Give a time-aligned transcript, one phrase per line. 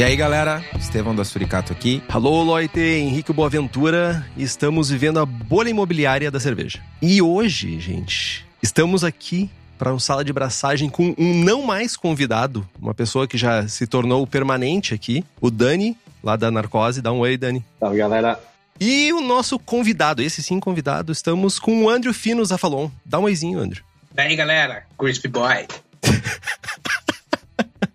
[0.00, 0.64] E aí, galera?
[0.78, 2.02] Estevão da Suricato aqui.
[2.08, 4.26] Alô, Loite, Henrique Boaventura.
[4.34, 6.80] Estamos vivendo a bolha imobiliária da cerveja.
[7.02, 12.66] E hoje, gente, estamos aqui para uma sala de braçagem com um não mais convidado,
[12.80, 17.02] uma pessoa que já se tornou permanente aqui, o Dani, lá da Narcose.
[17.02, 17.62] Dá um oi, Dani.
[17.78, 18.40] Salve, galera.
[18.80, 22.88] E o nosso convidado, esse sim convidado, estamos com o Andrew Fino Zafalon.
[23.04, 23.84] Dá um oizinho, Andrew.
[24.16, 24.86] E aí, galera?
[24.98, 25.66] Crispy Boy.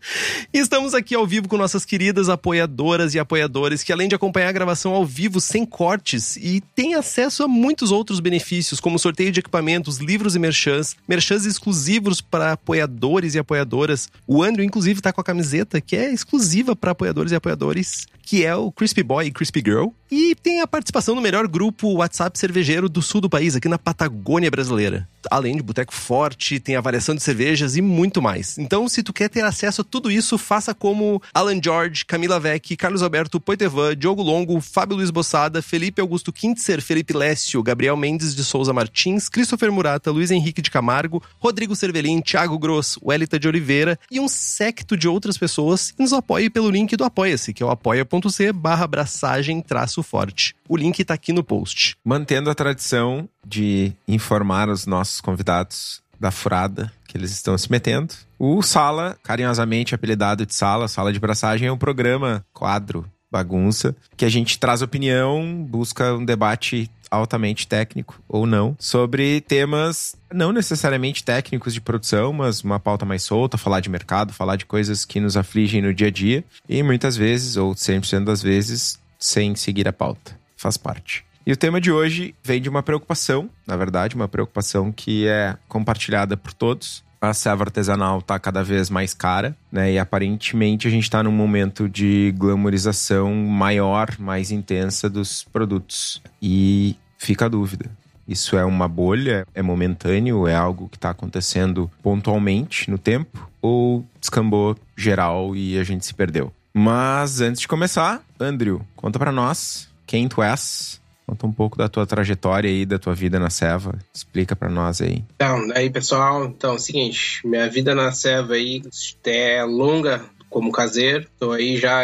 [0.54, 4.54] Estamos aqui ao vivo com nossas queridas apoiadoras e apoiadores que, além de acompanhar a
[4.54, 9.40] gravação ao vivo sem cortes, e tem acesso a muitos outros benefícios, como sorteio de
[9.40, 14.10] equipamentos, livros e merchans, merchans exclusivos para apoiadores e apoiadoras.
[14.28, 18.44] O Andrew, inclusive, está com a camiseta que é exclusiva para apoiadores e apoiadores, que
[18.44, 19.90] é o Crispy Boy e Crispy Girl.
[20.12, 23.78] E tem a participação no melhor grupo WhatsApp cervejeiro do sul do país, aqui na
[23.78, 25.08] Patagônia brasileira.
[25.30, 28.58] Além de Boteco Forte, tem avaliação de cervejas e muito mais.
[28.58, 32.76] Então, se tu quer ter acesso a tudo isso, faça como Alan George, Camila Vec,
[32.76, 38.36] Carlos Alberto Poitevin, Diogo Longo, Fábio Luiz Bossada, Felipe Augusto Quintzer, Felipe Lécio, Gabriel Mendes
[38.36, 43.48] de Souza Martins, Christopher Murata, Luiz Henrique de Camargo, Rodrigo Cervelin, Thiago Gross, Welita de
[43.48, 47.66] Oliveira e um secto de outras pessoas nos apoie pelo link do Apoia-se, que é
[47.66, 50.54] o apoia.c barra abraçagem traço forte.
[50.68, 51.96] O link tá aqui no post.
[52.04, 58.16] Mantendo a tradição de informar os nossos convidados da furada que eles estão se metendo.
[58.40, 64.26] O Sala, carinhosamente apelidado de Sala, Sala de Braçagem, é um programa, quadro, bagunça, que
[64.26, 71.24] a gente traz opinião, busca um debate altamente técnico ou não sobre temas não necessariamente
[71.24, 75.20] técnicos de produção, mas uma pauta mais solta, falar de mercado, falar de coisas que
[75.20, 79.88] nos afligem no dia a dia e muitas vezes, ou 100% das vezes, sem seguir
[79.88, 80.36] a pauta.
[80.58, 81.24] Faz parte.
[81.46, 85.56] E o tema de hoje vem de uma preocupação, na verdade, uma preocupação que é
[85.68, 87.04] compartilhada por todos.
[87.22, 89.94] A serva artesanal está cada vez mais cara, né?
[89.94, 96.20] E aparentemente a gente está num momento de glamorização maior, mais intensa dos produtos.
[96.42, 97.92] E fica a dúvida.
[98.28, 99.46] Isso é uma bolha?
[99.54, 100.48] É momentâneo?
[100.48, 103.48] É algo que está acontecendo pontualmente no tempo?
[103.62, 106.52] Ou descambou geral e a gente se perdeu?
[106.74, 111.90] Mas antes de começar, Andrew, conta para nós quem tu és, Conta um pouco da
[111.90, 113.98] tua trajetória aí, da tua vida na Seva.
[114.14, 115.24] Explica para nós aí.
[115.36, 118.84] Então, aí pessoal, então é o seguinte, minha vida na Seva aí
[119.26, 121.28] é longa como caseiro.
[121.40, 122.04] Tô aí já,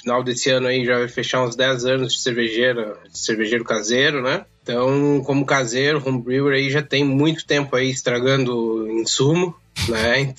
[0.00, 4.22] final desse ano aí já vai fechar uns 10 anos de cervejeiro, de cervejeiro caseiro,
[4.22, 4.44] né?
[4.62, 9.54] Então, como caseiro, homebrewer aí já tem muito tempo aí estragando insumo,
[9.88, 10.34] né?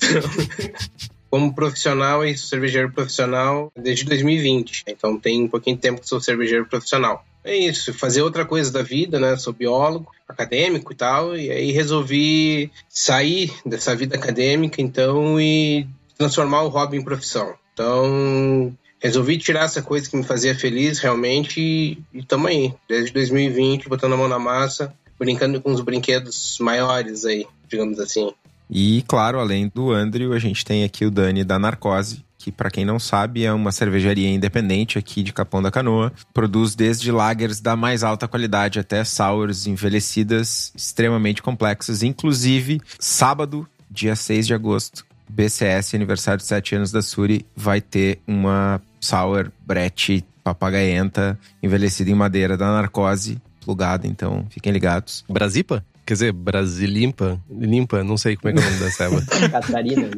[1.30, 4.82] Então, como profissional e cervejeiro profissional desde 2020.
[4.88, 8.70] Então, tem um pouquinho de tempo que sou cervejeiro profissional é isso, fazer outra coisa
[8.70, 9.36] da vida, né?
[9.36, 15.86] Sou biólogo, acadêmico e tal, e aí resolvi sair dessa vida acadêmica, então, e
[16.18, 17.54] transformar o hobby em profissão.
[17.72, 23.88] Então, resolvi tirar essa coisa que me fazia feliz realmente e, estamos aí, desde 2020,
[23.88, 28.32] botando a mão na massa, brincando com os brinquedos maiores aí, digamos assim.
[28.68, 32.70] E, claro, além do Andrew, a gente tem aqui o Dani da Narcose, que para
[32.70, 36.10] quem não sabe é uma cervejaria independente aqui de Capão da Canoa.
[36.32, 42.02] Produz desde lagers da mais alta qualidade até sours envelhecidas extremamente complexas.
[42.02, 48.20] Inclusive, sábado, dia 6 de agosto, BCS, aniversário de 7 anos da Suri, vai ter
[48.26, 55.26] uma sour brete papagaienta envelhecida em madeira da Narcose, plugada, então fiquem ligados.
[55.28, 55.84] Brasipa?
[56.06, 57.38] Quer dizer, Brasilimpa?
[57.50, 58.02] Limpa?
[58.02, 59.22] Não sei como é que é o nome da ceva.
[59.52, 60.10] Catarina.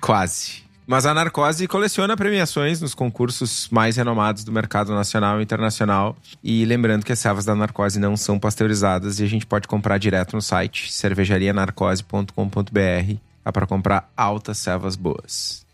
[0.00, 0.62] Quase.
[0.86, 6.16] Mas a Narcose coleciona premiações nos concursos mais renomados do mercado nacional e internacional.
[6.42, 9.98] E lembrando que as servas da Narcose não são pasteurizadas e a gente pode comprar
[9.98, 13.16] direto no site cervejarianarcose.com.br.
[13.44, 15.64] Dá para comprar altas servas boas.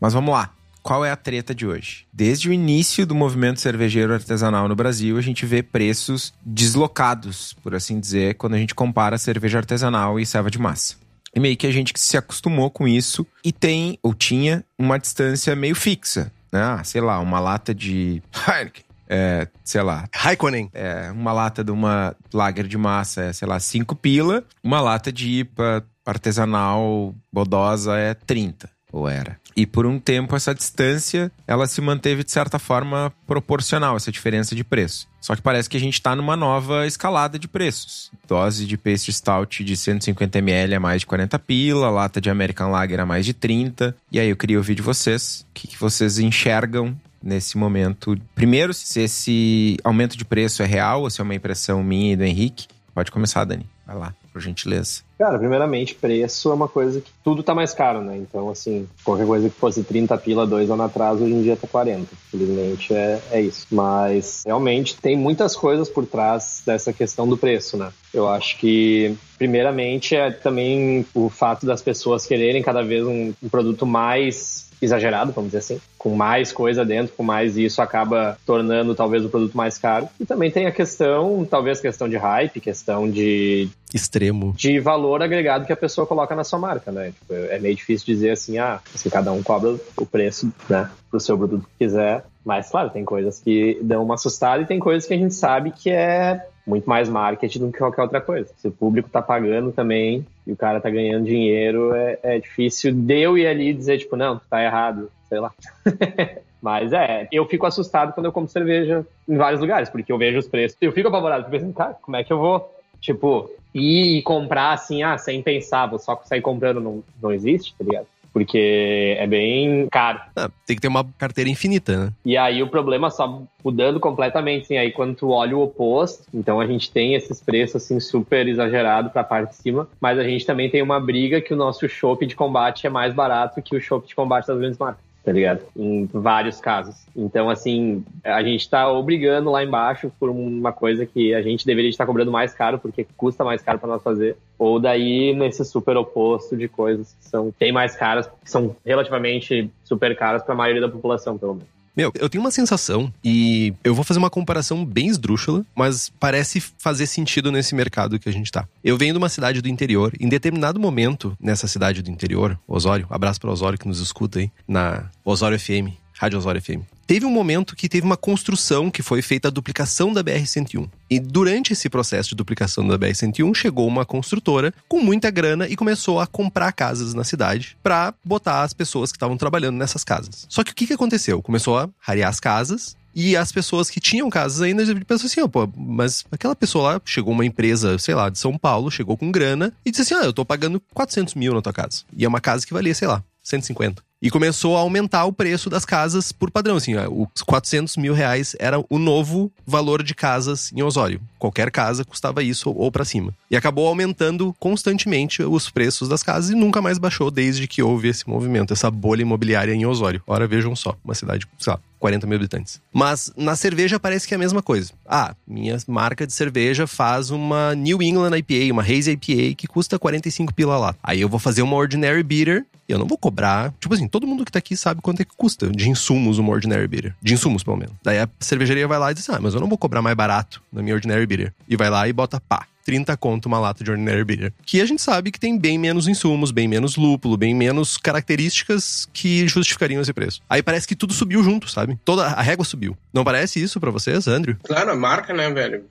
[0.00, 0.50] Mas vamos lá.
[0.82, 2.06] qual é a treta de hoje?
[2.12, 7.74] Desde o início do movimento cervejeiro artesanal no Brasil, a gente vê preços deslocados, por
[7.74, 10.96] assim dizer, quando a gente compara cerveja artesanal e serva de massa.
[11.38, 15.54] E meio que a gente se acostumou com isso e tem, ou tinha, uma distância
[15.54, 16.32] meio fixa.
[16.50, 16.60] Né?
[16.60, 18.82] Ah, sei lá, uma lata de Heineken.
[19.08, 20.68] É, sei lá, Raikkonen.
[20.74, 24.42] é, uma lata de uma lager de massa é, sei lá, 5 pila.
[24.64, 29.38] Uma lata de IPA artesanal bodosa é 30, ou era.
[29.58, 34.54] E por um tempo essa distância, ela se manteve de certa forma proporcional, essa diferença
[34.54, 35.08] de preço.
[35.20, 38.12] Só que parece que a gente está numa nova escalada de preços.
[38.28, 43.00] Dose de pastry stout de 150ml a mais de 40 pila, lata de American Lager
[43.00, 43.96] a mais de 30.
[44.12, 48.16] E aí eu queria ouvir de vocês, o que, que vocês enxergam nesse momento.
[48.36, 52.16] Primeiro, se esse aumento de preço é real ou se é uma impressão minha e
[52.16, 52.68] do Henrique.
[52.94, 53.66] Pode começar, Dani.
[53.84, 55.02] Vai lá, por gentileza.
[55.18, 58.16] Cara, primeiramente, preço é uma coisa que tudo tá mais caro, né?
[58.16, 61.66] Então, assim, qualquer coisa que fosse 30 pila dois anos atrás, hoje em dia tá
[61.66, 62.06] 40.
[62.30, 63.66] Felizmente é, é isso.
[63.70, 67.90] Mas, realmente, tem muitas coisas por trás dessa questão do preço, né?
[68.14, 73.48] Eu acho que, primeiramente, é também o fato das pessoas quererem cada vez um, um
[73.48, 78.94] produto mais exagerado, vamos dizer assim, com mais coisa dentro, com mais isso acaba tornando
[78.94, 80.08] talvez o produto mais caro.
[80.20, 84.54] E também tem a questão, talvez questão de hype, questão de Extremo.
[84.56, 87.12] de valor agregado que a pessoa coloca na sua marca, né?
[87.12, 91.20] Tipo, é meio difícil dizer assim, ah, assim, cada um cobra o preço, né, pro
[91.20, 92.24] seu produto que quiser.
[92.44, 95.70] Mas, claro, tem coisas que dão uma assustada e tem coisas que a gente sabe
[95.70, 98.50] que é muito mais marketing do que qualquer outra coisa.
[98.56, 102.92] Se o público tá pagando também e o cara tá ganhando dinheiro, é, é difícil
[102.92, 105.50] de eu ir ali e dizer, tipo, não, tá errado, sei lá.
[106.60, 110.38] Mas é, eu fico assustado quando eu compro cerveja em vários lugares, porque eu vejo
[110.38, 110.76] os preços.
[110.80, 112.70] Eu fico apavorado, fico pensando, cara, como é que eu vou,
[113.00, 117.84] tipo, ir comprar assim, ah, sem pensar, vou só sair comprando, não, não existe, tá
[117.84, 118.06] ligado?
[118.38, 120.20] Porque é bem caro.
[120.36, 122.12] Ah, tem que ter uma carteira infinita, né?
[122.24, 126.60] E aí o problema só mudando completamente, assim, aí quando tu olha o oposto, então
[126.60, 130.46] a gente tem esses preços assim super exagerados pra parte de cima, mas a gente
[130.46, 133.80] também tem uma briga que o nosso chopp de combate é mais barato que o
[133.80, 135.07] chopp de combate das grandes marcas.
[135.28, 135.60] Tá ligado?
[135.76, 136.94] Em vários casos.
[137.14, 141.90] Então, assim, a gente tá obrigando lá embaixo por uma coisa que a gente deveria
[141.90, 144.38] estar cobrando mais caro, porque custa mais caro para nós fazer.
[144.58, 149.70] Ou daí nesse super oposto de coisas que são bem mais caras, que são relativamente
[149.84, 151.77] super caras para a maioria da população, pelo menos.
[151.98, 156.60] Meu, eu tenho uma sensação, e eu vou fazer uma comparação bem esdrúxula, mas parece
[156.60, 158.68] fazer sentido nesse mercado que a gente tá.
[158.84, 163.08] Eu venho de uma cidade do interior, em determinado momento, nessa cidade do interior, Osório,
[163.10, 166.97] abraço para Osório que nos escuta aí, na Osório FM, Rádio Osório FM.
[167.08, 170.90] Teve um momento que teve uma construção que foi feita a duplicação da BR-101.
[171.08, 175.74] E durante esse processo de duplicação da BR-101, chegou uma construtora com muita grana e
[175.74, 180.44] começou a comprar casas na cidade para botar as pessoas que estavam trabalhando nessas casas.
[180.50, 181.40] Só que o que, que aconteceu?
[181.40, 185.48] Começou a rarear as casas e as pessoas que tinham casas ainda pensaram assim, ó,
[185.48, 189.32] pô, mas aquela pessoa lá, chegou uma empresa, sei lá, de São Paulo, chegou com
[189.32, 192.02] grana e disse assim, ah, eu tô pagando 400 mil na tua casa.
[192.14, 194.06] E é uma casa que valia, sei lá, 150.
[194.20, 196.76] E começou a aumentar o preço das casas por padrão.
[196.76, 201.20] Assim, os 400 mil reais era o novo valor de casas em Osório.
[201.38, 203.32] Qualquer casa custava isso ou para cima.
[203.50, 208.08] E acabou aumentando constantemente os preços das casas e nunca mais baixou desde que houve
[208.08, 210.22] esse movimento, essa bolha imobiliária em Osório.
[210.26, 212.80] Ora, vejam só, uma cidade, sei lá, 40 mil habitantes.
[212.92, 214.92] Mas na cerveja parece que é a mesma coisa.
[215.06, 219.98] Ah, minha marca de cerveja faz uma New England IPA, uma Haze IPA, que custa
[219.98, 220.94] 45 pila lá.
[221.02, 223.72] Aí eu vou fazer uma Ordinary Beer, eu não vou cobrar.
[223.78, 226.50] Tipo assim, todo mundo que tá aqui sabe quanto é que custa de insumos uma
[226.50, 227.14] Ordinary Beer.
[227.20, 227.94] De insumos, pelo menos.
[228.02, 230.62] Daí a cervejaria vai lá e diz: Ah, mas eu não vou cobrar mais barato
[230.72, 231.54] na minha Ordinary Beer.
[231.68, 232.66] E vai lá e bota pá.
[232.88, 234.52] 30 conto uma lata de Ordinary Beer.
[234.64, 239.06] Que a gente sabe que tem bem menos insumos, bem menos lúpulo, bem menos características
[239.12, 240.40] que justificariam esse preço.
[240.48, 241.98] Aí parece que tudo subiu junto, sabe?
[242.02, 242.96] Toda a régua subiu.
[243.12, 244.56] Não parece isso para vocês, Andrew?
[244.64, 245.84] Claro, a marca, né, velho?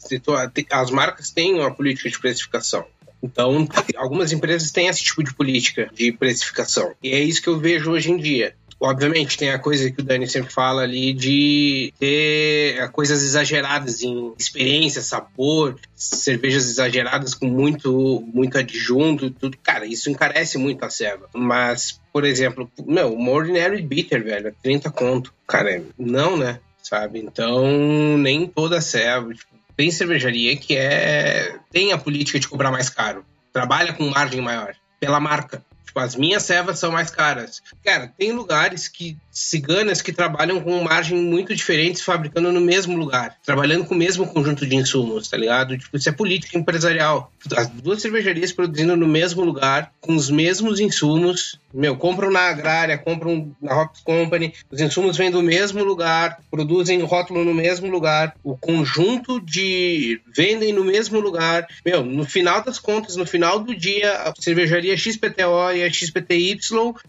[0.71, 2.83] As marcas têm uma política de precificação.
[3.21, 6.93] Então, algumas empresas têm esse tipo de política de precificação.
[7.03, 8.55] E é isso que eu vejo hoje em dia.
[8.79, 14.33] Obviamente, tem a coisa que o Dani sempre fala ali de ter coisas exageradas em
[14.37, 19.57] experiência, sabor, cervejas exageradas com muito, muito adjunto, tudo.
[19.63, 21.27] Cara, isso encarece muito a ceva.
[21.33, 25.33] Mas, por exemplo, meu, uma Ordinary Bitter, velho, 30 conto.
[25.47, 26.59] Cara, não, né?
[26.83, 27.19] Sabe?
[27.19, 29.33] Então, nem toda ceva.
[29.33, 33.25] Tipo, tem cervejaria que é tem a política de cobrar mais caro.
[33.51, 34.75] Trabalha com margem maior.
[34.99, 35.63] Pela marca.
[35.87, 37.63] Tipo, as minhas cevas são mais caras.
[37.83, 43.37] Cara, tem lugares que ciganas que trabalham com margem muito diferente, fabricando no mesmo lugar,
[43.45, 45.77] trabalhando com o mesmo conjunto de insumos, tá ligado?
[45.77, 47.31] Tipo, isso é política empresarial.
[47.55, 52.97] As duas cervejarias produzindo no mesmo lugar, com os mesmos insumos, meu, compram na agrária,
[52.97, 58.35] compram na Hop Company, os insumos vêm do mesmo lugar, produzem rótulo no mesmo lugar,
[58.43, 61.67] o conjunto de vendem no mesmo lugar.
[61.85, 66.57] Meu, no final das contas, no final do dia, a cervejaria XPTO e a XPTY,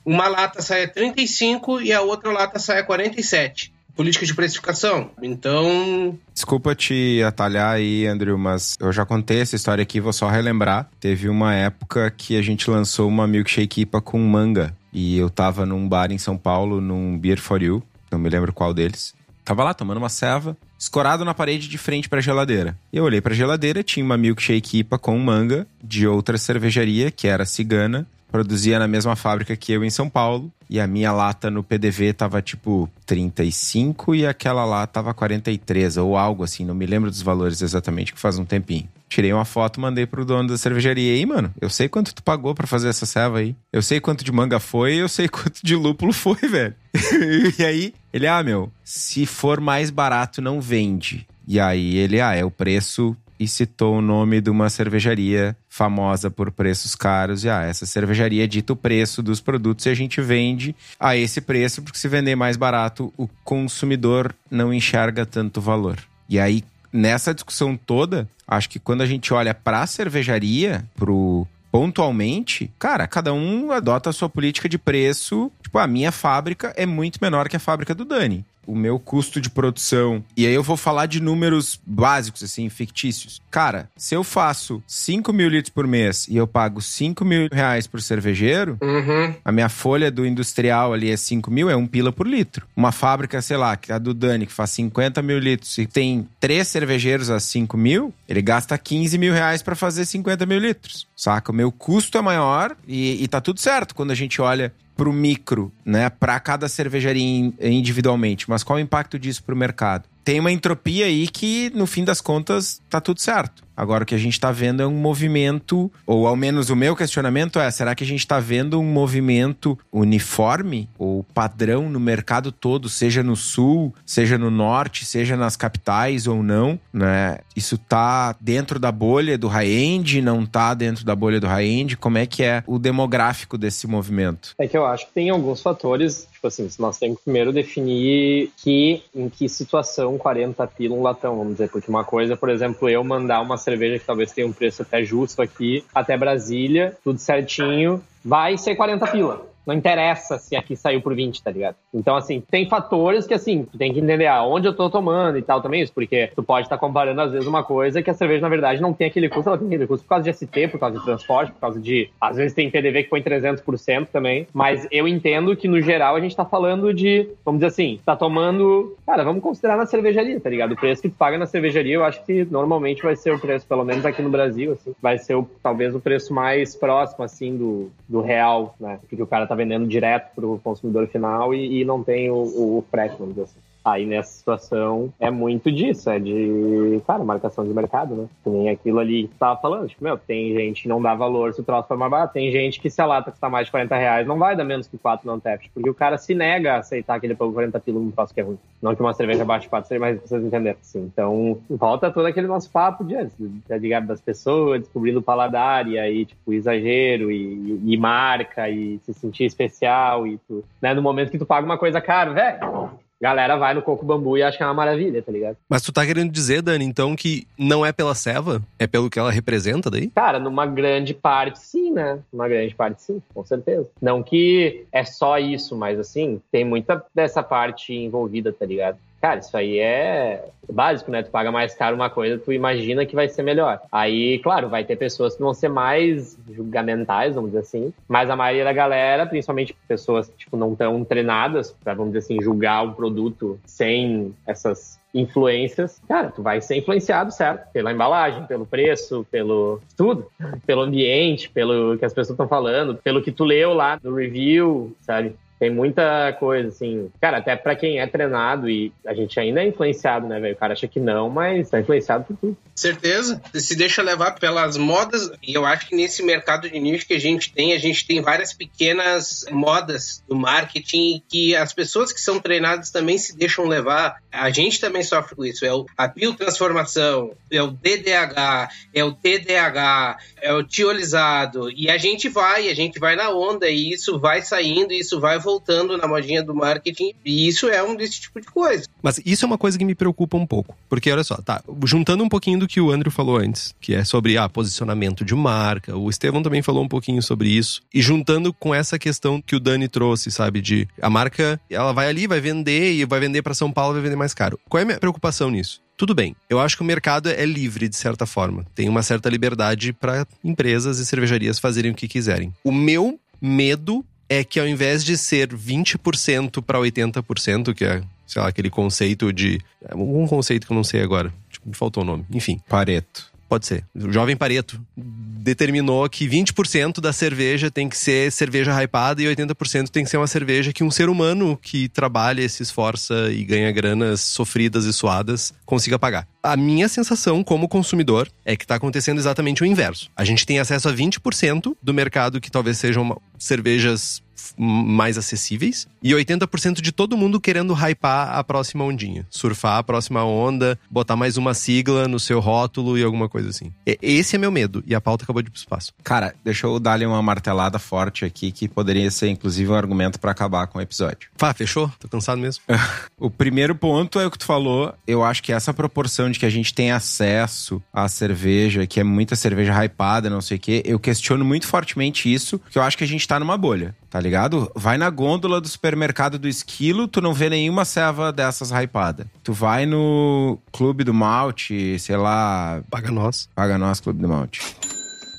[0.05, 5.11] uma lata sai a 35 e a outra lata sai a 47 política de precificação.
[5.21, 6.17] Então.
[6.33, 10.89] Desculpa te atalhar aí, Andrew, mas eu já contei essa história aqui, vou só relembrar.
[11.01, 14.73] Teve uma época que a gente lançou uma milkshake IPA com manga.
[14.93, 18.53] E eu tava num bar em São Paulo, num Beer for You, não me lembro
[18.53, 19.15] qual deles.
[19.45, 22.79] Tava lá tomando uma ceva, escorado na parede de frente para a geladeira.
[22.93, 27.11] E eu olhei para a geladeira, tinha uma milkshake IPA com manga de outra cervejaria,
[27.11, 30.53] que era cigana, produzia na mesma fábrica que eu em São Paulo.
[30.71, 36.17] E a minha lata no PDV tava tipo 35 e aquela lá tava 43 ou
[36.17, 38.87] algo assim, não me lembro dos valores exatamente, que faz um tempinho.
[39.09, 41.15] Tirei uma foto, mandei pro dono da cervejaria.
[41.15, 43.57] E aí, mano, eu sei quanto tu pagou para fazer essa ceva aí.
[43.73, 46.75] Eu sei quanto de manga foi, eu sei quanto de lúpulo foi, velho.
[47.59, 51.27] e aí, ele, ah, meu, se for mais barato, não vende.
[51.47, 56.31] E aí ele, ah, é o preço e citou o nome de uma cervejaria famosa
[56.31, 57.45] por preços caros.
[57.45, 61.41] E ah, essa cervejaria dita o preço dos produtos e a gente vende a esse
[61.41, 65.99] preço, porque se vender mais barato, o consumidor não enxerga tanto valor.
[66.29, 71.47] E aí, nessa discussão toda, acho que quando a gente olha para a cervejaria, pro
[71.71, 75.53] pontualmente, cara, cada um adota a sua política de preço.
[75.63, 79.41] Tipo, a minha fábrica é muito menor que a fábrica do Dani o meu custo
[79.41, 80.23] de produção.
[80.37, 83.41] E aí eu vou falar de números básicos, assim, fictícios.
[83.51, 87.87] Cara, se eu faço 5 mil litros por mês e eu pago 5 mil reais
[87.87, 89.35] por cervejeiro, uhum.
[89.43, 92.67] a minha folha do industrial ali é 5 mil, é um pila por litro.
[92.77, 95.87] Uma fábrica, sei lá, que é a do Dani, que faz 50 mil litros e
[95.87, 100.59] tem três cervejeiros a 5 mil, ele gasta 15 mil reais para fazer 50 mil
[100.59, 101.07] litros.
[101.17, 101.51] Saca?
[101.51, 105.09] O meu custo é maior e, e tá tudo certo quando a gente olha para
[105.09, 110.09] o micro, né, para cada cervejaria individualmente, mas qual o impacto disso para o mercado?
[110.29, 113.67] Tem uma entropia aí que, no fim das contas, tá tudo certo.
[113.75, 116.97] Agora, o que a gente está vendo é um movimento, ou ao menos o meu
[116.97, 122.51] questionamento é: será que a gente está vendo um movimento uniforme ou padrão no mercado
[122.51, 126.79] todo, seja no sul, seja no norte, seja nas capitais ou não?
[126.93, 127.39] Né?
[127.55, 131.97] Isso está dentro da bolha do high-end, não está dentro da bolha do high-end?
[131.97, 134.55] Como é que é o demográfico desse movimento?
[134.59, 138.53] É que eu acho que tem alguns fatores Tipo assim, nós temos que primeiro definir
[138.59, 141.69] que, em que situação 40 pila um latão, vamos dizer.
[141.69, 145.03] Porque uma coisa, por exemplo, eu mandar uma cerveja que talvez tenha um preço até
[145.03, 149.47] justo aqui, até Brasília, tudo certinho, vai ser 40 pila.
[149.67, 151.77] Não interessa se aqui saiu por 20, tá ligado?
[151.93, 155.43] Então, assim, tem fatores que, assim, tu tem que entender aonde eu tô tomando e
[155.43, 158.15] tal também isso, porque tu pode estar tá comparando, às vezes, uma coisa que a
[158.15, 160.69] cerveja, na verdade, não tem aquele custo, ela tem aquele custo por causa de ST,
[160.69, 162.11] por causa de transporte, por causa de.
[162.21, 166.21] Às vezes tem PDV que põe 300% também, mas eu entendo que, no geral, a
[166.21, 168.97] gente tá falando de, vamos dizer assim, tá tomando.
[169.07, 170.73] Cara, vamos considerar na cervejaria, tá ligado?
[170.73, 173.67] O preço que tu paga na cervejaria, eu acho que normalmente vai ser o preço,
[173.67, 177.57] pelo menos aqui no Brasil, assim, vai ser o, talvez o preço mais próximo, assim,
[177.57, 178.99] do, do real, né?
[179.01, 182.37] Porque o cara tá vendendo direto para o consumidor final e, e, não tem o,
[182.37, 183.68] o frete, vamos dizer assim.
[183.93, 188.27] Aí nessa situação é muito disso, é de, cara, marcação de mercado, né?
[188.45, 191.15] Que nem aquilo ali que tu tava falando, tipo, meu, tem gente que não dá
[191.15, 193.67] valor se o troço for mais barato, tem gente que se a lata custar mais
[193.67, 196.35] de 40 reais não vai dar menos que 4 no Untapped, porque o cara se
[196.35, 198.59] nega a aceitar que ele pagou 40 pila num troço que é ruim.
[198.81, 201.01] Não que uma cerveja abaixo de 4 seja mais vocês entenderam, assim.
[201.01, 205.99] Então, volta todo aquele nosso papo de antes, de, das pessoas, descobrindo o paladar, e
[205.99, 211.31] aí, tipo, exagero, e, e marca, e se sentir especial, e tu, né, no momento
[211.31, 212.91] que tu paga uma coisa cara, velho,
[213.21, 215.57] galera vai no coco bambu e acha que é uma maravilha, tá ligado?
[215.69, 218.63] Mas tu tá querendo dizer, Dani, então, que não é pela ceva?
[218.79, 220.09] É pelo que ela representa daí?
[220.11, 222.21] Cara, numa grande parte sim, né?
[222.33, 223.89] Numa grande parte sim, com certeza.
[224.01, 228.99] Não que é só isso, mas assim, tem muita dessa parte envolvida, tá ligado?
[229.21, 231.23] Cara, isso aí é básico, né?
[231.23, 233.81] Tu paga mais caro uma coisa, tu imagina que vai ser melhor.
[233.91, 238.37] Aí, claro, vai ter pessoas que vão ser mais julgamentais, vamos dizer assim, mas a
[238.37, 242.85] maioria da galera, principalmente pessoas que tipo, não estão treinadas para, vamos dizer assim, julgar
[242.85, 247.73] o produto sem essas influências, cara, tu vai ser influenciado, certo?
[247.73, 250.31] Pela embalagem, pelo preço, pelo tudo,
[250.67, 254.95] pelo ambiente, pelo que as pessoas estão falando, pelo que tu leu lá no review,
[255.01, 255.35] sabe?
[255.59, 257.11] Tem muita coisa, assim.
[257.21, 260.55] Cara, até pra quem é treinado e a gente ainda é influenciado, né, velho?
[260.55, 262.57] O cara acha que não, mas tá influenciado por tudo.
[262.75, 263.43] Certeza.
[263.55, 265.33] Se deixa levar pelas modas.
[265.43, 268.21] E eu acho que nesse mercado de nicho que a gente tem, a gente tem
[268.21, 274.23] várias pequenas modas do marketing que as pessoas que são treinadas também se deixam levar.
[274.31, 275.67] A gente também sofre com isso.
[275.67, 281.71] É a biotransformação, é o DDH, é o TDH, é o tiolizado.
[281.73, 285.41] E a gente vai, a gente vai na onda e isso vai saindo, isso vai
[285.49, 287.15] voltando na modinha do marketing.
[287.25, 288.85] E isso é um desse tipo de coisa.
[289.03, 290.77] Mas isso é uma coisa que me preocupa um pouco.
[290.91, 294.05] Porque, olha só, tá, juntando um pouquinho do que o Andrew falou antes, que é
[294.05, 297.81] sobre ah, posicionamento de marca, o Estevão também falou um pouquinho sobre isso.
[297.95, 302.09] E juntando com essa questão que o Dani trouxe, sabe, de a marca, ela vai
[302.09, 304.61] ali, vai vender e vai vender para São Paulo, vai vender mais caro.
[304.69, 305.81] Qual é a minha preocupação nisso?
[305.97, 308.65] Tudo bem, eu acho que o mercado é livre de certa forma.
[308.75, 312.55] Tem uma certa liberdade para empresas e cervejarias fazerem o que quiserem.
[312.63, 318.43] O meu medo é que ao invés de ser 20% para 80%, que é, sei
[318.43, 319.61] lá, aquele conceito de.
[319.95, 321.33] Um conceito que eu não sei agora.
[321.51, 322.25] Tipo, me faltou o nome.
[322.31, 322.61] Enfim.
[322.69, 323.33] Pareto.
[323.49, 323.85] Pode ser.
[323.95, 329.89] O jovem Pareto determinou que 20% da cerveja tem que ser cerveja hypada e 80%
[329.89, 333.73] tem que ser uma cerveja que um ser humano que trabalha, se esforça e ganha
[333.73, 336.29] granas sofridas e suadas consiga pagar.
[336.43, 340.11] A minha sensação como consumidor é que está acontecendo exatamente o inverso.
[340.15, 344.23] A gente tem acesso a 20% do mercado que talvez sejam cervejas
[344.57, 350.25] mais acessíveis e 80% de todo mundo querendo hypar a próxima ondinha, surfar a próxima
[350.25, 353.73] onda, botar mais uma sigla no seu rótulo e alguma coisa assim.
[353.87, 355.93] Esse é meu medo e a pauta acabou de ir pro espaço.
[356.03, 360.31] Cara, deixa eu dar-lhe uma martelada forte aqui, que poderia ser inclusive um argumento pra
[360.31, 361.29] acabar com o episódio.
[361.37, 361.91] Fá, fechou?
[361.99, 362.63] Tô cansado mesmo.
[363.21, 364.95] O primeiro ponto é o que tu falou.
[365.05, 369.05] Eu acho que essa proporção de que a gente tem acesso à cerveja, que é
[369.05, 372.97] muita cerveja hypada, não sei o quê, eu questiono muito fortemente isso, porque eu acho
[372.97, 374.28] que a gente tá numa bolha, tá ligado?
[374.75, 379.27] Vai na gôndola do supermercado do Esquilo, tu não vê nenhuma ceva dessas hypada.
[379.43, 383.49] Tu vai no Clube do Malte, sei lá, Paga nós.
[383.55, 384.61] Paga nós, Clube do Malte.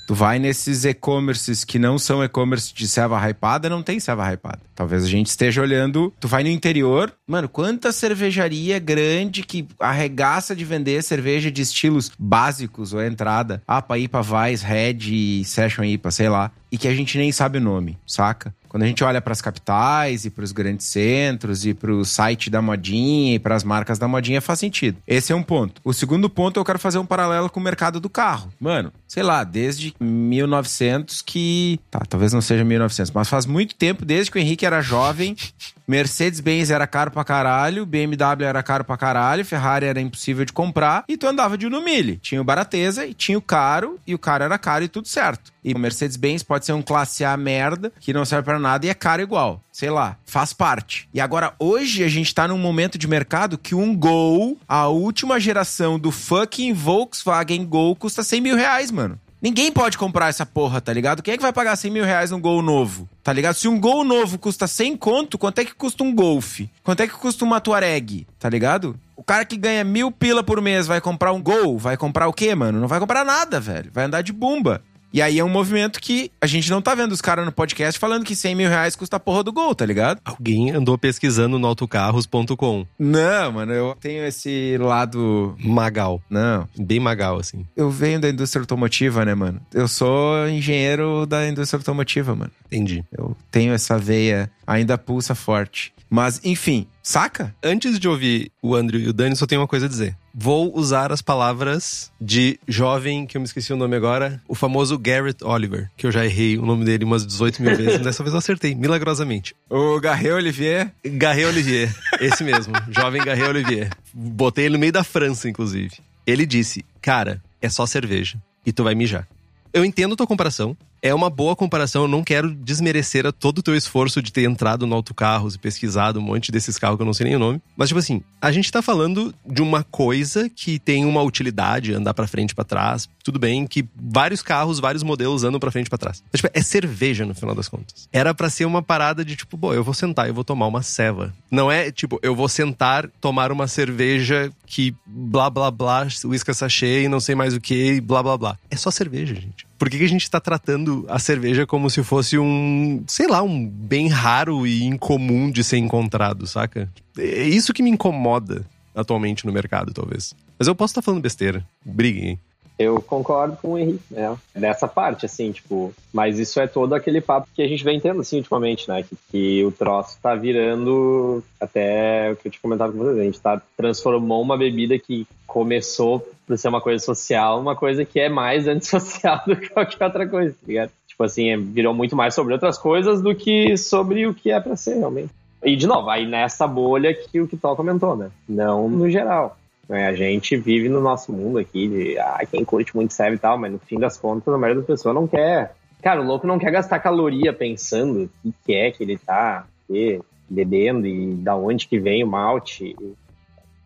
[0.09, 4.59] Tu vai nesses e-commerces que não são e-commerce de serva hypada, não tem serva hypada.
[4.73, 6.11] Talvez a gente esteja olhando.
[6.19, 12.11] Tu vai no interior, mano, quanta cervejaria grande que arregaça de vender cerveja de estilos
[12.17, 13.61] básicos ou entrada.
[13.67, 16.51] APA, IPA, Weiss, Red Session IPA, sei lá.
[16.71, 18.53] E que a gente nem sabe o nome, saca?
[18.69, 22.05] Quando a gente olha para as capitais e para os grandes centros e para o
[22.05, 24.99] site da modinha e para as marcas da modinha faz sentido.
[25.07, 25.81] Esse é um ponto.
[25.83, 28.53] O segundo ponto eu quero fazer um paralelo com o mercado do carro.
[28.59, 34.05] Mano, sei lá, desde 1900 que, tá, talvez não seja 1900, mas faz muito tempo
[34.05, 35.35] desde que o Henrique era jovem,
[35.87, 41.03] Mercedes-Benz era caro pra caralho, BMW era caro pra caralho, Ferrari era impossível de comprar
[41.07, 42.17] e tu andava de Uno Mille.
[42.17, 45.51] Tinha o barateza e tinha o caro e o caro era caro e tudo certo.
[45.63, 48.89] E o Mercedes-Benz pode ser um classe A merda que não serve pra nada e
[48.89, 49.61] é caro igual.
[49.71, 51.09] Sei lá, faz parte.
[51.13, 55.39] E agora, hoje, a gente tá num momento de mercado que um Gol, a última
[55.39, 59.19] geração do fucking Volkswagen Gol, custa 100 mil reais, mano.
[59.41, 61.23] Ninguém pode comprar essa porra, tá ligado?
[61.23, 63.07] Quem é que vai pagar 100 mil reais num Gol novo?
[63.23, 63.53] Tá ligado?
[63.55, 66.59] Se um Gol novo custa 100 conto, quanto é que custa um Golf?
[66.83, 68.27] Quanto é que custa uma Tuareg?
[68.37, 68.99] Tá ligado?
[69.15, 71.77] O cara que ganha mil pila por mês vai comprar um Gol?
[71.77, 72.81] Vai comprar o quê, mano?
[72.81, 73.89] Não vai comprar nada, velho.
[73.93, 74.81] Vai andar de bumba.
[75.11, 77.99] E aí é um movimento que a gente não tá vendo os caras no podcast
[77.99, 80.21] falando que 100 mil reais custa a porra do Gol, tá ligado?
[80.23, 82.85] Alguém andou pesquisando no autocarros.com.
[82.97, 85.55] Não, mano, eu tenho esse lado.
[85.59, 86.21] Magal.
[86.29, 86.67] Não.
[86.77, 87.65] Bem magal, assim.
[87.75, 89.59] Eu venho da indústria automotiva, né, mano?
[89.73, 92.51] Eu sou engenheiro da indústria automotiva, mano.
[92.67, 93.03] Entendi.
[93.11, 95.93] Eu tenho essa veia, ainda pulsa forte.
[96.09, 97.55] Mas, enfim, saca?
[97.63, 100.17] Antes de ouvir o Andrew e o Dani, só tenho uma coisa a dizer.
[100.33, 104.97] Vou usar as palavras de jovem, que eu me esqueci o nome agora, o famoso
[104.97, 108.33] Garrett Oliver, que eu já errei o nome dele umas 18 mil vezes, dessa vez
[108.33, 109.55] eu acertei, milagrosamente.
[109.69, 110.93] O Garret Olivier.
[111.03, 113.89] Garret Olivier, esse mesmo, jovem Garret Olivier.
[114.13, 115.97] Botei ele no meio da França, inclusive.
[116.25, 119.27] Ele disse, cara, é só cerveja, e tu vai mijar.
[119.73, 120.75] Eu entendo tua comparação.
[121.01, 122.03] É uma boa comparação.
[122.03, 125.59] Eu não quero desmerecer a todo o teu esforço de ter entrado no autocarros e
[125.59, 127.61] pesquisado um monte desses carros que eu não sei nem o nome.
[127.75, 132.13] Mas, tipo assim, a gente tá falando de uma coisa que tem uma utilidade, andar
[132.13, 133.07] pra frente pra trás.
[133.23, 136.23] Tudo bem que vários carros, vários modelos andam pra frente pra trás.
[136.31, 138.07] Mas, tipo, é cerveja no final das contas.
[138.11, 140.81] Era pra ser uma parada de tipo, bom, eu vou sentar e vou tomar uma
[140.81, 141.33] ceva.
[141.49, 147.03] Não é tipo, eu vou sentar, tomar uma cerveja que blá blá blá, uísque sachê
[147.03, 148.57] e não sei mais o que, blá blá blá.
[148.69, 149.68] É só cerveja, gente.
[149.79, 153.41] Por que, que a gente tá tratando a cerveja como se fosse um, sei lá,
[153.41, 156.91] um bem raro e incomum de ser encontrado, saca?
[157.17, 160.35] É isso que me incomoda atualmente no mercado, talvez.
[160.59, 161.65] Mas eu posso estar falando besteira.
[161.85, 162.37] Briguem?
[162.79, 164.37] Eu concordo com o Henrique, né?
[164.55, 168.21] Nessa parte, assim, tipo, mas isso é todo aquele papo que a gente vem tendo,
[168.21, 169.03] assim, ultimamente, né?
[169.03, 173.23] Que, que o troço tá virando, até o que eu tinha comentado com vocês, a
[173.23, 178.17] gente tá, transformou uma bebida que começou por ser uma coisa social, uma coisa que
[178.17, 180.91] é mais antissocial do que qualquer outra coisa, tá ligado?
[181.05, 184.59] Tipo assim, é, virou muito mais sobre outras coisas do que sobre o que é
[184.61, 185.31] pra ser, realmente.
[185.61, 188.31] E, de novo, aí nessa bolha que o que Kitó comentou, né?
[188.47, 189.57] Não no geral.
[189.89, 190.07] Né?
[190.07, 193.57] A gente vive no nosso mundo aqui de ah, quem curte muito serve e tal,
[193.57, 195.75] mas no fim das contas a maioria das pessoas não quer.
[196.01, 199.65] Cara, o louco não quer gastar caloria pensando o que, que é que ele tá
[199.87, 202.95] que, bebendo e da onde que vem o malte.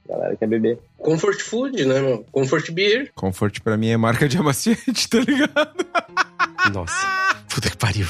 [0.08, 0.80] A galera quer beber.
[0.98, 2.26] Comfort food, né, meu?
[2.32, 3.12] Comfort beer.
[3.16, 5.86] Comfort pra mim é marca de amaciante, tá ligado?
[6.74, 7.08] Nossa,
[7.50, 8.08] puta que pariu.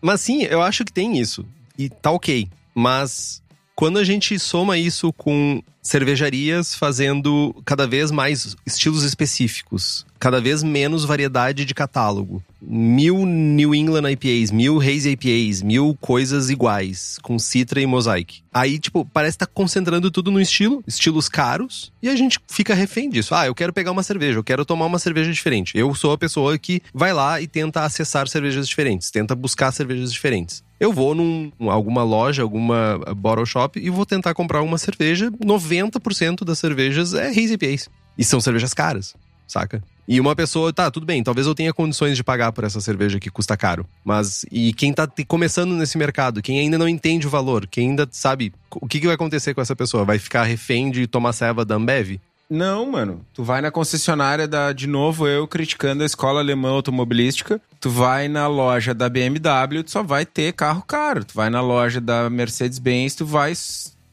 [0.00, 1.46] Mas sim, eu acho que tem isso.
[1.78, 2.48] E tá ok.
[2.74, 3.42] Mas
[3.74, 10.62] quando a gente soma isso com cervejarias fazendo cada vez mais estilos específicos, cada vez
[10.62, 12.40] menos variedade de catálogo.
[12.60, 18.42] Mil New England IPAs, mil Hazy IPAs, mil coisas iguais, com Citra e Mosaic.
[18.54, 22.74] Aí, tipo, parece estar tá concentrando tudo no estilo, estilos caros, e a gente fica
[22.74, 23.34] refém disso.
[23.34, 25.76] Ah, eu quero pegar uma cerveja, eu quero tomar uma cerveja diferente.
[25.76, 30.12] Eu sou a pessoa que vai lá e tenta acessar cervejas diferentes, tenta buscar cervejas
[30.12, 35.30] diferentes eu vou num alguma loja, alguma bottle shop e vou tentar comprar uma cerveja.
[35.30, 37.88] 90% das cervejas é Hazy IPAs.
[38.18, 39.14] E são cervejas caras,
[39.46, 39.80] saca?
[40.08, 43.20] E uma pessoa, tá, tudo bem, talvez eu tenha condições de pagar por essa cerveja
[43.20, 43.86] que custa caro.
[44.04, 48.08] Mas, e quem tá começando nesse mercado, quem ainda não entende o valor, quem ainda
[48.10, 50.04] sabe o que, que vai acontecer com essa pessoa?
[50.04, 52.18] Vai ficar refém de tomar ceva da Ambev?
[52.50, 53.24] Não, mano.
[53.32, 57.60] Tu vai na concessionária da, de novo, eu criticando a escola alemã automobilística.
[57.82, 61.24] Tu vai na loja da BMW, tu só vai ter carro caro.
[61.24, 63.52] Tu vai na loja da Mercedes-Benz, tu vai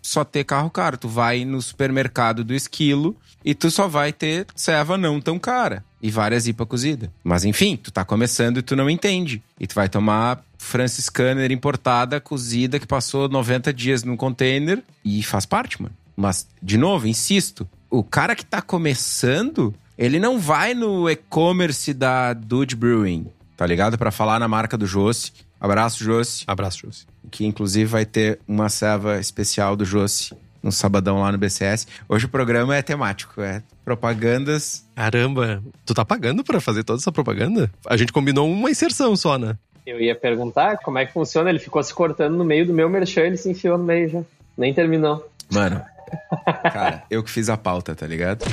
[0.01, 0.97] só ter carro caro.
[0.97, 5.85] Tu vai no supermercado do Esquilo e tu só vai ter ceva não tão cara.
[6.01, 7.13] E várias IPA cozida.
[7.23, 9.39] Mas enfim, tu tá começando e tu não entende.
[9.59, 15.21] E tu vai tomar Francis Canner importada, cozida, que passou 90 dias num container e
[15.21, 15.93] faz parte, mano.
[16.17, 22.33] Mas, de novo, insisto, o cara que tá começando, ele não vai no e-commerce da
[22.33, 23.27] Dude Brewing,
[23.59, 23.97] tá ligado?
[23.97, 25.33] Para falar na marca do Josse.
[25.59, 26.45] Abraço, Josse.
[26.47, 27.05] Abraço, Josse.
[27.29, 31.85] Que inclusive vai ter uma serva especial do Josse no sabadão lá no BCS.
[32.07, 34.85] Hoje o programa é temático, é propagandas.
[34.95, 37.69] Caramba, tu tá pagando para fazer toda essa propaganda?
[37.85, 39.57] A gente combinou uma inserção só, né?
[39.85, 41.49] Eu ia perguntar como é que funciona.
[41.49, 44.21] Ele ficou se cortando no meio do meu merchan, ele se enfiou no meio já.
[44.57, 45.29] Nem terminou.
[45.51, 45.83] Mano,
[46.63, 48.45] Cara, eu que fiz a pauta, tá ligado?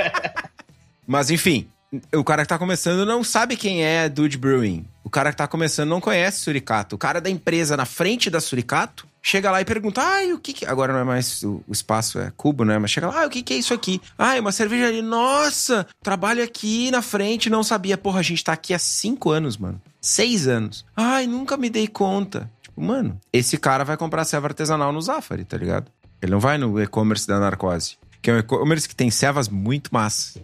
[1.06, 1.66] Mas enfim,
[2.14, 4.84] o cara que tá começando não sabe quem é Dude Brewing.
[5.02, 6.96] O cara que tá começando não conhece Suricato.
[6.96, 10.52] O cara da empresa na frente da Suricato chega lá e pergunta: ai, o que
[10.52, 10.66] que.
[10.66, 11.42] Agora não é mais.
[11.42, 12.78] O, espaço é cubo, né?
[12.78, 14.00] Mas chega lá, ah, o que que é isso aqui?
[14.18, 15.02] Ai, uma cervejaria.
[15.02, 17.96] Nossa, trabalho aqui na frente, não sabia.
[17.96, 19.80] Porra, a gente tá aqui há cinco anos, mano.
[20.00, 20.84] Seis anos.
[20.94, 22.50] Ai, nunca me dei conta.
[22.60, 25.90] Tipo, mano, esse cara vai comprar serva artesanal no Zafari, tá ligado?
[26.20, 27.96] Ele não vai no e-commerce da Narcose.
[28.20, 30.42] Que é um e-commerce que tem servas muito massas.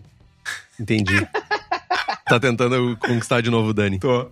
[0.79, 1.27] Entendi.
[2.27, 3.99] tá tentando conquistar de novo o Dani.
[3.99, 4.31] Tô.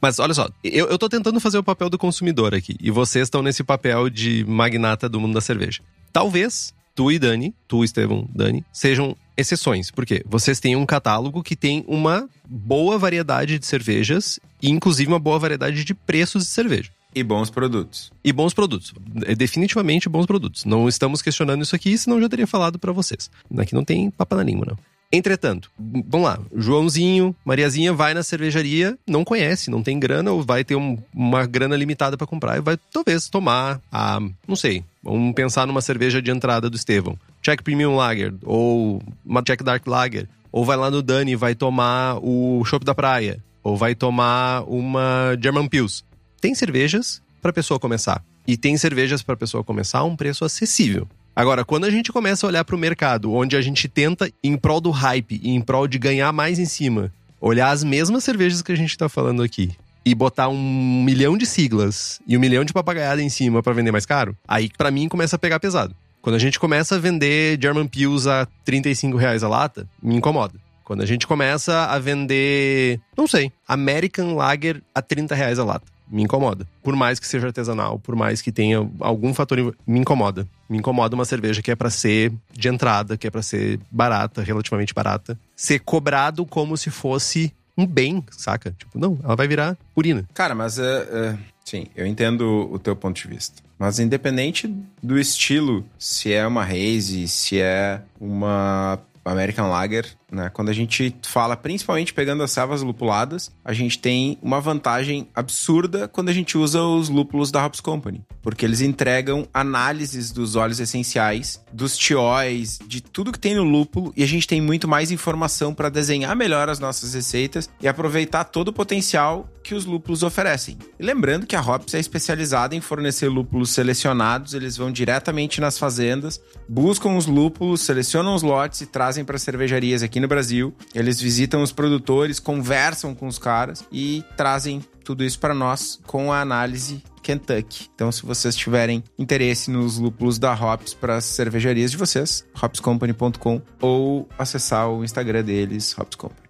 [0.00, 2.76] Mas olha só, eu, eu tô tentando fazer o papel do consumidor aqui.
[2.80, 5.82] E vocês estão nesse papel de magnata do mundo da cerveja.
[6.12, 9.90] Talvez tu e Dani, tu, Estevão, Dani, sejam exceções.
[9.90, 10.22] Por quê?
[10.26, 15.38] Vocês têm um catálogo que tem uma boa variedade de cervejas e, inclusive, uma boa
[15.38, 16.90] variedade de preços de cerveja.
[17.14, 18.12] E bons produtos.
[18.22, 18.94] E bons produtos.
[19.24, 20.64] É definitivamente bons produtos.
[20.64, 23.30] Não estamos questionando isso aqui, senão já teria falado para vocês.
[23.58, 24.78] Aqui não tem papo na língua, não.
[25.12, 30.62] Entretanto, vamos lá, Joãozinho, Mariazinha vai na cervejaria, não conhece, não tem grana ou vai
[30.62, 35.34] ter um, uma grana limitada para comprar e vai talvez tomar a, não sei, vamos
[35.34, 40.28] pensar numa cerveja de entrada do Estevão, Czech Premium Lager ou uma Czech Dark Lager,
[40.52, 44.62] ou vai lá no Dani e vai tomar o Chopp da Praia, ou vai tomar
[44.68, 46.04] uma German Pils
[46.40, 51.06] tem cervejas para pessoa começar e tem cervejas para pessoa começar a um preço acessível.
[51.34, 54.56] Agora, quando a gente começa a olhar para o mercado, onde a gente tenta, em
[54.56, 58.62] prol do hype e em prol de ganhar mais em cima, olhar as mesmas cervejas
[58.62, 59.70] que a gente está falando aqui
[60.04, 63.92] e botar um milhão de siglas e um milhão de papagaiada em cima para vender
[63.92, 65.94] mais caro, aí para mim começa a pegar pesado.
[66.20, 70.54] Quando a gente começa a vender German Pils a 35 reais a lata, me incomoda.
[70.84, 75.86] Quando a gente começa a vender, não sei, American Lager a 30 reais a lata
[76.10, 76.66] me incomoda.
[76.82, 80.46] Por mais que seja artesanal, por mais que tenha algum fator, me incomoda.
[80.68, 84.42] Me incomoda uma cerveja que é para ser de entrada, que é para ser barata,
[84.42, 88.74] relativamente barata, ser cobrado como se fosse um bem, saca?
[88.76, 90.24] Tipo, não, ela vai virar urina.
[90.34, 93.62] Cara, mas uh, uh, sim, eu entendo o teu ponto de vista.
[93.78, 94.68] Mas independente
[95.02, 100.50] do estilo, se é uma haze, se é uma American Lager, né?
[100.50, 106.08] Quando a gente fala, principalmente pegando as servas lupuladas, a gente tem uma vantagem absurda
[106.08, 110.80] quando a gente usa os lúpulos da Hops Company, porque eles entregam análises dos óleos
[110.80, 115.10] essenciais, dos tióis, de tudo que tem no lúpulo e a gente tem muito mais
[115.10, 120.22] informação para desenhar melhor as nossas receitas e aproveitar todo o potencial que os lúpulos
[120.22, 120.78] oferecem.
[120.98, 125.78] E lembrando que a Hops é especializada em fornecer lúpulos selecionados, eles vão diretamente nas
[125.78, 130.74] fazendas, buscam os lúpulos, selecionam os lotes e trazem para cervejarias aqui no Brasil.
[130.94, 136.32] Eles visitam os produtores, conversam com os caras e trazem tudo isso para nós com
[136.32, 137.88] a análise Kentucky.
[137.94, 143.60] Então, se vocês tiverem interesse nos lúpulos da Hops para as cervejarias de vocês, hopscompany.com
[143.80, 146.48] ou acessar o Instagram deles, Hops Company.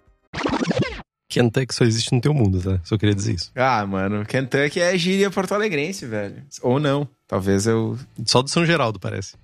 [1.27, 2.79] Kentucky só existe no teu mundo, tá?
[2.83, 3.51] Só queria dizer isso.
[3.55, 6.43] Ah, mano, Kentucky é gíria porto-alegrense, velho.
[6.61, 7.07] Ou não.
[7.25, 7.97] Talvez eu.
[8.25, 9.35] Só do São Geraldo, parece.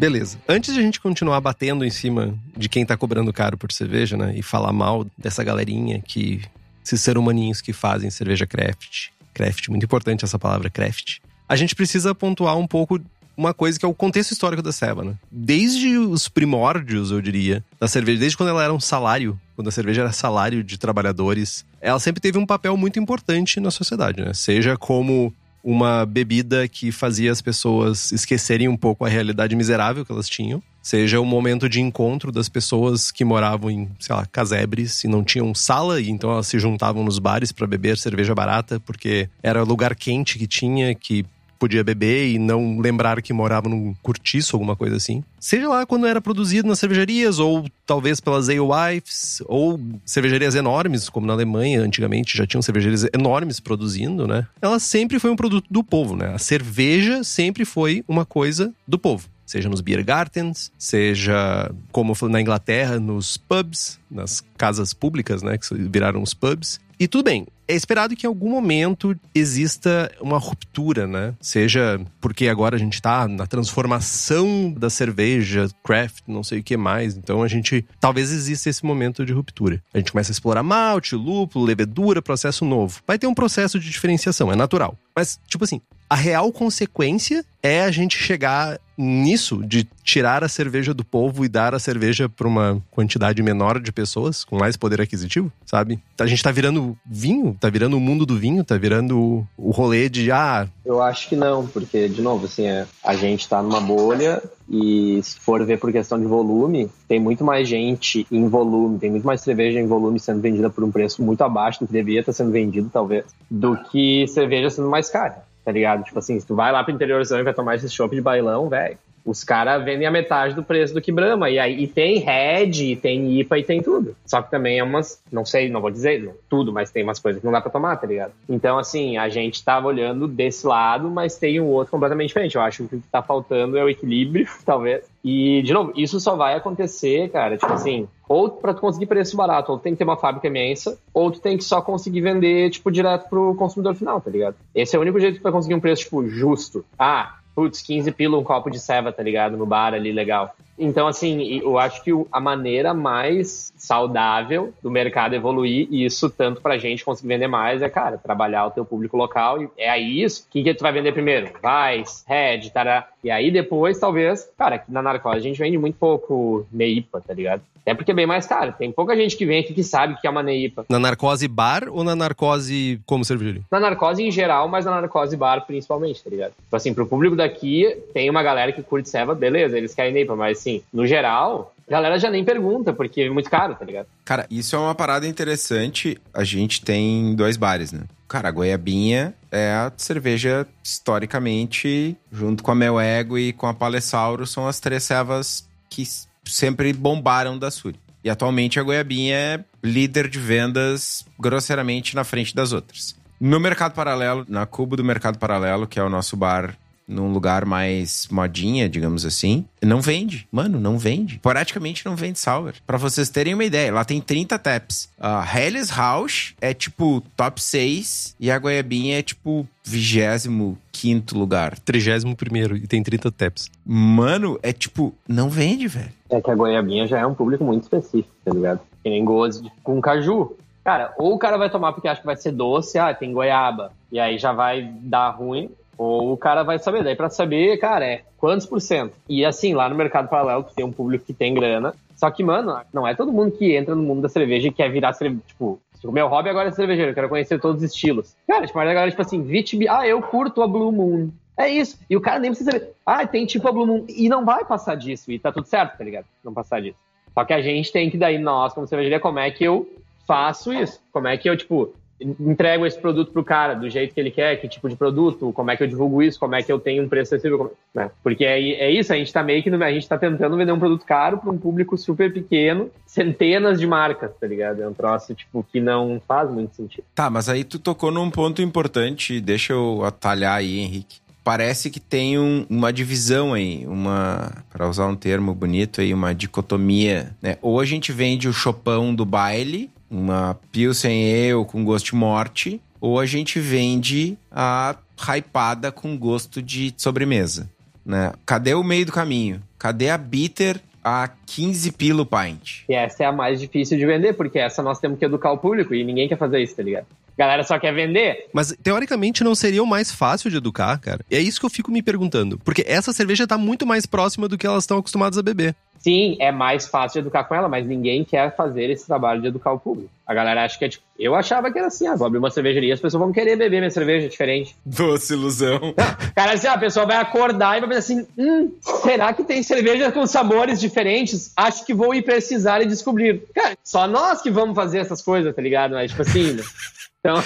[0.00, 0.38] Beleza.
[0.48, 4.16] Antes de a gente continuar batendo em cima de quem tá cobrando caro por cerveja,
[4.16, 4.32] né?
[4.34, 6.40] E falar mal dessa galerinha que.
[6.82, 9.08] Esses ser humaninhos que fazem cerveja craft.
[9.34, 11.18] Craft, muito importante essa palavra craft.
[11.46, 12.98] A gente precisa pontuar um pouco
[13.36, 15.14] uma coisa que é o contexto histórico da ceva, né?
[15.30, 19.70] Desde os primórdios, eu diria, da cerveja, desde quando ela era um salário, quando a
[19.70, 24.32] cerveja era salário de trabalhadores, ela sempre teve um papel muito importante na sociedade, né?
[24.32, 30.12] Seja como uma bebida que fazia as pessoas esquecerem um pouco a realidade miserável que
[30.12, 30.62] elas tinham.
[30.82, 35.22] Seja o momento de encontro das pessoas que moravam em, sei lá, casebres e não
[35.22, 39.62] tinham sala, e então elas se juntavam nos bares para beber cerveja barata, porque era
[39.62, 41.26] lugar quente que tinha, que
[41.60, 45.22] podia beber e não lembrar que morava num cortiço, alguma coisa assim.
[45.38, 51.26] Seja lá quando era produzido nas cervejarias, ou talvez pelas alewives, ou cervejarias enormes, como
[51.26, 54.46] na Alemanha, antigamente já tinham cervejarias enormes produzindo, né?
[54.60, 56.32] Ela sempre foi um produto do povo, né?
[56.34, 62.40] A cerveja sempre foi uma coisa do povo seja nos beer gardens, seja como na
[62.40, 66.78] Inglaterra, nos pubs, nas casas públicas, né, que viraram os pubs.
[67.00, 71.34] E tudo bem, é esperado que em algum momento exista uma ruptura, né?
[71.40, 76.76] Seja porque agora a gente está na transformação da cerveja, craft, não sei o que
[76.76, 77.16] mais.
[77.16, 77.86] Então a gente.
[77.98, 79.82] Talvez exista esse momento de ruptura.
[79.94, 83.00] A gente começa a explorar malte, lúpulo, levedura, processo novo.
[83.06, 84.98] Vai ter um processo de diferenciação, é natural.
[85.16, 90.92] Mas, tipo assim, a real consequência é a gente chegar nisso de tirar a cerveja
[90.92, 95.00] do povo e dar a cerveja para uma quantidade menor de pessoas com mais poder
[95.00, 96.00] aquisitivo, sabe?
[96.18, 100.08] A gente tá virando vinho, tá virando o mundo do vinho, tá virando o rolê
[100.08, 103.80] de ah, eu acho que não, porque de novo, assim, é, a gente tá numa
[103.80, 108.98] bolha e se for ver por questão de volume, tem muito mais gente em volume,
[108.98, 111.92] tem muito mais cerveja em volume sendo vendida por um preço muito abaixo do que
[111.92, 116.04] devia estar sendo vendido, talvez, do que cerveja sendo mais cara tá ligado?
[116.04, 118.68] Tipo assim, se tu vai lá pro interiorzão e vai tomar esse chopp de bailão,
[118.68, 121.50] velho, os caras vendem a metade do preço do que Brahma.
[121.50, 124.16] E aí e tem Red, e tem IPA e tem tudo.
[124.26, 127.18] Só que também é umas, não sei, não vou dizer não, tudo, mas tem umas
[127.18, 128.32] coisas que não dá pra tomar, tá ligado?
[128.48, 132.56] Então, assim, a gente tava olhando desse lado, mas tem um outro completamente diferente.
[132.56, 135.04] Eu acho que o que tá faltando é o equilíbrio, talvez.
[135.22, 139.36] E, de novo, isso só vai acontecer, cara, tipo assim, ou para tu conseguir preço
[139.36, 142.22] barato, ou tu tem que ter uma fábrica imensa, ou tu tem que só conseguir
[142.22, 144.56] vender, tipo, direto pro consumidor final, tá ligado?
[144.74, 146.84] Esse é o único jeito que tu vai conseguir um preço, tipo, justo.
[146.98, 149.56] Ah, putz, 15 pila um copo de ceva, tá ligado?
[149.56, 150.54] No bar ali, legal.
[150.78, 156.62] Então, assim, eu acho que a maneira mais saudável do mercado evoluir, e isso tanto
[156.62, 159.62] pra gente conseguir vender mais, é, cara, trabalhar o teu público local.
[159.62, 160.46] E é aí isso.
[160.48, 161.50] O que, que tu vai vender primeiro?
[161.62, 163.08] Vais, Red, tará.
[163.22, 167.34] E aí depois, talvez, cara, aqui na Narcose a gente vende muito pouco Neipa, tá
[167.34, 167.62] ligado?
[167.84, 168.74] É porque é bem mais caro.
[168.78, 170.84] Tem pouca gente que vem aqui que sabe que é uma Neipa.
[170.88, 173.62] Na narcose bar ou na narcose como cervejaria?
[173.70, 176.52] Na narcose em geral, mas na narcose bar principalmente, tá ligado?
[176.52, 180.36] Tipo assim, pro público daqui, tem uma galera que curte ceva, beleza, eles querem Neipa,
[180.36, 184.06] mas assim, no geral, a galera já nem pergunta, porque é muito caro, tá ligado?
[184.24, 186.16] Cara, isso é uma parada interessante.
[186.32, 188.02] A gente tem dois bares, né?
[188.28, 193.74] Cara, a goiabinha é a cerveja, historicamente, junto com a Mel Ego e com a
[193.74, 196.04] Palessauro, são as três cevas que
[196.44, 197.98] sempre bombaram da Suri.
[198.22, 203.16] E atualmente a goiabinha é líder de vendas grosseiramente na frente das outras.
[203.40, 206.76] No mercado paralelo, na Cubo do Mercado Paralelo, que é o nosso bar
[207.10, 210.46] num lugar mais modinha, digamos assim, não vende.
[210.50, 211.38] Mano, não vende.
[211.42, 212.72] Praticamente não vende sour.
[212.86, 215.10] Para vocês terem uma ideia, lá tem 30 taps.
[215.18, 221.78] A uh, Helles House é tipo top 6 e a Goiabinha é tipo 25 lugar.
[221.78, 223.70] 31 e tem 30 taps.
[223.84, 226.12] Mano, é tipo, não vende, velho.
[226.30, 228.80] É que a Goiabinha já é um público muito específico, tá ligado?
[229.02, 230.56] Que nem gozo com caju.
[230.84, 233.92] Cara, ou o cara vai tomar porque acha que vai ser doce, ah, tem goiaba,
[234.10, 235.70] e aí já vai dar ruim,
[236.00, 237.04] Ou o cara vai saber.
[237.04, 239.12] Daí pra saber, cara, é quantos por cento.
[239.28, 241.94] E assim, lá no mercado paralelo, tu tem um público que tem grana.
[242.16, 244.90] Só que, mano, não é todo mundo que entra no mundo da cerveja e quer
[244.90, 245.42] virar cerveja.
[245.46, 248.34] Tipo, o meu hobby agora é cervejeiro, eu quero conhecer todos os estilos.
[248.48, 251.28] Cara, tipo, a galera, tipo assim, Vitib, ah, eu curto a Blue Moon.
[251.54, 252.00] É isso.
[252.08, 252.94] E o cara nem precisa saber.
[253.04, 254.06] Ah, tem tipo a Blue Moon.
[254.08, 255.30] E não vai passar disso.
[255.30, 256.24] E tá tudo certo, tá ligado?
[256.42, 256.96] Não passar disso.
[257.34, 259.86] Só que a gente tem que daí, nós, como cervejaria, como é que eu
[260.26, 260.98] faço isso?
[261.12, 264.56] Como é que eu, tipo, entrego esse produto pro cara do jeito que ele quer,
[264.56, 267.02] que tipo de produto, como é que eu divulgo isso, como é que eu tenho
[267.02, 268.10] um preço acessível, né?
[268.22, 270.72] Porque é, é isso, a gente tá meio que, no, a gente tá tentando vender
[270.72, 274.82] um produto caro para um público super pequeno, centenas de marcas, tá ligado?
[274.82, 277.04] É um troço, tipo, que não faz muito sentido.
[277.14, 281.19] Tá, mas aí tu tocou num ponto importante, deixa eu atalhar aí, Henrique.
[281.42, 286.34] Parece que tem um, uma divisão aí, uma, para usar um termo bonito aí, uma
[286.34, 287.56] dicotomia, né?
[287.62, 292.80] Ou a gente vende o chopão do baile, uma Pilsen Ale com gosto de morte,
[293.00, 297.70] ou a gente vende a hypada com gosto de sobremesa,
[298.04, 298.32] né?
[298.44, 299.62] Cadê o meio do caminho?
[299.78, 302.84] Cadê a bitter a 15 pilo pint?
[302.88, 305.58] E essa é a mais difícil de vender, porque essa nós temos que educar o
[305.58, 307.06] público e ninguém quer fazer isso, tá ligado?
[307.40, 308.48] A galera só quer vender.
[308.52, 311.24] Mas teoricamente não seria o mais fácil de educar, cara.
[311.30, 312.58] É isso que eu fico me perguntando.
[312.58, 315.74] Porque essa cerveja tá muito mais próxima do que elas estão acostumadas a beber.
[316.00, 319.48] Sim, é mais fácil de educar com ela, mas ninguém quer fazer esse trabalho de
[319.48, 320.10] educar o público.
[320.26, 321.04] A galera acha que é tipo.
[321.18, 323.80] Eu achava que era assim, ah, vou abrir uma cervejaria, as pessoas vão querer beber
[323.80, 324.74] minha cerveja diferente.
[324.84, 325.94] Doce ilusão.
[326.34, 328.72] Cara, assim, a pessoa vai acordar e vai pensar assim: hum,
[329.02, 331.52] será que tem cerveja com sabores diferentes?
[331.54, 333.42] Acho que vou ir precisar e descobrir.
[333.54, 335.92] Cara, só nós que vamos fazer essas coisas, tá ligado?
[335.92, 336.56] Mas, tipo assim.
[337.20, 337.42] Então.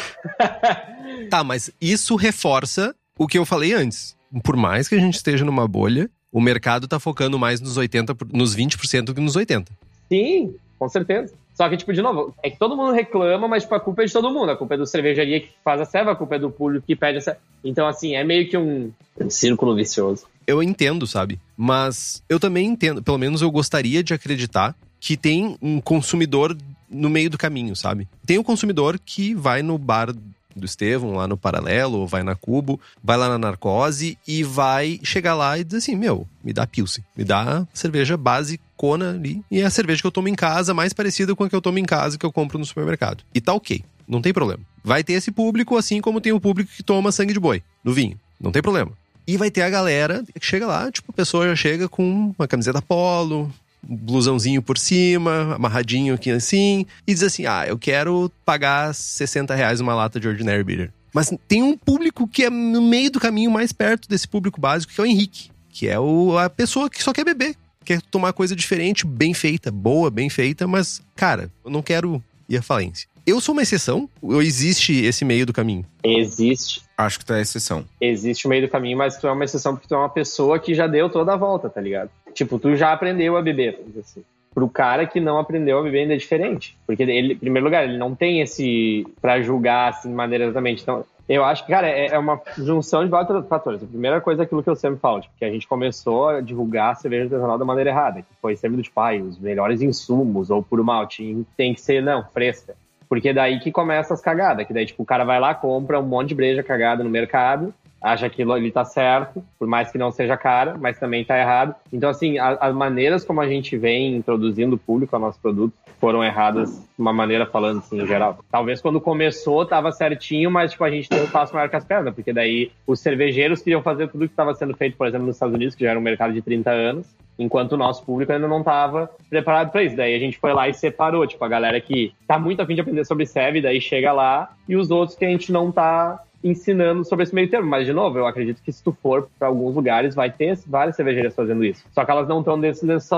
[1.29, 4.17] tá, mas isso reforça o que eu falei antes.
[4.43, 8.17] Por mais que a gente esteja numa bolha, o mercado tá focando mais nos 80,
[8.33, 9.69] nos 20% do que nos 80%.
[10.09, 11.33] Sim, com certeza.
[11.55, 14.07] Só que, tipo, de novo, é que todo mundo reclama, mas, tipo, a culpa é
[14.07, 14.51] de todo mundo.
[14.51, 16.97] A culpa é do cervejaria que faz a serva, a culpa é do público que
[16.97, 17.41] pede a serva.
[17.63, 20.27] Então, assim, é meio que um, um círculo vicioso.
[20.47, 21.39] Eu entendo, sabe?
[21.57, 26.57] Mas eu também entendo, pelo menos eu gostaria de acreditar que tem um consumidor
[26.88, 28.09] no meio do caminho, sabe?
[28.25, 30.14] Tem o um consumidor que vai no bar
[30.57, 35.35] do Estevão, lá no Paralelo, vai na Cubo, vai lá na Narcose e vai chegar
[35.35, 39.42] lá e dizer assim: Meu, me dá Pilsen, me dá cerveja basicona ali.
[39.51, 41.62] E é a cerveja que eu tomo em casa, mais parecida com a que eu
[41.62, 43.25] tomo em casa que eu compro no supermercado.
[43.35, 44.62] E tá ok, não tem problema.
[44.83, 47.92] Vai ter esse público, assim como tem o público que toma sangue de boi no
[47.92, 48.92] vinho, não tem problema.
[49.27, 52.47] E vai ter a galera que chega lá, tipo, a pessoa já chega com uma
[52.47, 53.51] camiseta polo,
[53.88, 59.81] blusãozinho por cima, amarradinho aqui assim, e diz assim: ah, eu quero pagar 60 reais
[59.81, 60.92] uma lata de Ordinary Beer.
[61.12, 64.92] Mas tem um público que é no meio do caminho mais perto desse público básico,
[64.92, 68.33] que é o Henrique, que é o, a pessoa que só quer beber, quer tomar
[68.33, 73.09] coisa diferente, bem feita, boa, bem feita, mas, cara, eu não quero ir à falência.
[73.27, 74.09] Eu sou uma exceção?
[74.20, 75.87] Ou existe esse meio do caminho?
[76.03, 76.83] Existe.
[76.97, 77.85] Acho que tu é exceção.
[77.99, 80.59] Existe o meio do caminho, mas tu é uma exceção porque tu é uma pessoa
[80.59, 82.11] que já deu toda a volta, tá ligado?
[82.35, 84.23] Tipo, tu já aprendeu a beber, assim.
[84.53, 86.77] Pro cara que não aprendeu a beber ainda é diferente.
[86.87, 89.07] Porque ele, em primeiro lugar, ele não tem esse.
[89.20, 90.83] para julgar, assim, exatamente.
[90.83, 93.83] Então, eu acho que, cara, é, é uma junção de vários fatores.
[93.83, 96.40] A primeira coisa é aquilo que eu sempre falo, tipo, que a gente começou a
[96.40, 99.81] divulgar a cerveja artesanal da maneira errada, que foi sempre do tipo, ah, os melhores
[99.81, 102.75] insumos, ou puro malte, tem que ser, não, fresca.
[103.09, 106.07] Porque daí que começa as cagadas, que daí, tipo, o cara vai lá, compra um
[106.07, 107.73] monte de breja cagada no mercado,
[108.05, 111.75] acha que ele tá certo, por mais que não seja cara, mas também tá errado.
[111.90, 115.73] Então, assim, a, as maneiras como a gente vem introduzindo o público ao nosso produto
[115.99, 118.38] foram erradas de uma maneira falando assim, em geral.
[118.51, 121.85] Talvez quando começou tava certinho, mas tipo, a gente deu um passo maior que as
[121.85, 125.37] pernas, porque daí os cervejeiros queriam fazer tudo que estava sendo feito, por exemplo, nos
[125.37, 128.47] Estados Unidos, que já era um mercado de 30 anos, enquanto o nosso público ainda
[128.47, 129.97] não estava preparado para isso.
[129.97, 132.83] Daí a gente foi lá e separou, tipo, a galera que tá muito afim de
[132.83, 137.04] aprender sobre SEV, daí chega lá, e os outros que a gente não tá ensinando
[137.04, 137.68] sobre esse meio termo.
[137.68, 140.94] Mas, de novo, eu acredito que se tu for para alguns lugares, vai ter várias
[140.94, 141.85] cervejarias fazendo isso.
[141.92, 143.09] Só que elas não estão dentro desse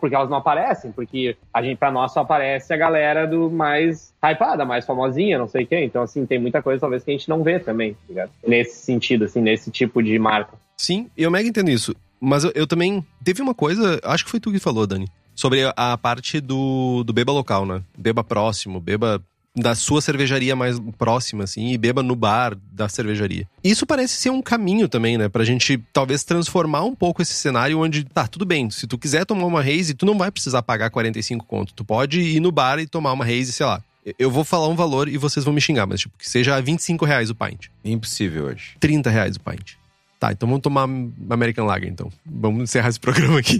[0.00, 4.14] porque elas não aparecem, porque a gente, para nós, só aparece a galera do mais
[4.24, 5.82] hypada, mais famosinha, não sei o quê.
[5.82, 8.30] Então, assim, tem muita coisa, talvez, que a gente não vê também, tá ligado?
[8.46, 10.56] Nesse sentido, assim, nesse tipo de marca.
[10.76, 11.94] Sim, eu mega entendo isso.
[12.20, 13.04] Mas eu, eu também.
[13.24, 15.08] Teve uma coisa, acho que foi tu que falou, Dani.
[15.34, 17.82] Sobre a parte do, do beba local, né?
[17.96, 19.20] Beba próximo, beba
[19.56, 23.48] da sua cervejaria mais próxima, assim, e beba no bar da cervejaria.
[23.64, 25.28] Isso parece ser um caminho também, né?
[25.28, 29.24] Pra gente talvez transformar um pouco esse cenário onde, tá, tudo bem, se tu quiser
[29.24, 31.72] tomar uma Haze, tu não vai precisar pagar 45 conto.
[31.72, 33.82] Tu pode ir no bar e tomar uma Haze, sei lá.
[34.18, 37.04] Eu vou falar um valor e vocês vão me xingar, mas tipo, que seja 25
[37.04, 37.66] reais o pint.
[37.84, 38.76] Impossível hoje.
[38.78, 39.72] 30 reais o pint.
[40.20, 40.82] Tá, então vamos tomar
[41.28, 42.10] American Lager, então.
[42.24, 43.58] Vamos encerrar esse programa aqui.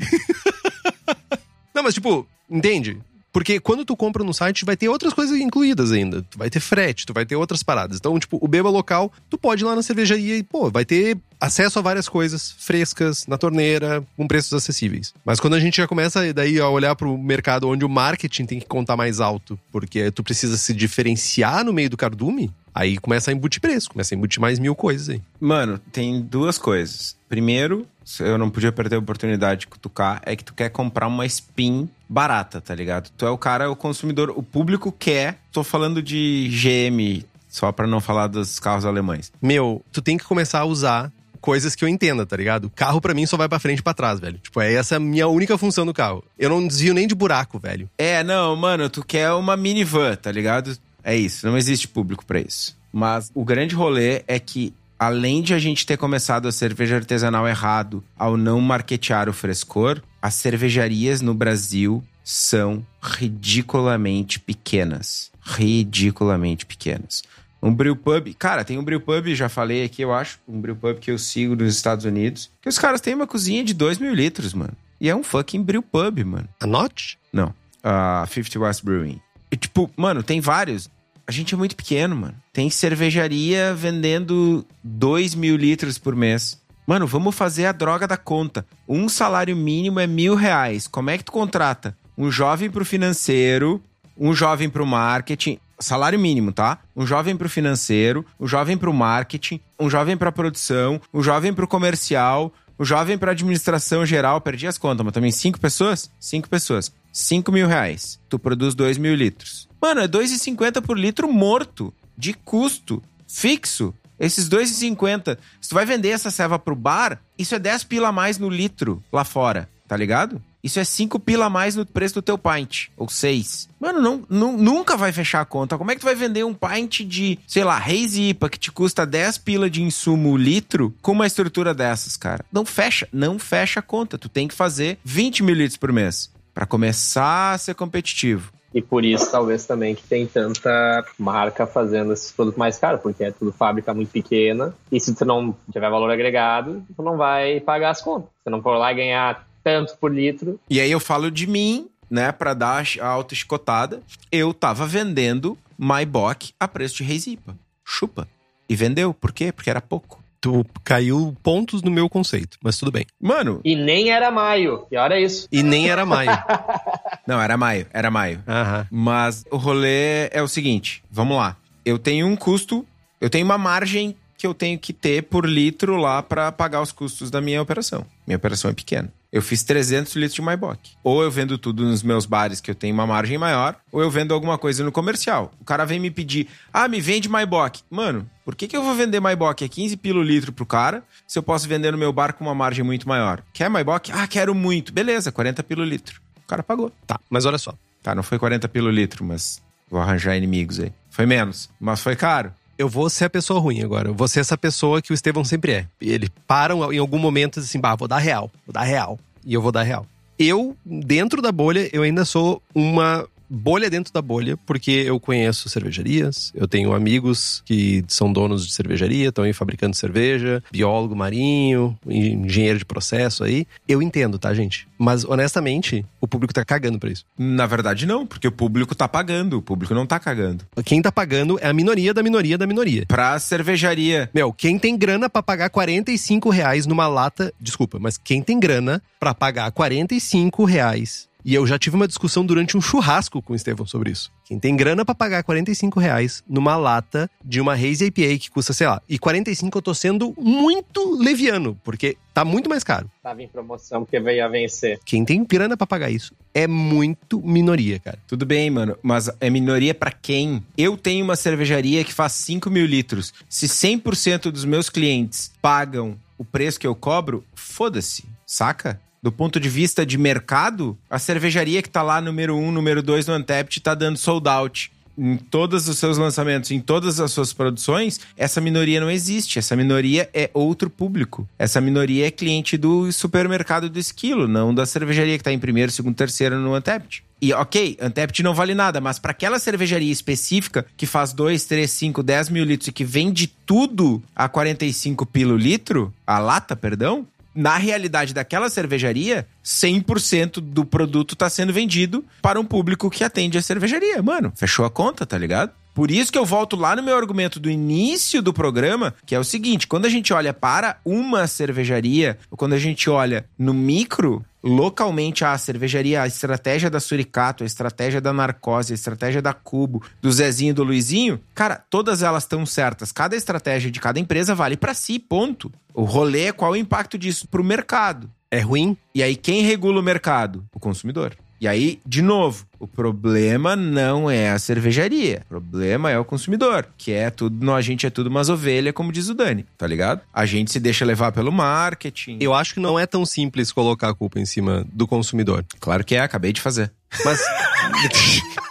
[1.74, 2.98] não, mas tipo, entende?
[3.36, 6.22] Porque quando tu compra no site, vai ter outras coisas incluídas ainda.
[6.22, 7.98] Tu vai ter frete, tu vai ter outras paradas.
[7.98, 11.18] Então, tipo, o beba local, tu pode ir lá na cervejaria e, pô, vai ter
[11.38, 15.12] acesso a várias coisas frescas, na torneira, com preços acessíveis.
[15.22, 18.58] Mas quando a gente já começa daí a olhar pro mercado onde o marketing tem
[18.58, 23.30] que contar mais alto, porque tu precisa se diferenciar no meio do cardume, aí começa
[23.30, 25.20] a embutir preço, começa a embutir mais mil coisas aí.
[25.38, 27.14] Mano, tem duas coisas.
[27.28, 27.86] Primeiro,
[28.18, 31.86] eu não podia perder a oportunidade de cutucar, é que tu quer comprar uma spin
[32.08, 33.10] barata, tá ligado?
[33.16, 35.38] Tu é o cara, o consumidor, o público quer.
[35.52, 39.32] Tô falando de GM, só pra não falar dos carros alemães.
[39.40, 42.70] Meu, tu tem que começar a usar coisas que eu entenda, tá ligado?
[42.74, 44.38] Carro para mim só vai para frente e pra trás, velho.
[44.38, 46.24] Tipo, é essa a minha única função do carro.
[46.38, 47.88] Eu não desvio nem de buraco, velho.
[47.96, 50.76] É, não, mano, tu quer uma minivan, tá ligado?
[51.04, 52.76] É isso, não existe público para isso.
[52.92, 57.46] Mas o grande rolê é que além de a gente ter começado a cerveja artesanal
[57.46, 65.30] errado ao não marketear o frescor, as cervejarias no Brasil são ridiculamente pequenas.
[65.40, 67.22] Ridiculamente pequenas.
[67.62, 71.18] Um brewpub, cara, tem um brewpub, já falei aqui, eu acho, um brewpub que eu
[71.18, 74.72] sigo nos Estados Unidos, que os caras têm uma cozinha de 2 mil litros, mano.
[75.00, 76.48] E é um fucking brewpub, mano.
[76.58, 77.14] A Notch?
[77.32, 77.54] Não.
[77.80, 79.20] A 50 West Brewing.
[79.52, 80.90] E, tipo, mano, tem vários.
[81.24, 82.34] A gente é muito pequeno, mano.
[82.52, 86.60] Tem cervejaria vendendo 2 mil litros por mês.
[86.86, 88.64] Mano, vamos fazer a droga da conta.
[88.88, 90.86] Um salário mínimo é mil reais.
[90.86, 91.96] Como é que tu contrata?
[92.16, 93.82] Um jovem pro financeiro,
[94.16, 95.58] um jovem pro marketing.
[95.80, 96.78] Salário mínimo, tá?
[96.94, 101.66] Um jovem pro financeiro, um jovem pro marketing, um jovem pra produção, um jovem pro
[101.68, 104.40] comercial, um jovem pra administração geral.
[104.40, 106.08] Perdi as contas, mas também cinco pessoas?
[106.20, 106.92] Cinco pessoas.
[107.12, 108.20] Cinco mil reais.
[108.28, 109.68] Tu produz dois mil litros.
[109.82, 113.92] Mano, é 2,50 por litro morto, de custo, fixo.
[114.18, 115.38] Esses 2,50.
[115.60, 118.48] Se tu vai vender essa ceva pro bar, isso é 10 pila a mais no
[118.48, 120.42] litro lá fora, tá ligado?
[120.66, 122.88] Isso é 5 pila a mais no preço do teu pint.
[122.96, 123.68] Ou 6.
[123.78, 125.78] Mano, não, não, nunca vai fechar a conta.
[125.78, 128.72] Como é que tu vai vender um pint de, sei lá, Reis IPA que te
[128.72, 132.44] custa 10 pila de insumo litro com uma estrutura dessas, cara?
[132.50, 133.06] Não fecha.
[133.12, 134.18] Não fecha a conta.
[134.18, 138.50] Tu tem que fazer 20 mil litros por mês para começar a ser competitivo.
[138.76, 143.24] E por isso, talvez também que tem tanta marca fazendo esses produtos mais caros, porque
[143.24, 144.74] é tudo fábrica muito pequena.
[144.92, 148.28] E se tu não tiver valor agregado, tu não vai pagar as contas.
[148.44, 150.60] Se não for lá ganhar tanto por litro.
[150.68, 154.02] E aí eu falo de mim, né, para dar a alta escotada.
[154.30, 157.56] Eu tava vendendo MyBock a preço de Reisipa.
[157.82, 158.28] Chupa.
[158.68, 159.14] E vendeu.
[159.14, 159.52] Por quê?
[159.52, 160.22] Porque era pouco.
[160.46, 163.04] Tu caiu pontos no meu conceito, mas tudo bem.
[163.20, 163.60] Mano.
[163.64, 164.86] E nem era maio.
[164.92, 165.48] E olha isso.
[165.50, 166.30] E nem era maio.
[167.26, 167.84] Não, era maio.
[167.92, 168.40] Era maio.
[168.46, 168.86] Aham.
[168.88, 171.56] Mas o rolê é o seguinte: vamos lá.
[171.84, 172.86] Eu tenho um custo,
[173.20, 176.92] eu tenho uma margem que eu tenho que ter por litro lá para pagar os
[176.92, 178.06] custos da minha operação.
[178.24, 179.12] Minha operação é pequena.
[179.36, 180.92] Eu fiz 300 litros de MyBock.
[181.04, 184.10] Ou eu vendo tudo nos meus bares que eu tenho uma margem maior, ou eu
[184.10, 185.52] vendo alguma coisa no comercial.
[185.60, 187.82] O cara vem me pedir, ah, me vende MyBock.
[187.90, 191.38] Mano, por que, que eu vou vender MyBock a 15 pilo litro pro cara se
[191.38, 193.42] eu posso vender no meu bar com uma margem muito maior?
[193.52, 194.10] Quer MyBock?
[194.10, 194.90] Ah, quero muito.
[194.90, 196.18] Beleza, 40 pilo litro.
[196.42, 196.90] O cara pagou.
[197.06, 197.74] Tá, mas olha só.
[198.02, 199.60] Tá, não foi 40 pilo litro, mas
[199.90, 200.90] vou arranjar inimigos aí.
[201.10, 202.54] Foi menos, mas foi caro.
[202.78, 204.08] Eu vou ser a pessoa ruim agora.
[204.08, 205.86] Eu vou ser essa pessoa que o Estevão sempre é.
[206.00, 209.18] Ele para em algum momento assim, bah, vou dar real, vou dar real.
[209.46, 210.04] E eu vou dar real.
[210.36, 215.68] Eu, dentro da bolha, eu ainda sou uma bolha dentro da bolha, porque eu conheço
[215.68, 221.96] cervejarias, eu tenho amigos que são donos de cervejaria, estão aí fabricando cerveja, biólogo marinho,
[222.06, 223.66] engenheiro de processo aí.
[223.88, 224.88] Eu entendo, tá, gente?
[224.98, 227.24] Mas, honestamente, o público tá cagando pra isso.
[227.38, 230.64] Na verdade, não, porque o público tá pagando, o público não tá cagando.
[230.84, 233.04] Quem tá pagando é a minoria da minoria da minoria.
[233.06, 234.30] Pra cervejaria.
[234.34, 237.52] Meu, quem tem grana pra pagar 45 reais numa lata.
[237.60, 242.44] Desculpa, mas quem tem grana pra pagar 45 reais e eu já tive uma discussão
[242.44, 244.32] durante um churrasco com o Estevão sobre isso.
[244.44, 248.72] Quem tem grana para pagar 45 reais numa lata de uma Haze IPA que custa,
[248.72, 253.08] sei lá, e 45 eu tô sendo muito leviano, porque tá muito mais caro.
[253.22, 254.98] Tava em promoção porque veio a vencer.
[255.04, 258.18] Quem tem grana para pagar isso é muito minoria, cara.
[258.26, 260.64] Tudo bem, mano, mas é minoria para quem?
[260.76, 263.32] Eu tenho uma cervejaria que faz 5 mil litros.
[263.48, 269.00] Se 100% dos meus clientes pagam o preço que eu cobro, foda-se, saca?
[269.26, 273.02] Do ponto de vista de mercado, a cervejaria que tá lá número 1, um, número
[273.02, 277.32] 2 no Antept tá dando sold out em todos os seus lançamentos, em todas as
[277.32, 279.58] suas produções, essa minoria não existe.
[279.58, 281.48] Essa minoria é outro público.
[281.58, 285.90] Essa minoria é cliente do supermercado do esquilo, não da cervejaria que tá em primeiro,
[285.90, 287.24] segundo, terceiro no Antept.
[287.42, 291.90] E ok, Antept não vale nada, mas para aquela cervejaria específica que faz 2, 3,
[291.90, 297.26] 5, 10 mil litros e que vende tudo a 45 pilo litro, a lata, perdão,
[297.56, 303.58] na realidade daquela cervejaria, 100% do produto está sendo vendido para um público que atende
[303.58, 304.22] a cervejaria.
[304.22, 305.72] Mano, fechou a conta, tá ligado?
[305.96, 309.38] Por isso que eu volto lá no meu argumento do início do programa, que é
[309.38, 313.72] o seguinte: quando a gente olha para uma cervejaria, ou quando a gente olha no
[313.72, 319.54] micro, localmente a cervejaria, a estratégia da Suricato, a estratégia da Narcose, a estratégia da
[319.54, 323.12] Cubo, do Zezinho e do Luizinho, cara, todas elas estão certas.
[323.12, 325.70] Cada estratégia de cada empresa vale para si, ponto.
[325.94, 328.28] O rolê é qual é o impacto disso pro mercado.
[328.50, 328.96] É ruim?
[329.14, 330.64] E aí quem regula o mercado?
[330.74, 331.36] O consumidor.
[331.60, 335.42] E aí, de novo, o problema não é a cervejaria.
[335.46, 339.10] O problema é o consumidor, que é tudo, a gente é tudo umas ovelhas, como
[339.10, 340.20] diz o Dani, tá ligado?
[340.34, 342.38] A gente se deixa levar pelo marketing.
[342.40, 345.64] Eu acho que não é tão simples colocar a culpa em cima do consumidor.
[345.80, 346.92] Claro que é, acabei de fazer.
[347.24, 347.40] Mas.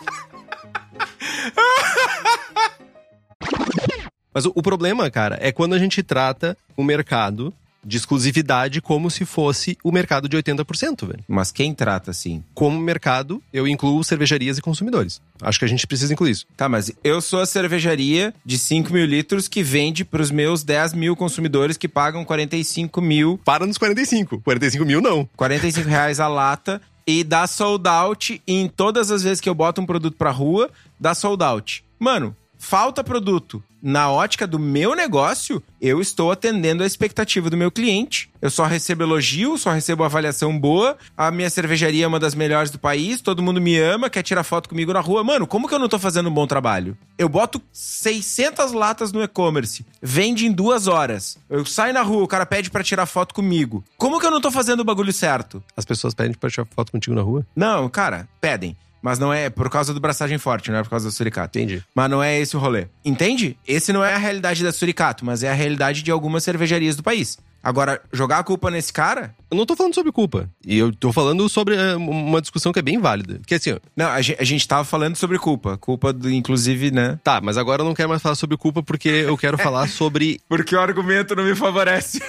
[4.35, 7.53] Mas o, o problema, cara, é quando a gente trata o mercado
[7.85, 11.23] de exclusividade como se fosse o mercado de 80%, velho.
[11.27, 12.43] Mas quem trata assim?
[12.53, 15.21] Como mercado, eu incluo cervejarias e consumidores.
[15.41, 16.47] Acho que a gente precisa incluir isso.
[16.57, 20.93] Tá, mas eu sou a cervejaria de 5 mil litros que vende pros meus 10
[20.93, 23.39] mil consumidores que pagam 45 mil.
[23.45, 24.41] Para nos 45.
[24.41, 25.29] 45 mil não.
[25.35, 29.79] 45 reais a lata e dá sold out em todas as vezes que eu boto
[29.79, 30.69] um produto pra rua,
[30.99, 31.83] dá sold out.
[31.99, 33.63] Mano, falta produto.
[33.79, 38.31] Na ótica do meu negócio, eu estou atendendo a expectativa do meu cliente.
[38.41, 40.97] Eu só recebo elogio, só recebo avaliação boa.
[41.15, 44.43] A minha cervejaria é uma das melhores do país, todo mundo me ama, quer tirar
[44.43, 45.23] foto comigo na rua.
[45.23, 46.97] Mano, como que eu não tô fazendo um bom trabalho?
[47.19, 51.37] Eu boto 600 latas no e-commerce, vende em duas horas.
[51.47, 53.83] Eu saio na rua, o cara pede para tirar foto comigo.
[53.95, 55.63] Como que eu não tô fazendo o bagulho certo?
[55.77, 57.45] As pessoas pedem pra tirar foto contigo na rua?
[57.55, 58.75] Não, cara, pedem.
[59.05, 61.59] Mas não é por causa do braçagem forte, não é por causa do suricato.
[61.59, 61.83] Entendi.
[61.93, 62.87] Mas não é esse o rolê.
[63.05, 63.55] Entende?
[63.67, 67.03] Esse não é a realidade da suricato, mas é a realidade de algumas cervejarias do
[67.03, 67.37] país.
[67.61, 69.33] Agora, jogar a culpa nesse cara?
[69.49, 70.49] Eu não tô falando sobre culpa.
[70.63, 73.35] E eu tô falando sobre é, uma discussão que é bem válida.
[73.39, 75.77] Porque assim, ó, Não, a gente, a gente tava falando sobre culpa.
[75.77, 77.19] Culpa, do, inclusive, né?
[77.23, 80.39] tá, mas agora eu não quero mais falar sobre culpa porque eu quero falar sobre.
[80.49, 82.21] Porque o argumento não me favorece.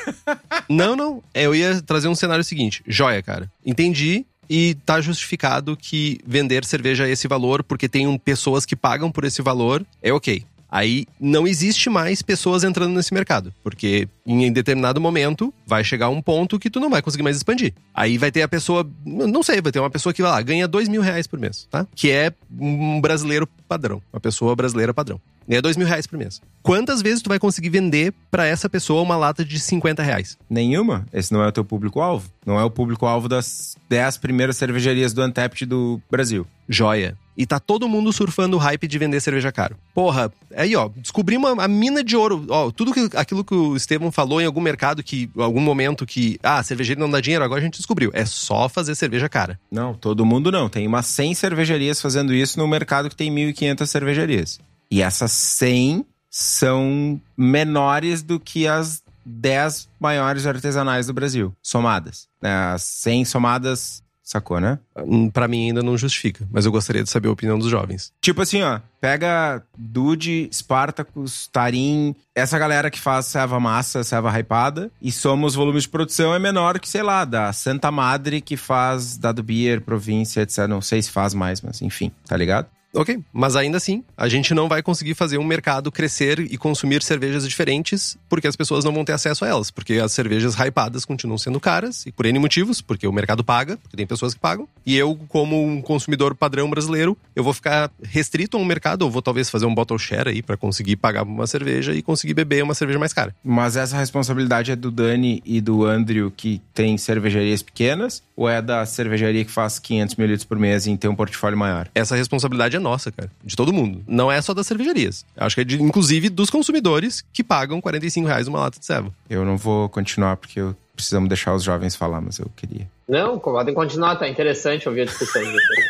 [0.70, 1.22] Não, não.
[1.34, 3.50] É, Eu ia trazer um cenário seguinte: joia, cara.
[3.64, 4.24] Entendi.
[4.48, 9.24] E tá justificado que vender cerveja a esse valor, porque tem pessoas que pagam por
[9.24, 10.44] esse valor, é ok.
[10.68, 16.20] Aí não existe mais pessoas entrando nesse mercado, porque em determinado momento vai chegar um
[16.20, 17.72] ponto que tu não vai conseguir mais expandir.
[17.94, 20.66] Aí vai ter a pessoa, não sei, vai ter uma pessoa que vai lá, ganha
[20.66, 21.86] dois mil reais por mês, tá?
[21.94, 25.20] Que é um brasileiro padrão, uma pessoa brasileira padrão.
[25.48, 26.40] Ganha dois mil reais por mês.
[26.62, 30.36] Quantas vezes tu vai conseguir vender pra essa pessoa uma lata de 50 reais?
[30.50, 31.06] Nenhuma.
[31.12, 32.28] Esse não é o teu público-alvo.
[32.44, 36.46] Não é o público-alvo das 10 primeiras cervejarias do Antept do Brasil.
[36.68, 37.16] Joia.
[37.36, 39.76] E tá todo mundo surfando o hype de vender cerveja caro.
[39.94, 42.46] Porra, aí ó, descobri uma a mina de ouro.
[42.48, 46.38] Ó, tudo que, aquilo que o Estevam falou em algum mercado que, algum momento que,
[46.42, 48.10] ah, cervejeiro não dá dinheiro, agora a gente descobriu.
[48.14, 49.60] É só fazer cerveja cara.
[49.70, 50.68] Não, todo mundo não.
[50.68, 54.58] Tem umas 100 cervejarias fazendo isso no mercado que tem 1.500 cervejarias.
[54.90, 62.28] E essas 100 são menores do que as 10 maiores artesanais do Brasil, somadas.
[62.40, 64.78] Né, As 100 somadas, sacou, né?
[64.98, 68.12] Hum, Pra mim ainda não justifica, mas eu gostaria de saber a opinião dos jovens.
[68.20, 74.90] Tipo assim, ó, pega Dude, Spartacus, Tarim, essa galera que faz serva massa, serva hypada,
[75.00, 79.16] e somos volumes de produção é menor que, sei lá, da Santa Madre que faz
[79.16, 80.66] Dado Beer, província, etc.
[80.68, 82.66] Não sei se faz mais, mas enfim, tá ligado?
[82.96, 87.02] Ok, mas ainda assim, a gente não vai conseguir fazer um mercado crescer e consumir
[87.02, 89.70] cervejas diferentes porque as pessoas não vão ter acesso a elas.
[89.70, 93.76] Porque as cervejas hypadas continuam sendo caras, e por N motivos, porque o mercado paga,
[93.76, 94.66] porque tem pessoas que pagam.
[94.84, 99.10] E eu, como um consumidor padrão brasileiro, eu vou ficar restrito a um mercado, ou
[99.10, 102.62] vou talvez fazer um bottle share aí para conseguir pagar uma cerveja e conseguir beber
[102.62, 103.34] uma cerveja mais cara.
[103.44, 108.62] Mas essa responsabilidade é do Dani e do Andrew, que tem cervejarias pequenas, ou é
[108.62, 111.88] da cervejaria que faz 500 mil litros por mês e tem um portfólio maior?
[111.94, 113.30] Essa responsabilidade é nossa, cara.
[113.44, 114.02] De todo mundo.
[114.06, 115.24] Não é só das cervejarias.
[115.36, 119.12] Acho que é de, inclusive dos consumidores que pagam 45 reais uma lata de serva.
[119.28, 122.88] Eu não vou continuar porque eu- precisamos deixar os jovens falar, mas eu queria.
[123.06, 125.86] Não, podem continuar, tá interessante ouvir a discussão de vocês.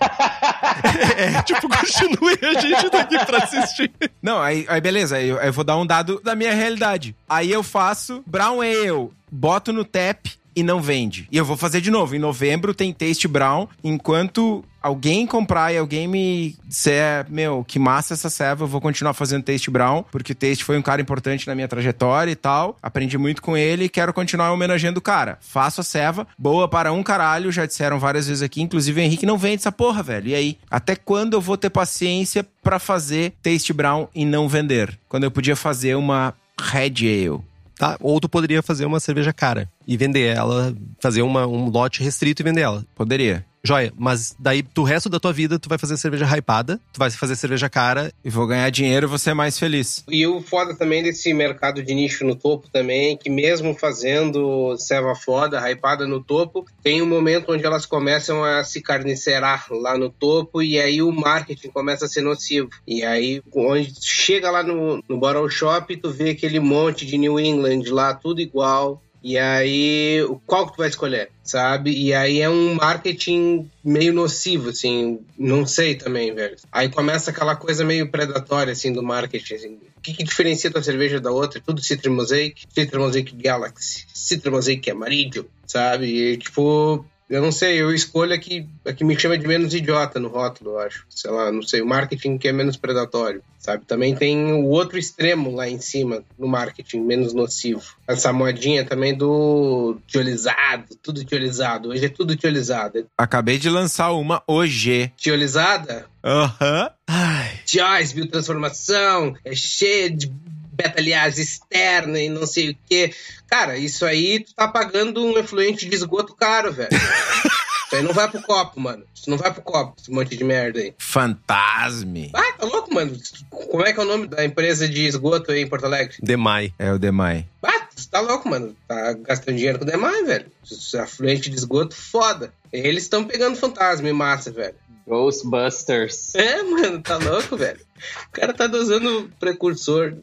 [1.16, 3.90] É, tipo, continue, a gente tá aqui pra assistir.
[4.22, 7.14] Não, aí, aí beleza, aí eu, aí eu vou dar um dado da minha realidade.
[7.28, 10.26] Aí eu faço Brown Ale, boto no tap
[10.58, 11.28] e não vende.
[11.30, 12.16] E eu vou fazer de novo.
[12.16, 13.68] Em novembro tem Taste Brown.
[13.84, 19.14] Enquanto alguém comprar e alguém me disser, meu, que massa essa serva, eu vou continuar
[19.14, 22.76] fazendo Taste Brown, porque o Taste foi um cara importante na minha trajetória e tal.
[22.82, 25.38] Aprendi muito com ele e quero continuar homenageando o cara.
[25.40, 29.26] Faço a serva, boa para um caralho, já disseram várias vezes aqui, inclusive o Henrique
[29.26, 30.28] não vende essa porra, velho.
[30.28, 34.98] E aí, até quando eu vou ter paciência pra fazer Taste Brown e não vender?
[35.08, 37.47] Quando eu podia fazer uma Red Ale.
[37.78, 37.96] Tá?
[38.00, 42.42] Ou tu poderia fazer uma cerveja cara e vender ela, fazer uma, um lote restrito
[42.42, 42.84] e vender ela.
[42.94, 43.46] Poderia.
[43.68, 47.10] Joia, mas daí do resto da tua vida tu vai fazer cerveja hypada, tu vai
[47.10, 48.10] fazer cerveja cara.
[48.24, 50.02] E vou ganhar dinheiro e vou ser mais feliz.
[50.08, 55.14] E o foda também desse mercado de nicho no topo também, que mesmo fazendo serva
[55.14, 60.08] foda, hypada no topo, tem um momento onde elas começam a se carnicerar lá no
[60.08, 62.70] topo e aí o marketing começa a ser nocivo.
[62.86, 67.38] E aí, onde chega lá no, no Bottle Shop, tu vê aquele monte de New
[67.38, 71.90] England lá, tudo igual, e aí, qual que tu vai escolher, sabe?
[71.90, 76.56] E aí é um marketing meio nocivo, assim, não sei também, velho.
[76.70, 79.78] Aí começa aquela coisa meio predatória, assim, do marketing, assim.
[79.96, 81.60] O que, que diferencia tua cerveja da outra?
[81.60, 86.06] Tudo Citra Mosaic, Citra Mosaic Galaxy, Citra Mosaic Amarillo, sabe?
[86.06, 89.74] E, tipo, eu não sei, eu escolho a que, a que me chama de menos
[89.74, 91.04] idiota no rótulo, eu acho.
[91.10, 93.84] Sei lá, não sei, o marketing que é menos predatório, sabe?
[93.84, 97.82] Também tem o outro extremo lá em cima, no marketing, menos nocivo.
[98.06, 101.90] Essa modinha também do tiolizado, tudo tiolizado.
[101.90, 103.06] Hoje é tudo tiolizado.
[103.16, 105.12] Acabei de lançar uma hoje.
[105.16, 106.06] Tiolizada?
[106.24, 106.90] Aham.
[107.06, 110.32] Ai, Tiós, biotransformação, é cheio de
[110.78, 113.12] beta, aliás, externa e não sei o quê.
[113.48, 116.90] Cara, isso aí tu tá pagando um efluente de esgoto caro, velho.
[117.88, 119.02] Isso aí não vai pro copo, mano.
[119.14, 120.92] Isso não vai pro copo, esse monte de merda aí.
[120.98, 122.30] Fantasme.
[122.34, 123.16] Ah, tá louco, mano?
[123.48, 126.16] Como é que é o nome da empresa de esgoto aí em Porto Alegre?
[126.22, 126.70] demais.
[126.78, 127.46] É o Demai.
[127.62, 128.76] Ah, tu tá louco, mano.
[128.86, 130.52] Tá gastando dinheiro com demais, velho.
[130.62, 132.52] Isso é Afluente de esgoto, foda.
[132.70, 134.74] Eles estão pegando fantasma em massa, velho.
[135.08, 136.34] Ghostbusters.
[136.34, 137.80] É, mano, tá louco, velho.
[138.28, 140.14] O cara tá dosando precursor.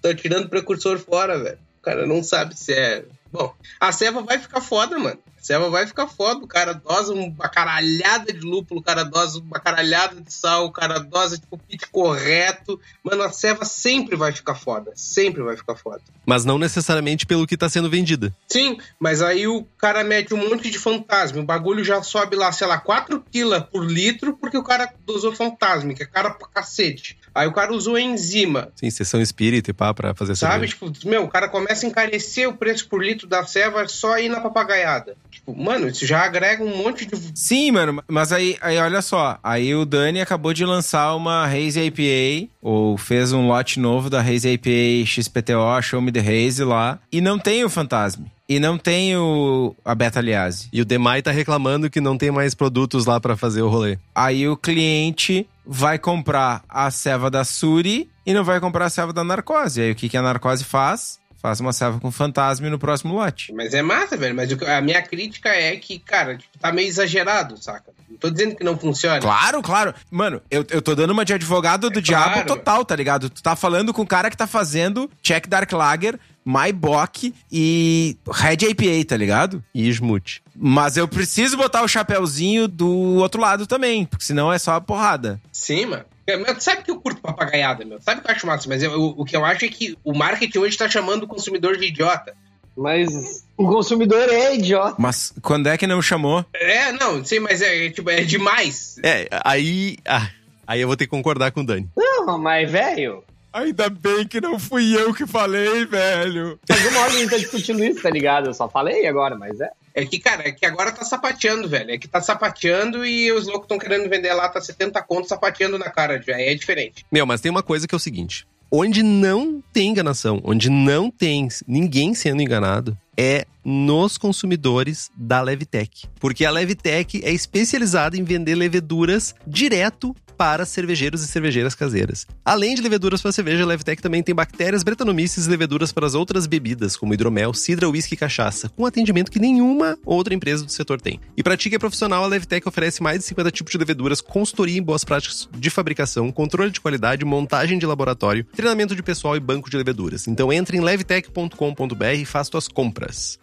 [0.00, 1.58] Tá tirando precursor fora, velho.
[1.80, 3.04] O cara não sabe se é.
[3.30, 5.18] Bom, a ceva vai ficar foda, mano.
[5.48, 6.44] A ceva vai ficar foda.
[6.44, 10.70] O cara dosa uma caralhada de lúpulo, o cara dosa uma caralhada de sal, o
[10.70, 12.78] cara dosa tipo o pitch correto.
[13.02, 14.92] Mano, a ceva sempre vai ficar foda.
[14.94, 16.02] Sempre vai ficar foda.
[16.26, 18.30] Mas não necessariamente pelo que tá sendo vendida.
[18.46, 21.40] Sim, mas aí o cara mete um monte de fantasma.
[21.40, 25.34] O bagulho já sobe lá, sei lá, 4 pila por litro, porque o cara dosou
[25.34, 27.18] fantasma, que é cara pra cacete.
[27.38, 28.68] Aí o cara usou enzima.
[28.74, 30.68] Sim, sessão espírita e pá, pra fazer Sabe?
[30.68, 30.72] cerveja.
[30.72, 34.28] Tipo, meu, o cara começa a encarecer o preço por litro da ceva só ir
[34.28, 35.16] na papagaiada.
[35.30, 37.16] Tipo, mano, isso já agrega um monte de.
[37.34, 39.38] Sim, mano, mas aí, aí olha só.
[39.42, 44.20] Aí o Dani acabou de lançar uma Haze IPA, ou fez um lote novo da
[44.20, 48.30] Haze IPA XPTO, Show Me the Haze lá, e não tem o Fantasme.
[48.48, 50.68] E não tem o, a Beta Aliase.
[50.72, 53.98] E o Demai tá reclamando que não tem mais produtos lá pra fazer o rolê.
[54.14, 59.12] Aí o cliente vai comprar a ceva da Suri e não vai comprar a ceva
[59.12, 59.82] da Narcose.
[59.82, 61.18] Aí o que, que a Narcose faz?
[61.40, 63.52] Faz uma ceva com fantasma no próximo lote.
[63.52, 64.34] Mas é massa, velho.
[64.34, 67.92] Mas a minha crítica é que, cara, tipo, tá meio exagerado, saca?
[68.10, 69.20] Não tô dizendo que não funciona.
[69.20, 69.94] Claro, claro.
[70.10, 72.48] Mano, eu, eu tô dando uma de advogado do diabo claro.
[72.48, 73.30] total, tá ligado?
[73.30, 76.18] Tu tá falando com o cara que tá fazendo Check Dark Lager,
[76.48, 79.62] Maibach e Red IPA, tá ligado?
[79.74, 80.42] E Smooth.
[80.56, 84.80] Mas eu preciso botar o chapéuzinho do outro lado também, porque senão é só a
[84.80, 85.40] porrada.
[85.52, 86.04] Sim, mano.
[86.26, 88.00] É, meu, tu sabe que eu curto papagaiada, meu.
[88.00, 90.12] Sabe que eu acho massa, mas eu- eu- o que eu acho é que o
[90.16, 92.34] marketing hoje tá chamando o consumidor de idiota.
[92.76, 93.08] Mas
[93.56, 94.94] o consumidor é idiota.
[94.98, 96.44] Mas quando é que não chamou?
[96.54, 98.96] É, não, sei, mas é, é, tipo, é demais.
[99.02, 99.96] É, aí.
[100.06, 100.28] ah,
[100.66, 101.88] aí eu vou ter que concordar com o Dani.
[101.96, 103.24] Não, mas, velho.
[103.52, 106.58] Ainda bem que não fui eu que falei, velho.
[106.68, 108.46] Mas uma hora a gente tá discutindo isso, tá ligado?
[108.46, 109.70] Eu só falei agora, mas é.
[109.94, 111.90] É que, cara, é que agora tá sapateando, velho.
[111.90, 115.78] É que tá sapateando e os loucos estão querendo vender lá, tá 70 contos sapateando
[115.78, 117.04] na cara, já é diferente.
[117.10, 121.10] Meu, mas tem uma coisa que é o seguinte: onde não tem enganação, onde não
[121.10, 126.06] tem ninguém sendo enganado, é nos consumidores da Levtech.
[126.18, 132.26] Porque a Levtech é especializada em vender leveduras direto para cervejeiros e cervejeiras caseiras.
[132.44, 136.14] Além de leveduras para cerveja, a Levtech também tem bactérias, bretanomices e leveduras para as
[136.14, 140.70] outras bebidas, como hidromel, cidra, uísque e cachaça, com atendimento que nenhuma outra empresa do
[140.70, 141.20] setor tem.
[141.36, 144.20] E para ti que é profissional, a Levtech oferece mais de 50 tipos de leveduras,
[144.20, 149.36] consultoria em boas práticas de fabricação, controle de qualidade, montagem de laboratório, treinamento de pessoal
[149.36, 150.28] e banco de leveduras.
[150.28, 153.38] Então entre em levtech.com.br e faça tuas compras.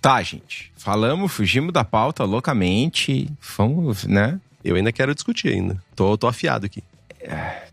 [0.00, 0.72] Tá, gente.
[0.76, 3.28] Falamos, fugimos da pauta loucamente.
[3.40, 4.40] Fomos, né?
[4.64, 5.82] Eu ainda quero discutir ainda.
[5.94, 6.82] Tô, tô afiado aqui.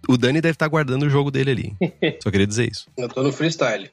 [0.07, 1.75] O Dani deve estar guardando o jogo dele ali.
[2.21, 2.87] Só queria dizer isso.
[2.97, 3.89] Eu tô no freestyle.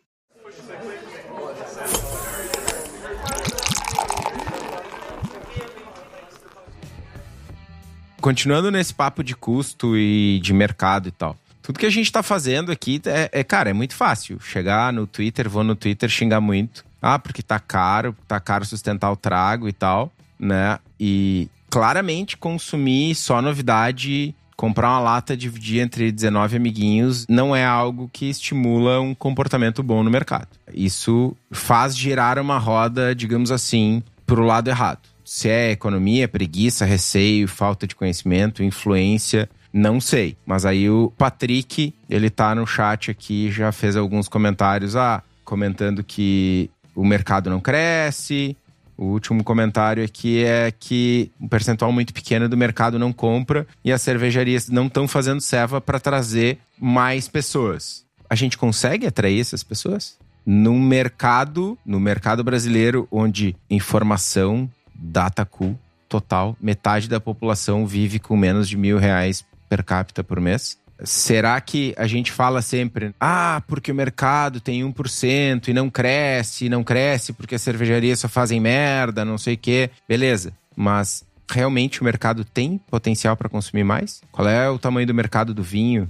[8.21, 11.37] Continuando nesse papo de custo e de mercado e tal.
[11.63, 14.41] Tudo que a gente tá fazendo aqui é, é, cara, é muito fácil.
[14.41, 16.85] Chegar no Twitter, vou no Twitter xingar muito.
[17.01, 20.79] Ah, porque tá caro, tá caro sustentar o trago e tal, né?
[20.99, 28.09] E claramente consumir só novidade comprar uma lata, dividir entre 19 amiguinhos, não é algo
[28.13, 30.47] que estimula um comportamento bom no mercado.
[30.73, 35.01] Isso faz girar uma roda, digamos assim, para o lado errado.
[35.25, 40.37] Se é economia, preguiça, receio, falta de conhecimento, influência, não sei.
[40.45, 46.05] Mas aí o Patrick, ele tá no chat aqui, já fez alguns comentários, ah, comentando
[46.05, 48.57] que o mercado não cresce,
[48.97, 53.91] o último comentário aqui é que um percentual muito pequeno do mercado não compra e
[53.91, 58.05] as cervejarias não estão fazendo serva para trazer mais pessoas.
[58.29, 60.19] A gente consegue atrair essas pessoas?
[60.45, 68.37] No mercado, no mercado brasileiro, onde informação, data cool, total, metade da população vive com
[68.37, 70.77] menos de mil reais per capita por mês.
[71.03, 76.69] Será que a gente fala sempre, ah, porque o mercado tem 1% e não cresce,
[76.69, 79.91] não cresce porque as cervejarias só fazem merda, não sei o quê.
[80.07, 84.21] Beleza, mas realmente o mercado tem potencial para consumir mais?
[84.31, 86.09] Qual é o tamanho do mercado do vinho?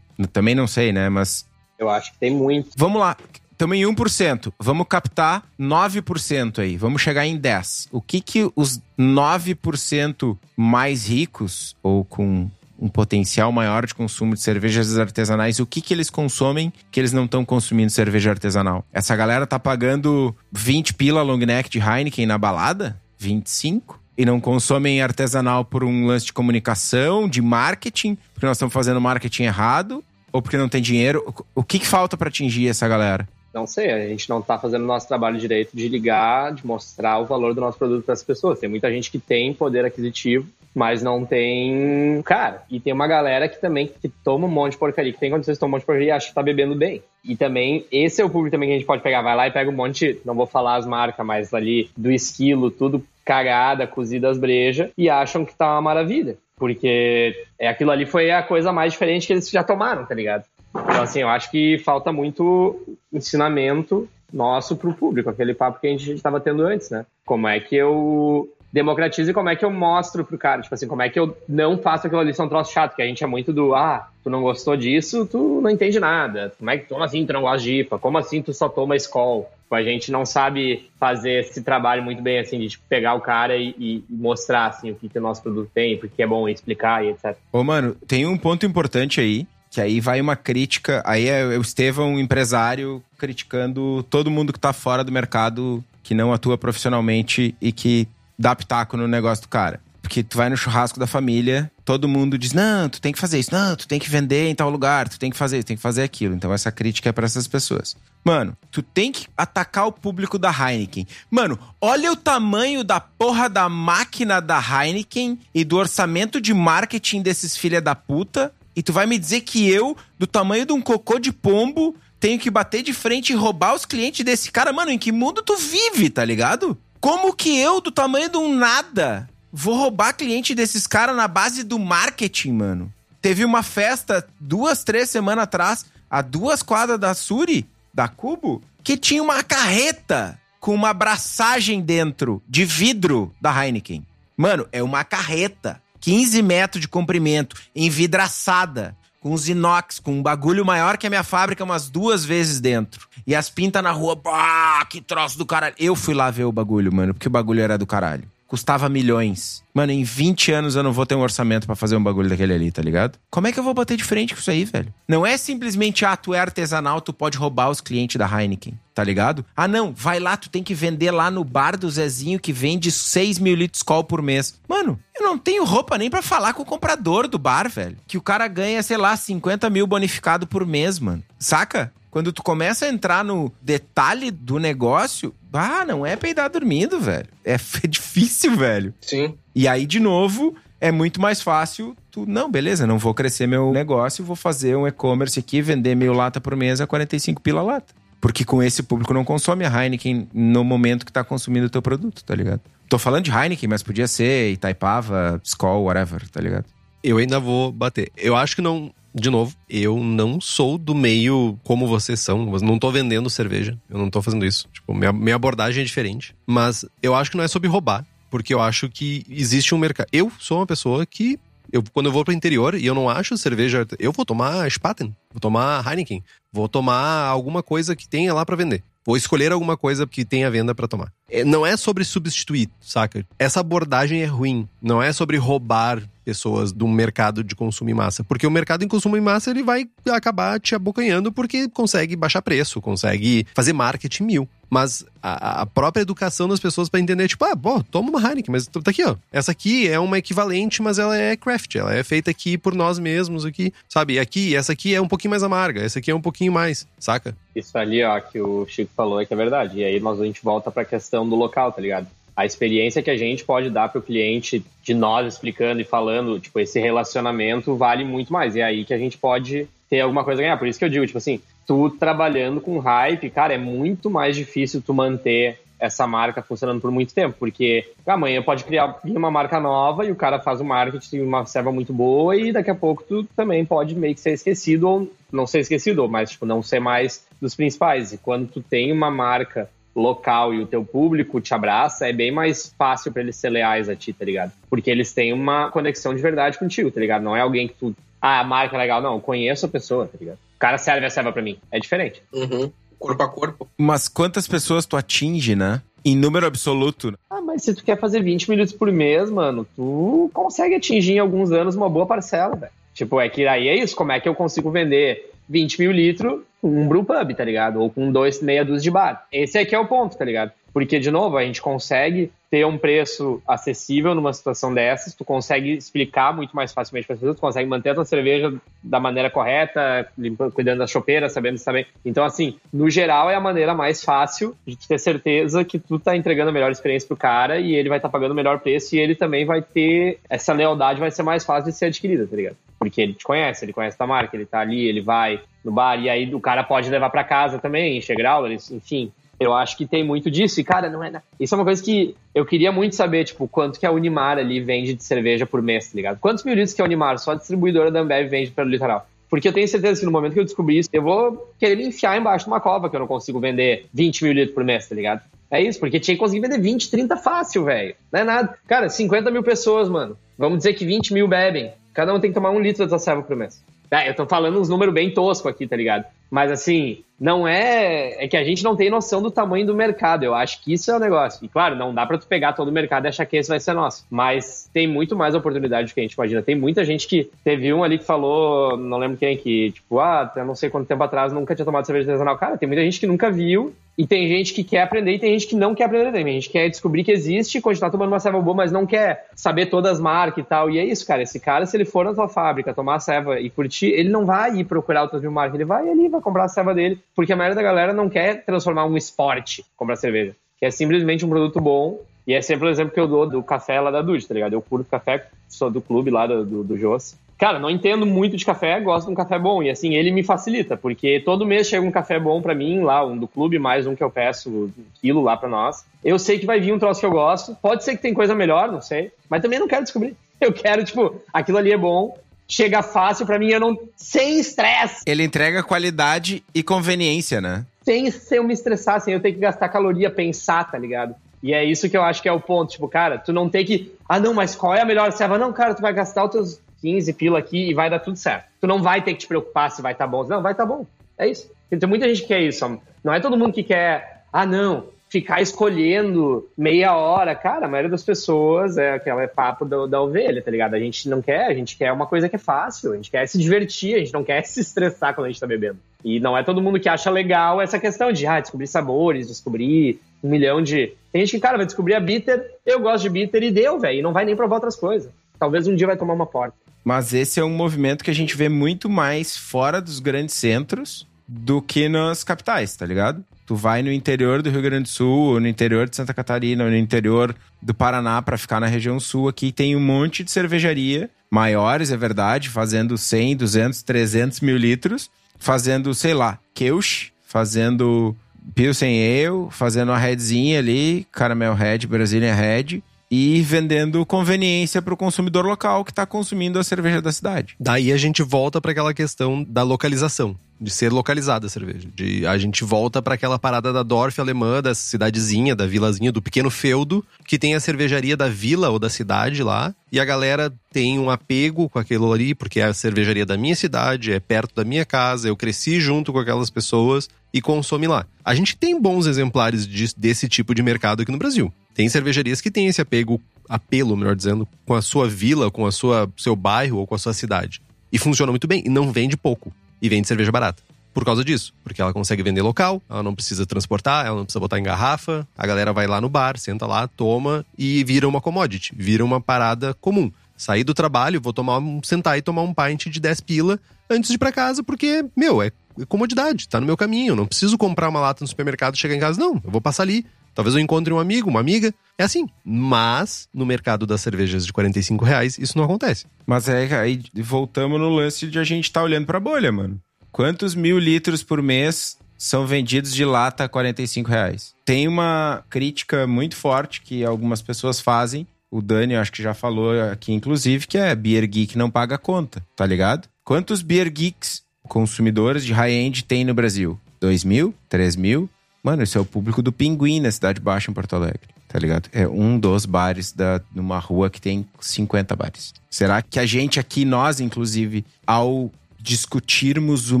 [0.32, 1.08] Também não sei, né?
[1.08, 1.46] Mas.
[1.78, 2.70] Eu acho que tem muito.
[2.76, 3.16] Vamos lá.
[3.52, 4.52] Estamos em 1%.
[4.58, 6.76] Vamos captar 9% aí.
[6.76, 7.88] Vamos chegar em 10%.
[7.92, 14.40] O que, que os 9% mais ricos, ou com um potencial maior de consumo de
[14.40, 18.84] cervejas artesanais, o que, que eles consomem que eles não estão consumindo cerveja artesanal?
[18.92, 23.00] Essa galera tá pagando 20 pila long neck de Heineken na balada?
[23.18, 24.00] 25?
[24.18, 29.00] E não consomem artesanal por um lance de comunicação, de marketing, porque nós estamos fazendo
[29.00, 30.02] marketing errado,
[30.32, 31.34] ou porque não tem dinheiro.
[31.54, 33.28] O que, que falta para atingir essa galera?
[33.52, 37.18] Não sei, a gente não está fazendo o nosso trabalho direito de ligar, de mostrar
[37.18, 38.58] o valor do nosso produto para as pessoas.
[38.58, 40.46] Tem muita gente que tem poder aquisitivo,
[40.76, 42.20] mas não tem.
[42.22, 45.30] Cara, e tem uma galera que também que toma um monte de porcaria, que tem
[45.30, 47.02] condições de tomar um monte de porcaria e acha que tá bebendo bem.
[47.24, 49.22] E também, esse é o público também que a gente pode pegar.
[49.22, 52.70] Vai lá e pega um monte, não vou falar as marcas, mas ali do esquilo,
[52.70, 56.36] tudo cagada, cozida as brejas, e acham que tá uma maravilha.
[56.56, 60.44] Porque é, aquilo ali foi a coisa mais diferente que eles já tomaram, tá ligado?
[60.74, 65.90] Então, assim, eu acho que falta muito ensinamento nosso pro público, aquele papo que a
[65.90, 67.06] gente estava tendo antes, né?
[67.24, 68.46] Como é que eu
[68.76, 71.34] democratizo e como é que eu mostro pro cara, tipo assim, como é que eu
[71.48, 74.06] não faço aquilo ali ser um troço chato, que a gente é muito do, ah,
[74.22, 76.52] tu não gostou disso, tu não entende nada.
[76.58, 77.98] Como é que, como assim tu não gosta de IPA?
[77.98, 79.50] Como assim tu só toma Skol?
[79.62, 83.20] Tipo, a gente não sabe fazer esse trabalho muito bem, assim, de tipo, pegar o
[83.20, 86.46] cara e, e mostrar, assim, o que, que o nosso produto tem, porque é bom
[86.46, 87.34] explicar e etc.
[87.50, 91.62] Ô, mano, tem um ponto importante aí, que aí vai uma crítica, aí é o
[91.62, 97.54] Estevão, um empresário, criticando todo mundo que tá fora do mercado, que não atua profissionalmente
[97.60, 98.06] e que
[98.38, 99.80] dá pitaco no negócio do cara.
[100.06, 103.40] Porque tu vai no churrasco da família, todo mundo diz: não, tu tem que fazer
[103.40, 105.76] isso, não, tu tem que vender em tal lugar, tu tem que fazer isso, tem
[105.76, 106.32] que fazer aquilo.
[106.32, 107.96] Então essa crítica é para essas pessoas.
[108.24, 111.06] Mano, tu tem que atacar o público da Heineken.
[111.28, 117.22] Mano, olha o tamanho da porra da máquina da Heineken e do orçamento de marketing
[117.22, 118.52] desses filha da puta.
[118.76, 122.38] E tu vai me dizer que eu, do tamanho de um cocô de pombo, tenho
[122.38, 124.72] que bater de frente e roubar os clientes desse cara?
[124.72, 126.78] Mano, em que mundo tu vive, tá ligado?
[127.06, 131.62] Como que eu, do tamanho de um nada, vou roubar cliente desses caras na base
[131.62, 132.92] do marketing, mano?
[133.22, 138.96] Teve uma festa duas, três semanas atrás, a duas quadras da Suri, da Cubo, que
[138.96, 144.04] tinha uma carreta com uma abraçagem dentro de vidro da Heineken.
[144.36, 145.80] Mano, é uma carreta.
[146.00, 148.96] 15 metros de comprimento, envidraçada
[149.26, 153.08] com os inox, com um bagulho maior que a minha fábrica umas duas vezes dentro.
[153.26, 155.74] E as pintas na rua, bah, que troço do caralho.
[155.80, 158.22] Eu fui lá ver o bagulho, mano, porque o bagulho era do caralho.
[158.56, 159.62] Custava milhões.
[159.74, 162.54] Mano, em 20 anos eu não vou ter um orçamento para fazer um bagulho daquele
[162.54, 163.18] ali, tá ligado?
[163.30, 164.94] Como é que eu vou bater de frente com isso aí, velho?
[165.06, 169.04] Não é simplesmente, ah, tu é artesanal, tu pode roubar os clientes da Heineken, tá
[169.04, 169.44] ligado?
[169.54, 172.90] Ah, não, vai lá, tu tem que vender lá no bar do Zezinho que vende
[172.90, 174.58] 6 mil litros de Skol por mês.
[174.66, 177.98] Mano, eu não tenho roupa nem para falar com o comprador do bar, velho.
[178.06, 181.22] Que o cara ganha, sei lá, 50 mil bonificado por mês, mano.
[181.38, 181.92] Saca?
[182.16, 187.28] Quando tu começa a entrar no detalhe do negócio, ah, não é peidar dormindo, velho.
[187.44, 188.94] É, é difícil, velho.
[189.02, 189.34] Sim.
[189.54, 193.70] E aí, de novo, é muito mais fácil tu, não, beleza, não vou crescer meu
[193.70, 197.92] negócio, vou fazer um e-commerce aqui, vender mil lata por mês a 45 pila lata.
[198.18, 201.82] Porque com esse público não consome a Heineken no momento que tá consumindo o teu
[201.82, 202.62] produto, tá ligado?
[202.88, 206.64] Tô falando de Heineken, mas podia ser Itaipava, Skol, whatever, tá ligado?
[207.04, 208.10] Eu ainda vou bater.
[208.16, 212.44] Eu acho que não de novo, eu não sou do meio como vocês são.
[212.60, 213.78] Não tô vendendo cerveja.
[213.88, 214.68] Eu não tô fazendo isso.
[214.70, 216.36] Tipo, minha, minha abordagem é diferente.
[216.46, 218.04] Mas eu acho que não é sobre roubar.
[218.30, 220.08] Porque eu acho que existe um mercado.
[220.12, 221.40] Eu sou uma pessoa que.
[221.72, 223.86] Eu, quando eu vou pro interior e eu não acho cerveja.
[223.98, 225.16] Eu vou tomar Spaten.
[225.32, 226.22] Vou tomar Heineken.
[226.52, 228.84] Vou tomar alguma coisa que tenha lá para vender.
[229.06, 231.12] Vou escolher alguma coisa que tenha venda para tomar.
[231.30, 233.24] É, não é sobre substituir, saca?
[233.38, 234.68] Essa abordagem é ruim.
[234.82, 238.24] Não é sobre roubar pessoas do mercado de consumo em massa.
[238.24, 242.42] Porque o mercado em consumo em massa ele vai acabar te abocanhando porque consegue baixar
[242.42, 244.48] preço, consegue fazer marketing mil.
[244.68, 248.52] Mas a, a própria educação das pessoas para entender, tipo, ah, bom, toma uma Heineken,
[248.52, 249.16] mas tá aqui, ó.
[249.32, 252.98] Essa aqui é uma equivalente, mas ela é craft, ela é feita aqui por nós
[252.98, 254.18] mesmos aqui, sabe?
[254.18, 257.36] Aqui, essa aqui é um pouquinho mais amarga, essa aqui é um pouquinho mais, saca?
[257.54, 259.78] Isso ali, ó, que o Chico falou é que é verdade.
[259.78, 262.08] E aí nós a gente volta pra questão do local, tá ligado?
[262.36, 266.38] a experiência que a gente pode dar para o cliente de nós explicando e falando,
[266.38, 268.54] tipo, esse relacionamento vale muito mais.
[268.54, 270.58] E é aí que a gente pode ter alguma coisa a ganhar.
[270.58, 274.36] Por isso que eu digo, tipo assim, tu trabalhando com hype, cara, é muito mais
[274.36, 279.60] difícil tu manter essa marca funcionando por muito tempo, porque amanhã pode criar uma marca
[279.60, 283.02] nova e o cara faz o marketing uma serva muito boa e daqui a pouco
[283.02, 286.80] tu também pode meio que ser esquecido ou não ser esquecido, mas tipo não ser
[286.80, 288.12] mais dos principais.
[288.12, 292.30] E quando tu tem uma marca local e o teu público te abraça, é bem
[292.30, 294.52] mais fácil para eles ser leais a ti, tá ligado?
[294.68, 297.22] Porque eles têm uma conexão de verdade contigo, tá ligado?
[297.22, 300.18] Não é alguém que tu, ah, a marca é legal, não, conheço a pessoa, tá
[300.18, 300.38] ligado?
[300.56, 302.22] O cara serve a serva para mim, é diferente.
[302.32, 302.72] Uhum.
[302.98, 303.68] Corpo a corpo.
[303.76, 305.82] Mas quantas pessoas tu atinge, né?
[306.04, 307.12] Em número absoluto.
[307.28, 311.18] Ah, mas se tu quer fazer 20 minutos por mês, mano, tu consegue atingir em
[311.18, 312.72] alguns anos uma boa parcela, velho.
[312.94, 316.40] Tipo, é que aí é isso, como é que eu consigo vender 20 mil litros
[316.62, 317.80] com um brew pub, tá ligado?
[317.80, 319.26] Ou com dois, meia dúzia de bar.
[319.30, 320.52] Esse aqui é o ponto, tá ligado?
[320.72, 325.74] Porque, de novo, a gente consegue ter um preço acessível numa situação dessas, tu consegue
[325.74, 328.50] explicar muito mais facilmente para as pessoas, tu consegue manter a tua cerveja
[328.82, 331.84] da maneira correta, limpando, cuidando da chopeira, sabendo também.
[332.02, 336.16] Então, assim, no geral, é a maneira mais fácil de ter certeza que tu tá
[336.16, 338.96] entregando a melhor experiência pro cara e ele vai estar tá pagando o melhor preço
[338.96, 342.36] e ele também vai ter essa lealdade, vai ser mais fácil de ser adquirida, tá
[342.36, 342.56] ligado?
[342.78, 346.00] Porque ele te conhece, ele conhece a marca, ele tá ali, ele vai no bar,
[346.00, 349.12] e aí o cara pode levar para casa também, encher grau, enfim.
[349.38, 350.60] Eu acho que tem muito disso.
[350.60, 351.20] E, cara, não é.
[351.38, 354.60] Isso é uma coisa que eu queria muito saber, tipo, quanto que a Unimar ali
[354.60, 356.18] vende de cerveja por mês, tá ligado?
[356.18, 359.06] Quantos mil litros que a Unimar, só a distribuidora da Ambev, vende pelo litoral?
[359.28, 361.86] Porque eu tenho certeza que no momento que eu descobrir isso, eu vou querer me
[361.86, 364.88] enfiar embaixo de uma cova que eu não consigo vender 20 mil litros por mês,
[364.88, 365.20] tá ligado?
[365.50, 367.94] É isso, porque tinha que conseguir vender 20, 30 fácil, velho.
[368.12, 368.58] Não é nada.
[368.66, 370.16] Cara, 50 mil pessoas, mano.
[370.38, 371.72] Vamos dizer que 20 mil bebem.
[371.92, 373.62] Cada um tem que tomar um litro da serva por mês.
[373.90, 376.04] É, eu tô falando uns números bem toscos aqui, tá ligado?
[376.30, 378.24] Mas assim, não é.
[378.24, 380.24] É que a gente não tem noção do tamanho do mercado.
[380.24, 381.44] Eu acho que isso é o negócio.
[381.44, 383.60] E claro, não dá para tu pegar todo o mercado e achar que esse vai
[383.60, 384.04] ser nosso.
[384.10, 386.42] Mas tem muito mais oportunidade do que a gente imagina.
[386.42, 387.30] Tem muita gente que.
[387.42, 391.02] Teve um ali que falou, não lembro quem, que, tipo, ah, não sei quanto tempo
[391.02, 392.36] atrás nunca tinha tomado cerveja artesanal.
[392.36, 393.74] Cara, tem muita gente que nunca viu.
[393.98, 396.24] E tem gente que quer aprender e tem gente que não quer aprender também.
[396.24, 399.26] Tem gente que quer descobrir que existe, continuar tomando uma serva boa, mas não quer
[399.34, 400.68] saber todas as marcas e tal.
[400.68, 401.22] E é isso, cara.
[401.22, 404.26] Esse cara, se ele for na tua fábrica tomar a serva e curtir, ele não
[404.26, 405.54] vai ir procurar outras mil marcas.
[405.54, 408.44] Ele vai ali, vai comprar a serva dele porque a maioria da galera não quer
[408.44, 410.36] transformar um esporte comprar cerveja.
[410.58, 412.00] Que é simplesmente um produto bom.
[412.26, 414.52] E é sempre o exemplo que eu dou do café lá da Dude, tá ligado?
[414.52, 417.16] Eu curto café, sou do clube lá do, do, do Joss.
[417.38, 419.62] Cara, não entendo muito de café, gosto de um café bom.
[419.62, 423.04] E assim, ele me facilita, porque todo mês chega um café bom para mim, lá,
[423.04, 424.70] um do clube, mais um que eu peço, um
[425.00, 425.84] quilo lá para nós.
[426.02, 427.54] Eu sei que vai vir um troço que eu gosto.
[427.60, 429.10] Pode ser que tem coisa melhor, não sei.
[429.28, 430.16] Mas também não quero descobrir.
[430.38, 432.14] Eu quero, tipo, aquilo ali é bom,
[432.46, 433.78] chega fácil para mim, eu não.
[433.96, 435.02] Sem estresse.
[435.06, 437.64] Ele entrega qualidade e conveniência, né?
[437.82, 441.14] Sem se eu me estressar, sem eu ter que gastar caloria, pensar, tá ligado?
[441.42, 442.72] E é isso que eu acho que é o ponto.
[442.72, 443.94] Tipo, cara, tu não tem que.
[444.08, 445.38] Ah, não, mas qual é a melhor serva?
[445.38, 448.46] Não, cara, tu vai gastar os teus 15 pila aqui e vai dar tudo certo.
[448.60, 450.24] Tu não vai ter que te preocupar se vai estar tá bom.
[450.24, 450.86] Não, vai estar tá bom.
[451.18, 451.50] É isso.
[451.70, 452.80] Tem muita gente que quer isso.
[453.02, 454.24] Não é todo mundo que quer.
[454.32, 457.34] Ah, não, ficar escolhendo meia hora.
[457.34, 460.74] Cara, a maioria das pessoas é aquela é papo da, da, ovelha, tá ligado?
[460.74, 463.26] A gente não quer, a gente quer uma coisa que é fácil, a gente quer
[463.26, 465.78] se divertir, a gente não quer se estressar quando a gente tá bebendo.
[466.04, 470.00] E não é todo mundo que acha legal essa questão de ah, descobrir sabores, descobrir
[470.22, 470.92] um milhão de.
[471.12, 473.98] Tem gente que, cara, vai descobrir a bitter, eu gosto de bitter e deu, velho,
[473.98, 475.10] e não vai nem provar outras coisas.
[475.38, 476.65] Talvez um dia vai tomar uma porta.
[476.86, 481.04] Mas esse é um movimento que a gente vê muito mais fora dos grandes centros
[481.26, 483.24] do que nas capitais, tá ligado?
[483.44, 486.76] Tu vai no interior do Rio Grande do Sul, no interior de Santa Catarina, no
[486.76, 489.26] interior do Paraná para ficar na região sul.
[489.26, 495.10] Aqui tem um monte de cervejaria, maiores, é verdade, fazendo 100, 200, 300 mil litros,
[495.40, 498.14] fazendo, sei lá, Keush, fazendo
[498.54, 502.80] Pilsen Ale, fazendo a Redzinha ali, Caramel Red, Brazilian Red,
[503.10, 507.54] e vendendo conveniência para o consumidor local que está consumindo a cerveja da cidade.
[507.58, 511.88] Daí a gente volta para aquela questão da localização de ser localizada a cerveja.
[511.94, 516.22] De, a gente volta para aquela parada da Dorf alemã, da cidadezinha, da vilazinha, do
[516.22, 520.52] pequeno feudo, que tem a cervejaria da vila ou da cidade lá, e a galera
[520.72, 524.54] tem um apego com aquilo ali, porque é a cervejaria da minha cidade, é perto
[524.54, 528.06] da minha casa, eu cresci junto com aquelas pessoas e consome lá.
[528.24, 531.52] A gente tem bons exemplares de, desse tipo de mercado aqui no Brasil.
[531.76, 535.70] Tem cervejarias que têm esse apego apelo, melhor dizendo, com a sua vila, com a
[535.70, 537.60] sua seu bairro ou com a sua cidade.
[537.92, 540.62] E funciona muito bem e não vende pouco e vende cerveja barata.
[540.94, 544.40] Por causa disso, porque ela consegue vender local, ela não precisa transportar, ela não precisa
[544.40, 548.22] botar em garrafa, a galera vai lá no bar, senta lá, toma e vira uma
[548.22, 550.10] commodity, vira uma parada comum.
[550.34, 553.60] Sair do trabalho, vou tomar um, sentar e tomar um pint de 10 pila
[553.90, 555.52] antes de ir pra casa, porque, meu, é
[555.84, 557.14] comodidade, tá no meu caminho.
[557.14, 559.34] Não preciso comprar uma lata no supermercado e chegar em casa, não.
[559.44, 560.06] Eu vou passar ali.
[560.36, 561.74] Talvez eu encontre um amigo, uma amiga.
[561.96, 562.26] É assim.
[562.44, 566.04] Mas, no mercado das cervejas de 45 reais, isso não acontece.
[566.26, 569.80] Mas é aí voltamos no lance de a gente tá olhando pra bolha, mano.
[570.12, 574.54] Quantos mil litros por mês são vendidos de lata a 45 reais?
[574.62, 578.26] Tem uma crítica muito forte que algumas pessoas fazem.
[578.50, 582.44] O Dani, acho que já falou aqui, inclusive, que é Beer Geek não paga conta,
[582.54, 583.08] tá ligado?
[583.24, 586.78] Quantos Beer Geeks consumidores de high-end tem no Brasil?
[587.00, 587.54] 2 mil?
[587.70, 588.28] 3 mil?
[588.66, 591.20] Mano, esse é o público do Pinguim na Cidade Baixa, em Porto Alegre.
[591.46, 591.88] Tá ligado?
[591.92, 595.54] É um dos bares da, numa rua que tem 50 bares.
[595.70, 598.50] Será que a gente aqui, nós, inclusive, ao
[598.80, 600.00] discutirmos o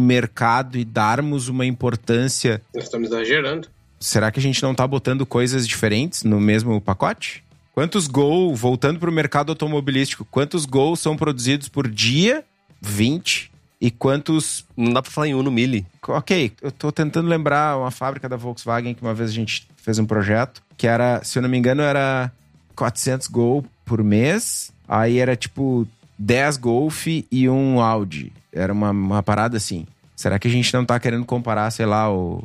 [0.00, 2.60] mercado e darmos uma importância.
[2.74, 3.68] Nós estamos exagerando.
[4.00, 7.44] Será que a gente não tá botando coisas diferentes no mesmo pacote?
[7.72, 12.44] Quantos gols, voltando para o mercado automobilístico, quantos gols são produzidos por dia?
[12.80, 13.52] 20.
[13.80, 14.64] E quantos.
[14.76, 15.86] Não dá pra falar em Uno Mille.
[16.08, 19.98] Ok, eu tô tentando lembrar uma fábrica da Volkswagen que uma vez a gente fez
[19.98, 22.32] um projeto, que era, se eu não me engano, era
[22.74, 24.72] 400 Gol por mês.
[24.88, 25.86] Aí era tipo
[26.18, 28.32] 10 Golf e um Audi.
[28.52, 29.86] Era uma, uma parada assim.
[30.14, 32.42] Será que a gente não tá querendo comparar, sei lá, o,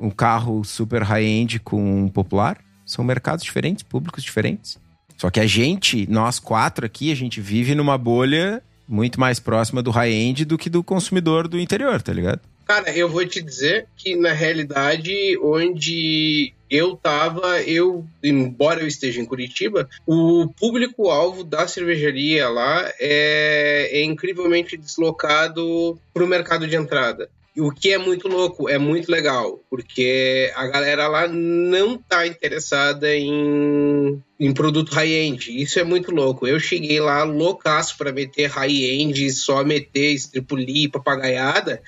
[0.00, 2.58] um carro super high-end com um popular?
[2.84, 4.78] São mercados diferentes, públicos diferentes.
[5.16, 9.82] Só que a gente, nós quatro aqui, a gente vive numa bolha muito mais próxima
[9.82, 12.40] do high-end do que do consumidor do interior, tá ligado?
[12.66, 19.20] Cara, eu vou te dizer que na realidade, onde eu tava, eu, embora eu esteja
[19.20, 26.76] em Curitiba, o público-alvo da cervejaria lá é, é incrivelmente deslocado para o mercado de
[26.76, 27.28] entrada.
[27.58, 33.14] O que é muito louco, é muito legal, porque a galera lá não tá interessada
[33.14, 35.50] em, em produto high-end.
[35.60, 36.46] Isso é muito louco.
[36.46, 41.82] Eu cheguei lá loucaço para meter high-end, só meter estripuli, papagaiada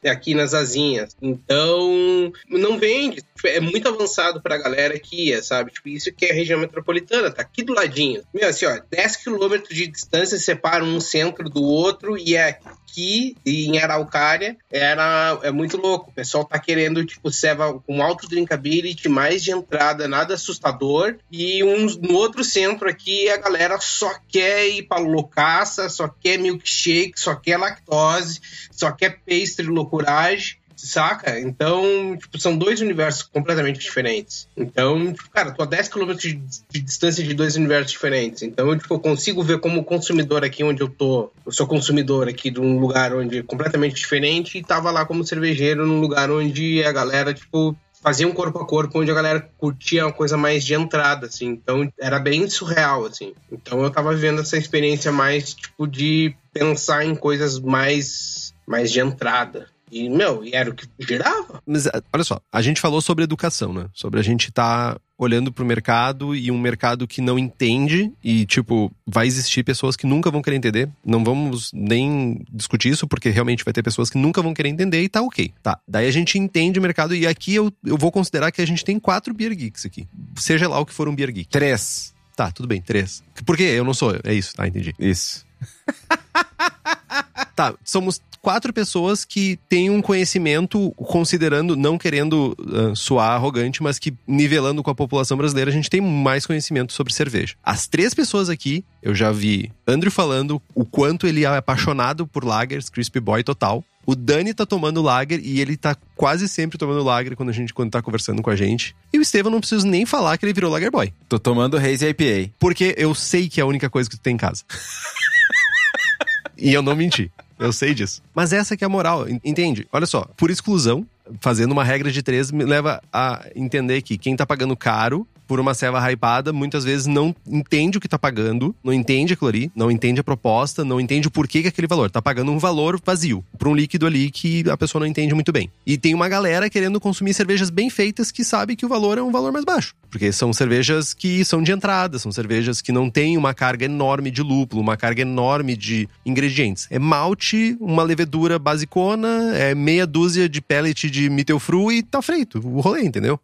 [0.08, 1.14] aqui nas asinhas.
[1.20, 3.22] Então, não vende.
[3.44, 5.70] É muito avançado pra galera aqui, sabe?
[5.70, 8.22] Tipo, isso que é região metropolitana, tá aqui do ladinho.
[8.32, 12.58] Meu, assim, ó, 10 quilômetros de distância separam um centro do outro e é
[12.96, 16.10] aqui em Araucária era é muito louco.
[16.10, 21.16] O pessoal tá querendo, tipo, serva com alto drinkability, mais de entrada, nada assustador.
[21.30, 26.38] E um, no outro centro aqui, a galera só quer ir pra loucaça, só quer
[26.38, 28.40] milkshake, só quer lactose,
[28.70, 31.38] só quer pastry loucuragem saca?
[31.38, 34.48] Então, tipo, são dois universos completamente diferentes.
[34.56, 36.34] Então, tipo, cara, tô a 10 km de,
[36.70, 38.42] de, distância de dois universos diferentes.
[38.42, 41.30] Então, eu, tipo, eu consigo ver como consumidor aqui onde eu tô.
[41.44, 45.24] Eu sou consumidor aqui de um lugar onde é completamente diferente e tava lá como
[45.24, 49.50] cervejeiro num lugar onde a galera, tipo, fazia um corpo a corpo onde a galera
[49.58, 51.48] curtia uma coisa mais de entrada, assim.
[51.48, 53.34] Então era bem surreal, assim.
[53.50, 59.00] Então eu tava vivendo essa experiência mais, tipo, de pensar em coisas mais, mais de
[59.00, 59.66] entrada.
[59.90, 61.62] E, meu, e era o que girava.
[61.66, 63.86] Mas olha só, a gente falou sobre educação, né?
[63.94, 68.44] Sobre a gente estar tá olhando pro mercado e um mercado que não entende e,
[68.44, 70.88] tipo, vai existir pessoas que nunca vão querer entender.
[71.04, 75.02] Não vamos nem discutir isso, porque realmente vai ter pessoas que nunca vão querer entender
[75.02, 75.52] e tá ok.
[75.62, 78.66] Tá, daí a gente entende o mercado e aqui eu, eu vou considerar que a
[78.66, 80.06] gente tem quatro Beer Geeks aqui.
[80.36, 81.48] Seja lá o que for um Beer Geek.
[81.48, 82.14] Três.
[82.36, 83.22] Tá, tudo bem, três.
[83.46, 83.62] Por quê?
[83.62, 84.14] Eu não sou.
[84.22, 84.94] É isso, tá, entendi.
[84.98, 85.46] Isso.
[87.56, 93.98] tá, somos quatro pessoas que têm um conhecimento, considerando, não querendo uh, soar arrogante, mas
[93.98, 97.56] que nivelando com a população brasileira, a gente tem mais conhecimento sobre cerveja.
[97.64, 102.44] As três pessoas aqui, eu já vi Andrew falando o quanto ele é apaixonado por
[102.44, 103.82] lagers, Crispy Boy total.
[104.06, 107.74] O Dani tá tomando lager e ele tá quase sempre tomando lager quando a gente
[107.74, 108.94] quando tá conversando com a gente.
[109.12, 111.12] E o Estevam não preciso nem falar que ele virou lager boy.
[111.28, 112.52] Tô tomando Haze IPA.
[112.60, 114.62] Porque eu sei que é a única coisa que tu tem em casa.
[116.56, 117.32] e eu não menti.
[117.58, 118.22] Eu sei disso.
[118.34, 119.86] Mas essa que é a moral, entende?
[119.92, 121.06] Olha só, por exclusão,
[121.40, 125.60] fazendo uma regra de três me leva a entender que quem tá pagando caro por
[125.60, 129.70] uma serva hypada, muitas vezes não entende o que tá pagando, não entende aquilo ali,
[129.74, 132.10] não entende a proposta, não entende o porquê que aquele valor.
[132.10, 135.52] Tá pagando um valor vazio pra um líquido ali que a pessoa não entende muito
[135.52, 135.70] bem.
[135.86, 139.22] E tem uma galera querendo consumir cervejas bem feitas que sabe que o valor é
[139.22, 139.94] um valor mais baixo.
[140.10, 144.30] Porque são cervejas que são de entrada, são cervejas que não têm uma carga enorme
[144.30, 146.86] de lúpulo, uma carga enorme de ingredientes.
[146.90, 152.58] É malte, uma levedura basicona, é meia dúzia de pellet de Mittelfru e tá feito
[152.58, 153.38] o rolê, entendeu?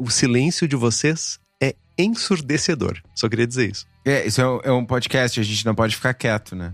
[0.00, 2.98] O silêncio de vocês é ensurdecedor.
[3.14, 3.86] Só queria dizer isso.
[4.04, 6.72] É, isso é um, é um podcast, a gente não pode ficar quieto, né?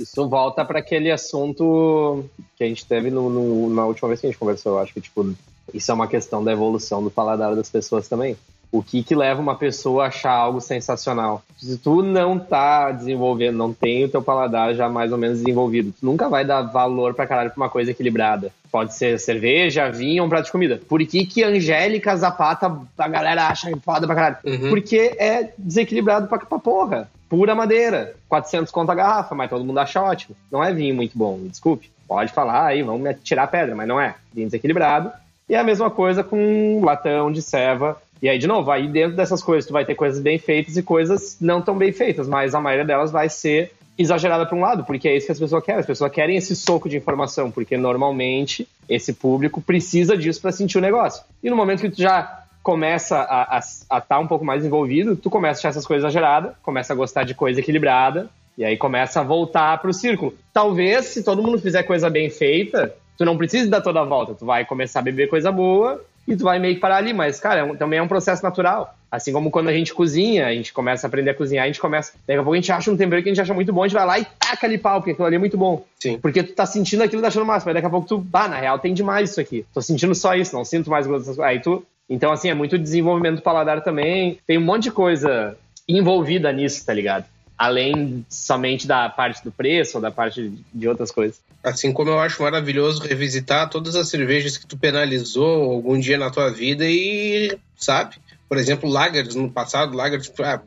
[0.00, 4.26] Isso volta para aquele assunto que a gente teve no, no, na última vez que
[4.26, 4.72] a gente conversou.
[4.72, 5.32] Eu acho que, tipo,
[5.72, 8.36] isso é uma questão da evolução do paladar das pessoas também.
[8.72, 11.42] O que que leva uma pessoa a achar algo sensacional?
[11.58, 15.92] Se tu não tá desenvolvendo, não tem o teu paladar já mais ou menos desenvolvido,
[15.92, 18.50] tu nunca vai dar valor pra caralho pra uma coisa equilibrada.
[18.70, 20.80] Pode ser cerveja, vinho ou um prato de comida.
[20.88, 24.36] Por que que Angélica Zapata a galera acha foda pra caralho?
[24.42, 24.70] Uhum.
[24.70, 27.10] Porque é desequilibrado pra, pra porra.
[27.28, 28.14] Pura madeira.
[28.26, 30.34] 400 conto a garrafa, mas todo mundo acha ótimo.
[30.50, 31.90] Não é vinho muito bom, me desculpe.
[32.08, 34.14] Pode falar aí, vamos tirar a pedra, mas não é.
[34.32, 35.12] Vinho desequilibrado.
[35.48, 38.00] E é a mesma coisa com um latão de ceva.
[38.22, 40.82] E aí, de novo, aí dentro dessas coisas tu vai ter coisas bem feitas e
[40.82, 44.84] coisas não tão bem feitas, mas a maioria delas vai ser exagerada para um lado,
[44.84, 45.80] porque é isso que as pessoas querem.
[45.80, 50.78] As pessoas querem esse soco de informação, porque normalmente esse público precisa disso para sentir
[50.78, 51.24] o negócio.
[51.42, 55.28] E no momento que tu já começa a estar tá um pouco mais envolvido, tu
[55.28, 59.18] começa a achar essas coisas exageradas, começa a gostar de coisa equilibrada, e aí começa
[59.18, 60.32] a voltar pro círculo.
[60.52, 64.34] Talvez, se todo mundo fizer coisa bem feita, tu não precisa dar toda a volta,
[64.34, 67.40] tu vai começar a beber coisa boa e tu vai meio que parar ali, mas,
[67.40, 68.94] cara, é um- também é um processo natural.
[69.10, 71.80] Assim como quando a gente cozinha, a gente começa a aprender a cozinhar, a gente
[71.80, 72.12] começa.
[72.26, 73.86] Daqui a pouco a gente acha um tempero que a gente acha muito bom, a
[73.88, 75.84] gente vai lá e taca ali pau, porque aquilo ali é muito bom.
[76.00, 76.18] Sim.
[76.18, 78.48] Porque tu tá sentindo aquilo e tá achando massa, mas daqui a pouco tu, ah,
[78.48, 79.66] na real tem demais isso aqui.
[79.74, 81.50] Tô sentindo só isso, não sinto mais gosto dessas coisas.
[81.52, 81.84] Aí tu.
[82.08, 84.38] Então, assim, é muito desenvolvimento do paladar também.
[84.46, 85.56] Tem um monte de coisa
[85.88, 87.24] envolvida nisso, tá ligado?
[87.62, 91.40] Além somente da parte do preço ou da parte de outras coisas.
[91.62, 96.28] Assim como eu acho maravilhoso revisitar todas as cervejas que tu penalizou algum dia na
[96.28, 98.16] tua vida e, sabe?
[98.48, 100.60] Por exemplo, lagers no passado, lagers, ah,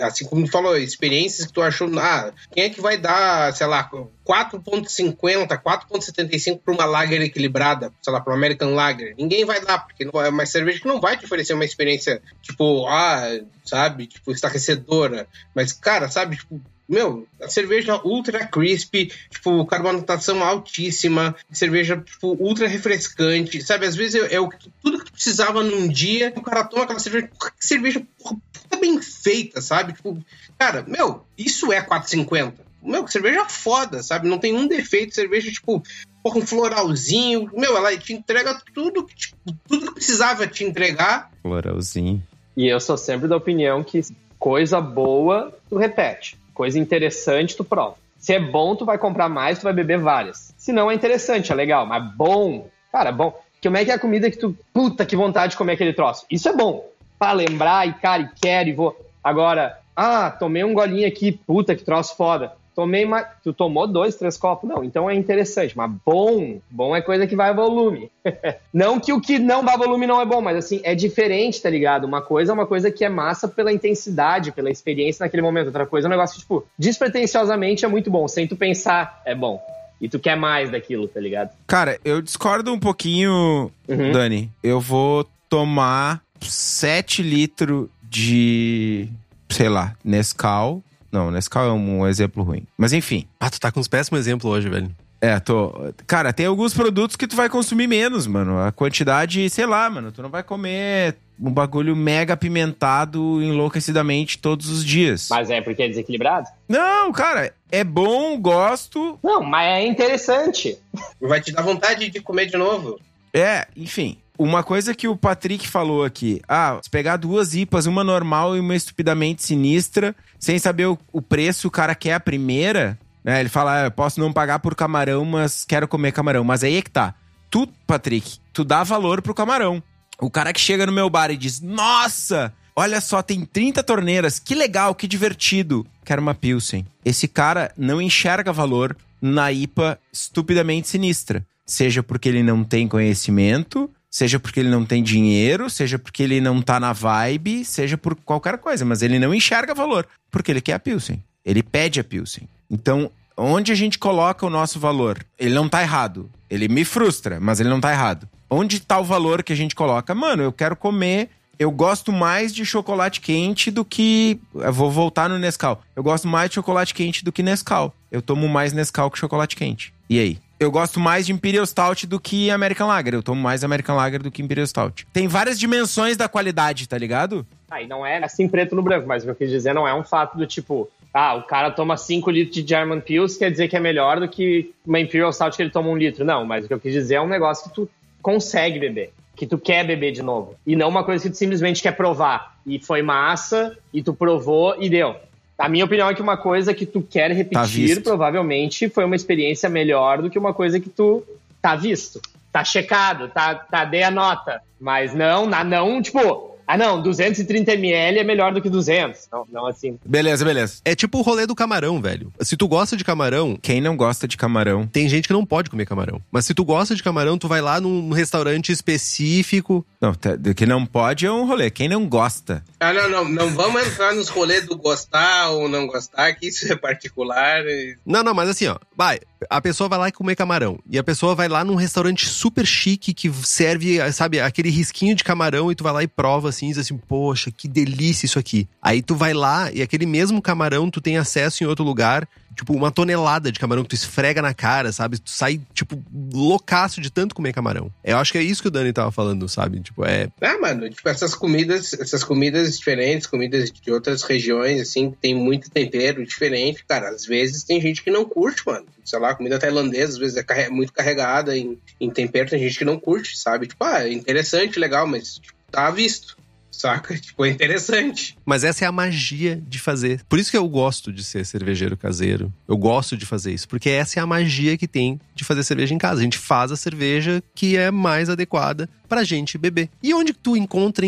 [0.00, 3.66] assim como tu falou, experiências que tu achou, ah, quem é que vai dar, sei
[3.66, 3.88] lá,
[4.24, 9.14] 4.50, 4.75 para uma lager equilibrada, sei lá, para uma American Lager?
[9.16, 12.86] Ninguém vai dar, porque é uma cerveja que não vai te oferecer uma experiência, tipo,
[12.86, 15.28] ah, sabe, tipo, estarrecedora.
[15.54, 22.68] Mas, cara, sabe, tipo, meu, a cerveja ultra crispy, tipo, carbonatação altíssima, cerveja, tipo, ultra
[22.68, 23.86] refrescante, sabe?
[23.86, 24.48] Às vezes é, é o
[24.82, 28.36] tudo que tu precisava num dia, o cara toma aquela cerveja, que cerveja, porra,
[28.66, 29.92] puta bem feita, sabe?
[29.92, 30.18] Tipo,
[30.58, 32.54] cara, meu, isso é 4,50.
[32.82, 34.28] Meu, que cerveja foda, sabe?
[34.28, 35.82] Não tem um defeito, cerveja, tipo,
[36.22, 39.36] porra, um floralzinho, meu, ela te entrega tudo que, tipo,
[39.66, 41.30] tudo que precisava te entregar.
[41.42, 42.22] Floralzinho.
[42.56, 44.02] E eu sou sempre da opinião que
[44.38, 46.38] coisa boa, tu repete.
[46.54, 47.96] Coisa interessante, tu prova.
[48.18, 50.54] Se é bom, tu vai comprar mais, tu vai beber várias.
[50.56, 51.86] Se não, é interessante, é legal.
[51.86, 53.38] Mas bom, cara, bom.
[53.62, 56.24] Como é que é a comida que tu, puta, que vontade de comer aquele troço?
[56.30, 56.88] Isso é bom.
[57.18, 58.96] Pra lembrar e, cara, e quero e vou.
[59.22, 62.52] Agora, ah, tomei um golinho aqui, puta, que troço foda.
[62.74, 63.26] Tomei mais.
[63.42, 64.68] Tu tomou dois, três copos?
[64.68, 65.74] Não, então é interessante.
[65.74, 68.10] Mas bom, bom é coisa que vai a volume.
[68.70, 71.70] Não que o que não dá volume não é bom, mas assim, é diferente, tá
[71.70, 72.04] ligado?
[72.04, 75.68] Uma coisa é uma coisa que é massa pela intensidade, pela experiência naquele momento.
[75.68, 78.28] Outra coisa é um negócio que, tipo, despretensiosamente é muito bom.
[78.28, 79.58] Sem tu pensar, é bom.
[79.98, 81.50] E tu quer mais daquilo, tá ligado?
[81.66, 84.12] Cara, eu discordo um pouquinho, Uhum.
[84.12, 84.50] Dani.
[84.62, 89.08] Eu vou tomar 7 litros de,
[89.48, 90.82] sei lá, Nescau.
[91.10, 92.64] Não, Nescau é um exemplo ruim.
[92.76, 93.26] Mas enfim.
[93.40, 94.90] Ah, tu tá com uns péssimos exemplos hoje, velho.
[95.20, 95.72] É, tô.
[96.06, 98.58] Cara, tem alguns produtos que tu vai consumir menos, mano.
[98.60, 100.12] A quantidade, sei lá, mano.
[100.12, 105.28] Tu não vai comer um bagulho mega apimentado enlouquecidamente todos os dias.
[105.30, 106.48] Mas é porque é desequilibrado?
[106.68, 109.18] Não, cara, é bom, gosto.
[109.22, 110.78] Não, mas é interessante.
[111.20, 112.98] Vai te dar vontade de comer de novo.
[113.32, 114.18] É, enfim.
[114.38, 116.40] Uma coisa que o Patrick falou aqui.
[116.48, 121.22] Ah, se pegar duas IPAs, uma normal e uma estupidamente sinistra, sem saber o, o
[121.22, 123.40] preço, o cara quer a primeira, né?
[123.40, 126.44] Ele fala, ah, eu posso não pagar por camarão, mas quero comer camarão.
[126.44, 127.14] Mas aí é que tá.
[127.50, 129.82] Tu, Patrick, tu dá valor pro camarão.
[130.20, 134.38] O cara que chega no meu bar e diz, nossa, olha só, tem 30 torneiras,
[134.38, 135.84] que legal, que divertido.
[136.04, 136.86] Quero uma Pilsen.
[137.04, 141.44] Esse cara não enxerga valor na IPA estupidamente sinistra.
[141.66, 146.40] Seja porque ele não tem conhecimento, seja porque ele não tem dinheiro, seja porque ele
[146.40, 150.62] não tá na vibe, seja por qualquer coisa, mas ele não enxerga valor, porque ele
[150.62, 151.22] quer a Pilsen.
[151.44, 152.48] Ele pede a Pilsen.
[152.70, 155.22] Então, onde a gente coloca o nosso valor?
[155.38, 156.30] Ele não tá errado.
[156.48, 158.26] Ele me frustra, mas ele não tá errado.
[158.48, 160.14] Onde tá o valor que a gente coloca?
[160.14, 161.28] Mano, eu quero comer.
[161.58, 164.40] Eu gosto mais de chocolate quente do que.
[164.54, 165.82] Eu vou voltar no Nescau.
[165.94, 167.94] Eu gosto mais de chocolate quente do que Nescau.
[168.10, 169.92] Eu tomo mais Nescau que chocolate quente.
[170.08, 170.38] E aí?
[170.58, 173.12] Eu gosto mais de Imperial Stout do que American Lager.
[173.14, 175.06] Eu tomo mais American Lager do que Imperial Stout.
[175.12, 177.46] Tem várias dimensões da qualidade, tá ligado?
[177.70, 179.94] Aí não é assim preto no branco, mas o que eu quis dizer não é
[179.94, 183.68] um fato do tipo, ah, o cara toma 5 litros de German Pils, quer dizer
[183.68, 186.24] que é melhor do que uma Imperial Stout que ele toma um litro.
[186.24, 187.88] Não, mas o que eu quis dizer é um negócio que tu
[188.22, 189.12] consegue beber.
[189.36, 190.56] que tu quer beber de novo.
[190.66, 192.56] E não uma coisa que tu simplesmente quer provar.
[192.64, 195.14] E foi massa, e tu provou e deu.
[195.58, 198.02] A minha opinião é que uma coisa que tu quer repetir, visto.
[198.02, 201.22] provavelmente foi uma experiência melhor do que uma coisa que tu
[201.62, 202.20] tá visto.
[202.52, 204.60] Tá checado, tá, tá dei a nota.
[204.80, 209.28] Mas não, na- não, tipo, ah não, 230ml é melhor do que 200.
[209.32, 209.98] Não, não assim.
[210.04, 210.80] Beleza, beleza.
[210.84, 212.32] É tipo o rolê do camarão, velho.
[212.40, 214.86] Se tu gosta de camarão, Quem não gosta de camarão?
[214.86, 216.20] tem gente que não pode comer camarão.
[216.30, 219.86] Mas se tu gosta de camarão, tu vai lá num restaurante específico.
[220.00, 221.70] Não, tá- do que não pode é um rolê.
[221.70, 222.64] Quem não gosta?
[222.80, 226.70] Ah, não, não, não vamos entrar nos rolês do gostar ou não gostar, que isso
[226.72, 227.64] é particular.
[227.66, 228.76] e- Não, não, mas assim, ó.
[228.96, 229.18] Vai,
[229.48, 230.78] a pessoa vai lá comer camarão.
[230.90, 235.24] E a pessoa vai lá num restaurante super chique que serve, sabe, aquele risquinho de
[235.24, 238.38] camarão e tu vai lá e prova assim, e diz assim, poxa, que delícia isso
[238.38, 238.68] aqui.
[238.80, 242.72] Aí tu vai lá e aquele mesmo camarão tu tem acesso em outro lugar, tipo
[242.72, 245.18] uma tonelada de camarão que tu esfrega na cara, sabe?
[245.18, 246.02] Tu sai, tipo,
[246.32, 247.92] loucaço de tanto comer camarão.
[248.02, 249.80] Eu acho que é isso que o Dani tava falando, sabe?
[249.80, 250.28] Tipo, é.
[250.40, 255.70] Ah, mano, tipo, essas comidas, essas comidas diferentes, comidas de outras regiões, assim, tem muito
[255.70, 258.86] tempero diferente, cara, às vezes tem gente que não curte, mano.
[259.04, 262.84] Sei lá, comida tailandesa, às vezes é muito carregada em, em tempero, tem gente que
[262.84, 263.66] não curte, sabe?
[263.66, 266.36] Tipo, ah, é interessante, legal, mas tipo, tá visto,
[266.76, 267.16] saca?
[267.18, 268.36] Tipo, é interessante.
[268.44, 270.22] Mas essa é a magia de fazer.
[270.28, 272.52] Por isso que eu gosto de ser cervejeiro caseiro.
[272.68, 275.94] Eu gosto de fazer isso, porque essa é a magia que tem de fazer cerveja
[275.94, 276.20] em casa.
[276.20, 279.88] A gente faz a cerveja que é mais adequada pra gente beber.
[280.02, 281.06] E onde tu encontra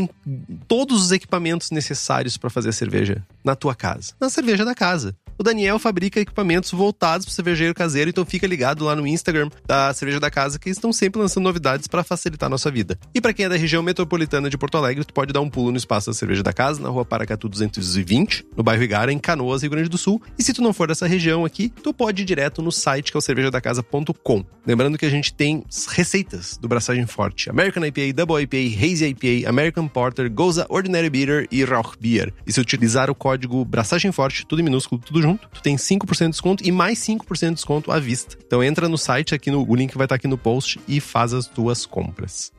[0.66, 3.24] todos os equipamentos necessários pra fazer cerveja?
[3.44, 4.12] Na tua casa.
[4.20, 5.16] Na cerveja da casa.
[5.38, 9.94] O Daniel fabrica equipamentos voltados para cervejeiro caseiro, então fica ligado lá no Instagram da
[9.94, 12.98] Cerveja da Casa, que estão sempre lançando novidades para facilitar a nossa vida.
[13.14, 15.70] E para quem é da região metropolitana de Porto Alegre, tu pode dar um pulo
[15.70, 19.62] no espaço da Cerveja da Casa, na rua Paracatu 220, no bairro Igara, em Canoas,
[19.62, 20.20] Rio Grande do Sul.
[20.36, 23.16] E se tu não for dessa região aqui, tu pode ir direto no site que
[23.16, 24.44] é o cervejadacasa.com.
[24.66, 29.48] Lembrando que a gente tem receitas do Braçagem Forte: American IPA, Double IPA, Hazy IPA,
[29.48, 32.34] American Porter, Goza Ordinary Beer e Rauch Beer.
[32.44, 36.18] E se utilizar o código Braçagem Forte, tudo em minúsculo, tudo junto, tu tem 5%
[36.18, 38.36] de desconto e mais 5% de desconto à vista.
[38.46, 41.34] Então entra no site aqui no o link vai estar aqui no post e faz
[41.34, 42.52] as tuas compras.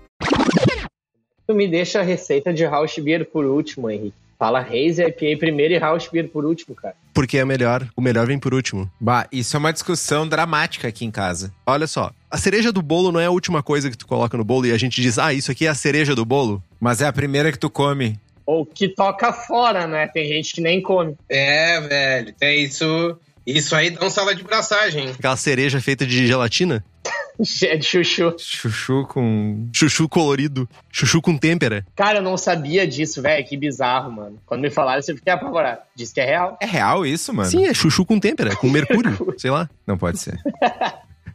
[1.47, 4.13] Tu me deixa a receita de Rausch Beer por último, Henrique.
[4.39, 6.95] Fala Haze IPA primeiro e Rausch Beer por último, cara.
[7.13, 8.89] Porque é melhor, o melhor vem por último.
[8.97, 11.53] Bah, isso é uma discussão dramática aqui em casa.
[11.67, 14.45] Olha só, a cereja do bolo não é a última coisa que tu coloca no
[14.45, 16.63] bolo e a gente diz, ah, isso aqui é a cereja do bolo.
[16.79, 18.17] Mas é a primeira que tu come.
[18.49, 20.07] Ou que toca fora, né?
[20.07, 21.15] Tem gente que nem come.
[21.29, 23.15] É, velho, tem isso.
[23.45, 25.11] Isso aí dá um sala de braçagem.
[25.11, 26.83] Aquela cereja feita de gelatina.
[27.63, 28.35] É de chuchu.
[28.37, 29.69] Chuchu com.
[29.73, 30.67] Chuchu colorido.
[30.91, 31.85] Chuchu com têmpera.
[31.95, 33.47] Cara, eu não sabia disso, velho.
[33.47, 34.37] Que bizarro, mano.
[34.45, 35.79] Quando me falaram eu fiquei apavorado.
[35.95, 36.57] Diz que é real.
[36.61, 37.49] É real isso, mano?
[37.49, 39.69] Sim, é chuchu com têmpera, com mercúrio, sei lá.
[39.87, 40.37] Não pode ser.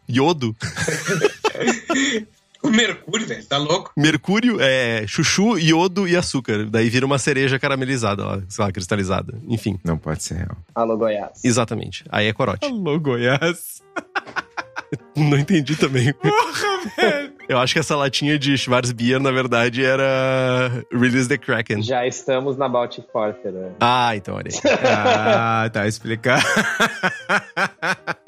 [0.07, 0.55] Iodo.
[2.65, 3.93] O Mercúrio, velho, tá louco?
[3.97, 6.65] Mercúrio é chuchu, iodo e açúcar.
[6.65, 9.39] Daí vira uma cereja caramelizada lá, sei lá, cristalizada.
[9.47, 10.57] Enfim, Não pode ser real.
[10.75, 11.41] Alô, Goiás.
[11.45, 12.05] exatamente.
[12.11, 12.67] Aí é corote.
[12.67, 13.83] Alô, Goiás.
[15.17, 16.15] Não entendi também.
[17.49, 21.83] Eu acho que essa latinha de Schwarzbier, na verdade, era Release the Kraken.
[21.83, 23.51] Já estamos na Baltic Porter.
[23.53, 23.73] né?
[23.81, 24.61] Ah, então olha aí.
[24.85, 26.43] Ah, tá explicado.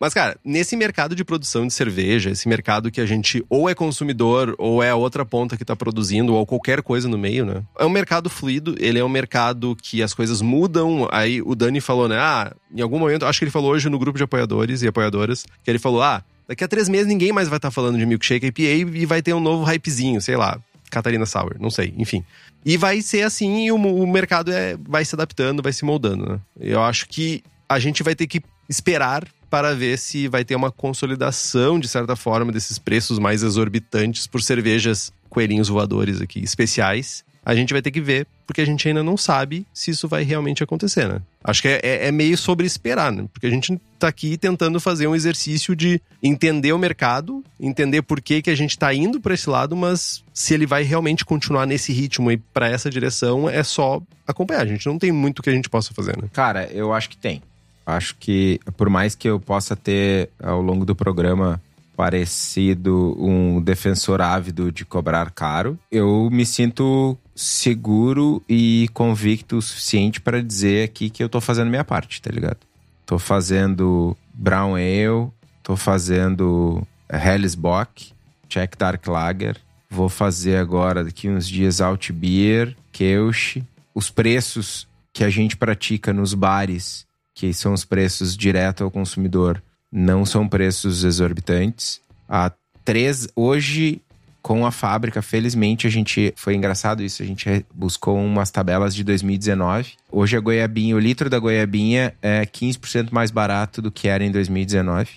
[0.00, 3.74] Mas, cara, nesse mercado de produção de cerveja, esse mercado que a gente ou é
[3.74, 7.62] consumidor ou é a outra ponta que tá produzindo, ou qualquer coisa no meio, né?
[7.78, 11.06] É um mercado fluido, ele é um mercado que as coisas mudam.
[11.12, 12.16] Aí o Dani falou, né?
[12.18, 15.44] Ah, em algum momento, acho que ele falou hoje no grupo de apoiadores e apoiadoras,
[15.62, 18.46] que ele falou: ah, daqui a três meses ninguém mais vai estar falando de milkshake
[18.46, 20.58] IPA e vai ter um novo hypezinho, sei lá,
[20.90, 22.24] Catarina Sour, não sei, enfim.
[22.64, 26.26] E vai ser assim e o, o mercado é, vai se adaptando, vai se moldando,
[26.26, 26.40] né?
[26.58, 30.70] Eu acho que a gente vai ter que esperar para ver se vai ter uma
[30.70, 37.24] consolidação, de certa forma, desses preços mais exorbitantes por cervejas coelhinhos voadores aqui, especiais.
[37.44, 40.22] A gente vai ter que ver, porque a gente ainda não sabe se isso vai
[40.22, 41.22] realmente acontecer, né?
[41.42, 43.24] Acho que é, é- é meio sobre esperar, né?
[43.32, 48.20] Porque a gente tá aqui tentando fazer um exercício de entender o mercado, entender por
[48.20, 51.66] que, que a gente tá indo para esse lado, mas se ele vai realmente continuar
[51.66, 54.62] nesse ritmo e para essa direção, é só acompanhar.
[54.62, 56.28] A gente não tem muito que a gente possa fazer, né?
[56.32, 57.42] Cara, eu acho que tem.
[57.90, 61.60] Acho que, por mais que eu possa ter, ao longo do programa,
[61.96, 70.18] parecido um defensor ávido de cobrar caro, eu me sinto seguro e convicto o suficiente
[70.18, 72.58] para dizer aqui que eu tô fazendo minha parte, tá ligado?
[73.04, 75.30] Tô fazendo Brown Ale,
[75.62, 78.12] tô fazendo Hellesbock,
[78.48, 79.56] Czech Dark Lager,
[79.90, 83.62] vou fazer agora, daqui uns dias, Alt Beer, Kelch.
[83.94, 87.04] Os preços que a gente pratica nos bares,
[87.40, 91.98] que são os preços direto ao consumidor, não são preços exorbitantes.
[92.28, 92.52] Há
[92.84, 94.02] três, hoje
[94.42, 95.22] com a fábrica.
[95.22, 96.34] Felizmente, a gente.
[96.36, 97.22] Foi engraçado isso.
[97.22, 99.92] A gente buscou umas tabelas de 2019.
[100.12, 104.30] Hoje a goiabinha, o litro da goiabinha é 15% mais barato do que era em
[104.30, 105.08] 2019.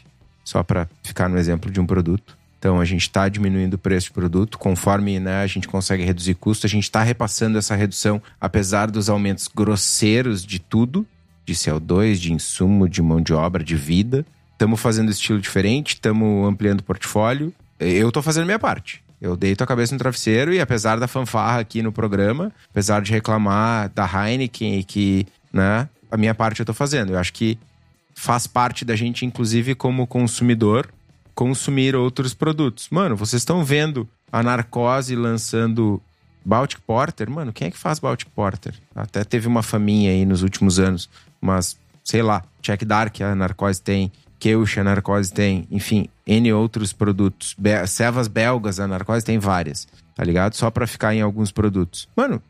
[0.46, 2.38] Só para ficar no exemplo de um produto.
[2.58, 6.36] Então a gente está diminuindo o preço do produto, conforme né, a gente consegue reduzir
[6.36, 11.06] custo, a gente está repassando essa redução, apesar dos aumentos grosseiros de tudo,
[11.46, 14.26] de CO2, de insumo, de mão de obra, de vida.
[14.52, 17.54] Estamos fazendo estilo diferente, estamos ampliando o portfólio.
[17.80, 19.04] Eu estou fazendo minha parte.
[19.20, 23.12] Eu deito a cabeça no travesseiro e apesar da fanfarra aqui no programa, apesar de
[23.12, 27.14] reclamar da Heineken e que, né, a minha parte eu estou fazendo.
[27.14, 27.58] Eu acho que
[28.14, 30.90] faz parte da gente, inclusive como consumidor,
[31.34, 32.88] consumir outros produtos.
[32.92, 36.02] Mano, vocês estão vendo a Narcose lançando
[36.46, 37.30] Baltic Porter?
[37.30, 38.74] Mano, quem é que faz Baltic Porter?
[38.96, 41.10] Até teve uma faminha aí nos últimos anos,
[41.44, 46.94] mas sei lá, Check Dark a Narcose tem, Keush a Narcose tem, enfim, N outros
[46.94, 47.56] produtos.
[47.58, 47.72] Be
[48.32, 50.56] belgas a Narcose tem várias, tá ligado?
[50.56, 52.08] Só para ficar em alguns produtos.
[52.16, 52.42] Mano,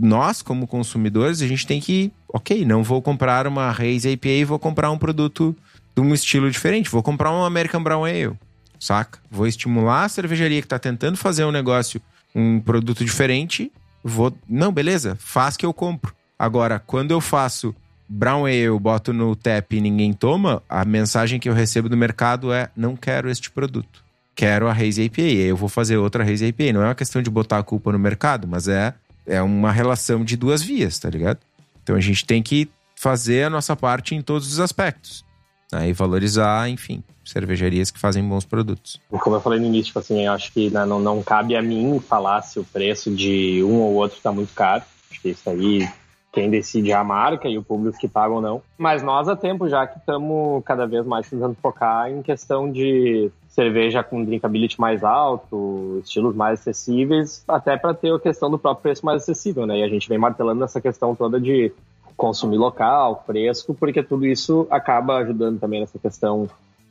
[0.00, 4.58] nós como consumidores, a gente tem que, ok, não vou comprar uma Reis APA, vou
[4.58, 5.54] comprar um produto
[5.94, 6.90] de um estilo diferente.
[6.90, 8.32] Vou comprar um American Brown Ale,
[8.80, 9.18] saca?
[9.30, 12.00] Vou estimular a cervejaria que tá tentando fazer um negócio,
[12.34, 13.70] um produto diferente.
[14.02, 14.36] Vou.
[14.48, 16.14] Não, beleza, faz que eu compro.
[16.38, 17.74] Agora, quando eu faço
[18.14, 21.96] Brown Ale, eu boto no tap e ninguém toma, a mensagem que eu recebo do
[21.96, 24.04] mercado é: não quero este produto.
[24.36, 25.20] Quero a Reis APA.
[25.20, 26.72] Eu vou fazer outra Reis APA.
[26.72, 28.94] Não é uma questão de botar a culpa no mercado, mas é,
[29.26, 31.38] é uma relação de duas vias, tá ligado?
[31.82, 35.24] Então a gente tem que fazer a nossa parte em todos os aspectos.
[35.72, 35.88] Né?
[35.88, 39.00] E valorizar, enfim, cervejarias que fazem bons produtos.
[39.10, 41.62] Como eu falei no início, tipo assim, eu acho que né, não, não cabe a
[41.62, 44.84] mim falar se o preço de um ou outro está muito caro.
[45.10, 45.88] Acho que isso aí
[46.34, 48.60] quem decide é a marca e o público que paga ou não.
[48.76, 53.30] Mas nós há tempo já que estamos cada vez mais tentando focar em questão de
[53.48, 58.82] cerveja com drinkability mais alto, estilos mais acessíveis, até para ter a questão do próprio
[58.82, 59.78] preço mais acessível, né?
[59.78, 61.72] E a gente vem martelando nessa questão toda de
[62.16, 66.48] consumir local, fresco, porque tudo isso acaba ajudando também nessa questão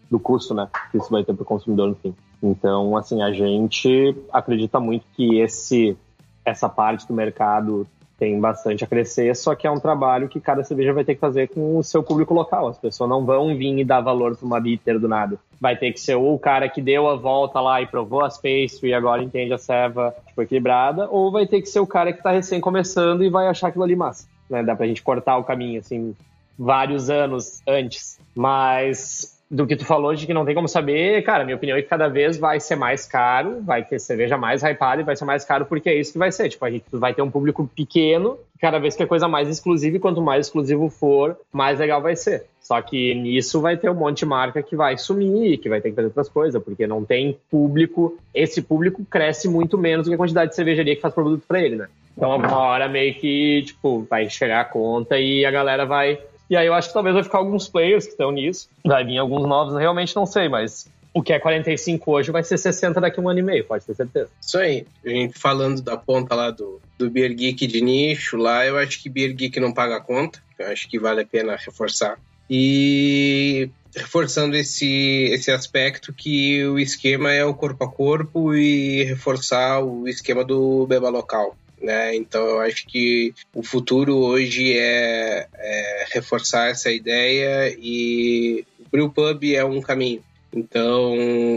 [0.10, 0.70] do custo, né?
[0.90, 2.16] Que isso vai ter para o consumidor no fim.
[2.42, 5.98] Então, assim, a gente acredita muito que esse
[6.46, 7.88] essa parte do mercado
[8.18, 11.22] tem bastante a crescer, só que é um trabalho que cada cerveja vai ter que
[11.22, 12.68] fazer com o seu público local.
[12.68, 15.38] As pessoas não vão vir e dar valor para uma bitter do nada.
[15.60, 18.36] Vai ter que ser ou o cara que deu a volta lá e provou as
[18.38, 22.12] pastry e agora entende a ceva tipo, equilibrada, ou vai ter que ser o cara
[22.12, 24.64] que está recém começando e vai achar aquilo ali massa né?
[24.64, 26.16] Dá pra gente cortar o caminho, assim,
[26.58, 28.20] vários anos antes.
[28.36, 31.82] Mas do que tu falou de que não tem como saber, cara, minha opinião é
[31.84, 35.26] que cada vez vai ser mais caro, vai ter cerveja mais hypada e vai ser
[35.26, 36.50] mais caro porque é isso que vai ser.
[36.50, 39.96] Tipo, a gente vai ter um público pequeno, cada vez que é coisa mais exclusiva,
[39.96, 42.46] e quanto mais exclusivo for, mais legal vai ser.
[42.60, 45.92] Só que nisso vai ter um monte de marca que vai sumir, que vai ter
[45.92, 48.18] que fazer outras coisas, porque não tem público.
[48.34, 51.62] Esse público cresce muito menos do que a quantidade de cervejaria que faz produto para
[51.62, 51.88] ele, né?
[52.18, 56.20] Então, uma hora meio que, tipo, vai chegar a conta e a galera vai.
[56.50, 58.70] E aí eu acho que talvez vai ficar alguns players que estão nisso.
[58.84, 62.58] Vai vir alguns novos, realmente não sei, mas o que é 45 hoje vai ser
[62.58, 64.30] 60 daqui a um ano e meio, pode ter certeza.
[64.42, 64.86] Isso aí.
[65.06, 69.02] A gente falando da ponta lá do, do Beer Geek de nicho, lá eu acho
[69.02, 70.42] que Beer Geek não paga a conta.
[70.58, 72.18] Eu acho que vale a pena reforçar.
[72.50, 79.84] E reforçando esse, esse aspecto que o esquema é o corpo a corpo e reforçar
[79.84, 81.56] o esquema do beba local.
[81.84, 82.16] Né?
[82.16, 89.54] Então eu acho que o futuro hoje é, é reforçar essa ideia e o Brewpub
[89.54, 90.24] é um caminho.
[90.56, 91.16] Então,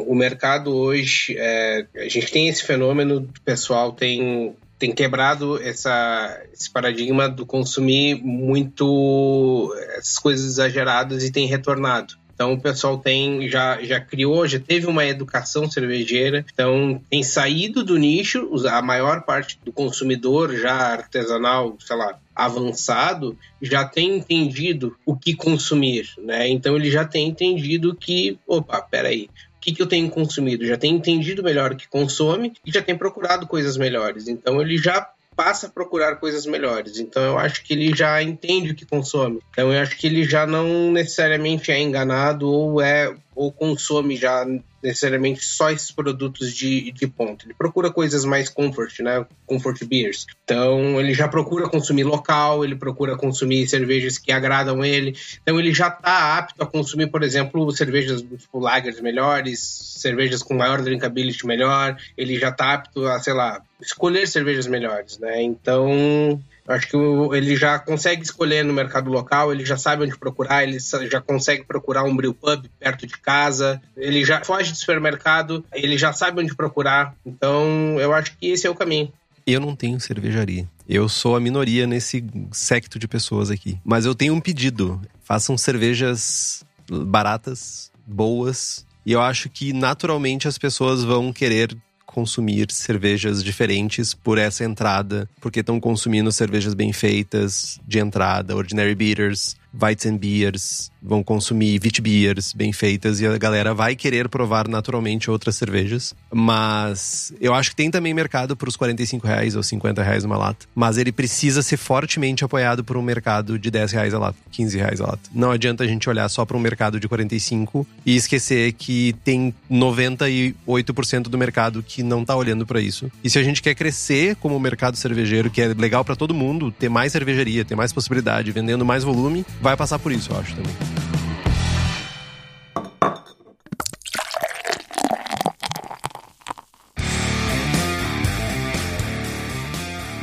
[0.09, 6.43] o mercado hoje, é, a gente tem esse fenômeno, o pessoal tem, tem quebrado essa,
[6.53, 12.15] esse paradigma do consumir muito essas coisas exageradas e tem retornado.
[12.36, 17.82] Então o pessoal tem já, já criou, já teve uma educação cervejeira, então tem saído
[17.82, 24.94] do nicho, a maior parte do consumidor já artesanal, sei lá, avançado, já tem entendido
[25.06, 26.46] o que consumir, né?
[26.46, 30.66] Então ele já tem entendido que, opa, peraí, o que, que eu tenho consumido?
[30.66, 34.28] Já tem entendido melhor o que consome e já tem procurado coisas melhores.
[34.28, 36.98] Então ele já passa a procurar coisas melhores.
[36.98, 39.40] Então eu acho que ele já entende o que consome.
[39.50, 44.46] Então eu acho que ele já não necessariamente é enganado ou é ou consome já
[44.82, 47.44] necessariamente só esses produtos de, de ponta.
[47.44, 49.26] Ele procura coisas mais comfort, né?
[49.44, 50.26] Comfort beers.
[50.42, 55.14] Então ele já procura consumir local, ele procura consumir cervejas que agradam ele.
[55.42, 60.54] Então ele já está apto a consumir, por exemplo, cervejas tipo lagers melhores, cervejas com
[60.54, 61.98] maior drinkability melhor.
[62.16, 65.43] Ele já está apto a, sei lá, escolher cervejas melhores, né?
[65.43, 66.97] Então Acho que
[67.36, 71.65] ele já consegue escolher no mercado local, ele já sabe onde procurar, ele já consegue
[71.65, 76.40] procurar um brew pub perto de casa, ele já foge do supermercado, ele já sabe
[76.43, 77.15] onde procurar.
[77.24, 79.12] Então, eu acho que esse é o caminho.
[79.47, 80.69] Eu não tenho cervejaria.
[80.89, 83.78] Eu sou a minoria nesse secto de pessoas aqui.
[83.85, 85.01] Mas eu tenho um pedido.
[85.23, 88.85] Façam cervejas baratas, boas.
[89.05, 91.77] E eu acho que naturalmente as pessoas vão querer
[92.16, 98.94] consumir cervejas diferentes por essa entrada, porque estão consumindo cervejas bem feitas de entrada, ordinary
[98.94, 105.56] beers, Weizenbiers, vão consumir Witbiers bem feitas e a galera vai querer provar naturalmente outras
[105.56, 106.14] cervejas.
[106.32, 110.36] Mas eu acho que tem também mercado para os 45 reais ou 50 reais uma
[110.36, 110.66] lata.
[110.74, 114.76] Mas ele precisa ser fortemente apoiado por um mercado de 10 reais a lata, 15
[114.76, 115.30] reais a lata.
[115.32, 119.55] Não adianta a gente olhar só para um mercado de 45 e esquecer que tem
[119.70, 123.10] 98% do mercado que não está olhando para isso.
[123.22, 126.70] E se a gente quer crescer como mercado cervejeiro, que é legal para todo mundo,
[126.72, 130.55] ter mais cervejaria, ter mais possibilidade, vendendo mais volume, vai passar por isso, eu acho
[130.55, 130.72] também.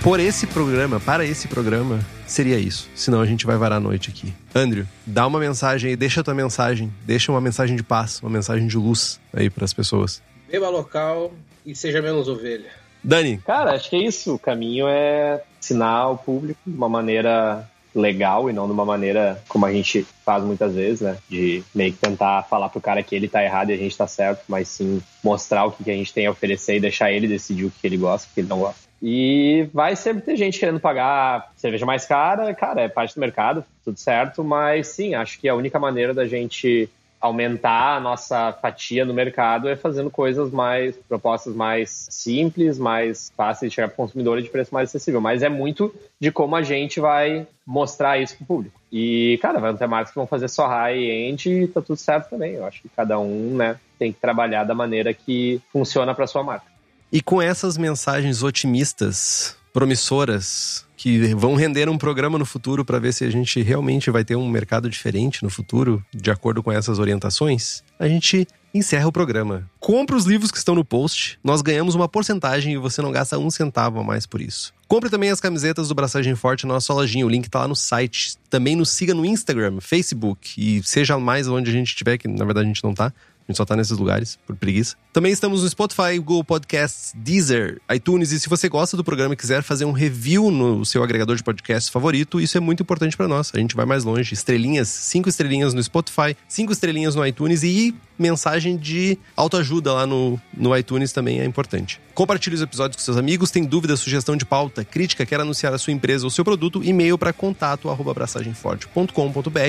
[0.02, 2.90] Por esse programa, para esse programa, seria isso.
[2.96, 4.34] Senão a gente vai varar a noite aqui.
[4.56, 8.30] Andrew, dá uma mensagem aí, deixa a tua mensagem, deixa uma mensagem de paz, uma
[8.30, 10.22] mensagem de luz aí para as pessoas.
[10.50, 11.34] Beba local
[11.66, 12.72] e seja menos ovelha.
[13.04, 13.40] Dani.
[13.40, 14.36] Cara, acho que é isso.
[14.36, 19.42] O caminho é ensinar ao público de uma maneira legal e não de uma maneira
[19.48, 21.18] como a gente faz muitas vezes, né?
[21.30, 24.08] De meio que tentar falar pro cara que ele tá errado e a gente tá
[24.08, 27.66] certo, mas sim mostrar o que, a gente tem a oferecer e deixar ele decidir
[27.66, 28.82] o que ele gosta, o que ele não gosta.
[29.02, 33.66] E vai sempre ter gente querendo pagar cerveja mais cara, cara, é parte do mercado,
[33.84, 36.90] tudo certo, mas sim, acho que a única maneira da gente
[37.24, 43.72] aumentar a nossa fatia no mercado é fazendo coisas mais, propostas mais simples, mais fáceis
[43.72, 45.22] de chegar para o consumidor e de preço mais acessível.
[45.22, 48.78] Mas é muito de como a gente vai mostrar isso para o público.
[48.92, 52.56] E, cara, vai ter marcas que vão fazer só high-end e tá tudo certo também.
[52.56, 56.44] Eu acho que cada um, né, tem que trabalhar da maneira que funciona para sua
[56.44, 56.66] marca.
[57.10, 63.14] E com essas mensagens otimistas, promissoras, que vão render um programa no futuro para ver
[63.14, 66.98] se a gente realmente vai ter um mercado diferente no futuro, de acordo com essas
[66.98, 69.70] orientações, a gente encerra o programa.
[69.82, 73.38] Compre os livros que estão no post, nós ganhamos uma porcentagem e você não gasta
[73.38, 74.74] um centavo a mais por isso.
[74.88, 77.76] Compre também as camisetas do Braçagem Forte na nossa lojinha, o link tá lá no
[77.76, 78.38] site.
[78.50, 82.46] Também nos siga no Instagram, Facebook e seja mais onde a gente estiver, que na
[82.46, 83.12] verdade a gente não tá.
[83.48, 84.96] A gente só tá nesses lugares, por preguiça.
[85.12, 88.32] Também estamos no Spotify, Google Podcasts, Deezer, iTunes.
[88.32, 91.44] E se você gosta do programa e quiser fazer um review no seu agregador de
[91.44, 93.52] podcast favorito, isso é muito importante para nós.
[93.54, 94.34] A gente vai mais longe.
[94.34, 100.40] Estrelinhas, cinco estrelinhas no Spotify, cinco estrelinhas no iTunes e mensagem de autoajuda lá no,
[100.56, 102.00] no iTunes também é importante.
[102.14, 103.52] Compartilhe os episódios com seus amigos.
[103.52, 106.84] Tem dúvida, sugestão de pauta, crítica, quer anunciar a sua empresa ou seu produto?
[106.84, 108.14] E-mail para contato arroba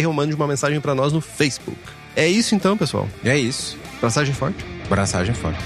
[0.06, 2.03] ou mande uma mensagem para nós no Facebook.
[2.16, 3.08] É isso então, pessoal.
[3.24, 3.76] É isso.
[4.00, 4.64] Braçagem forte?
[4.88, 5.62] Braçagem forte.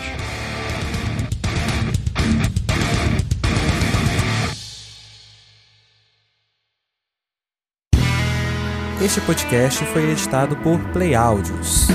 [9.04, 11.86] Este podcast foi editado por Play Áudios.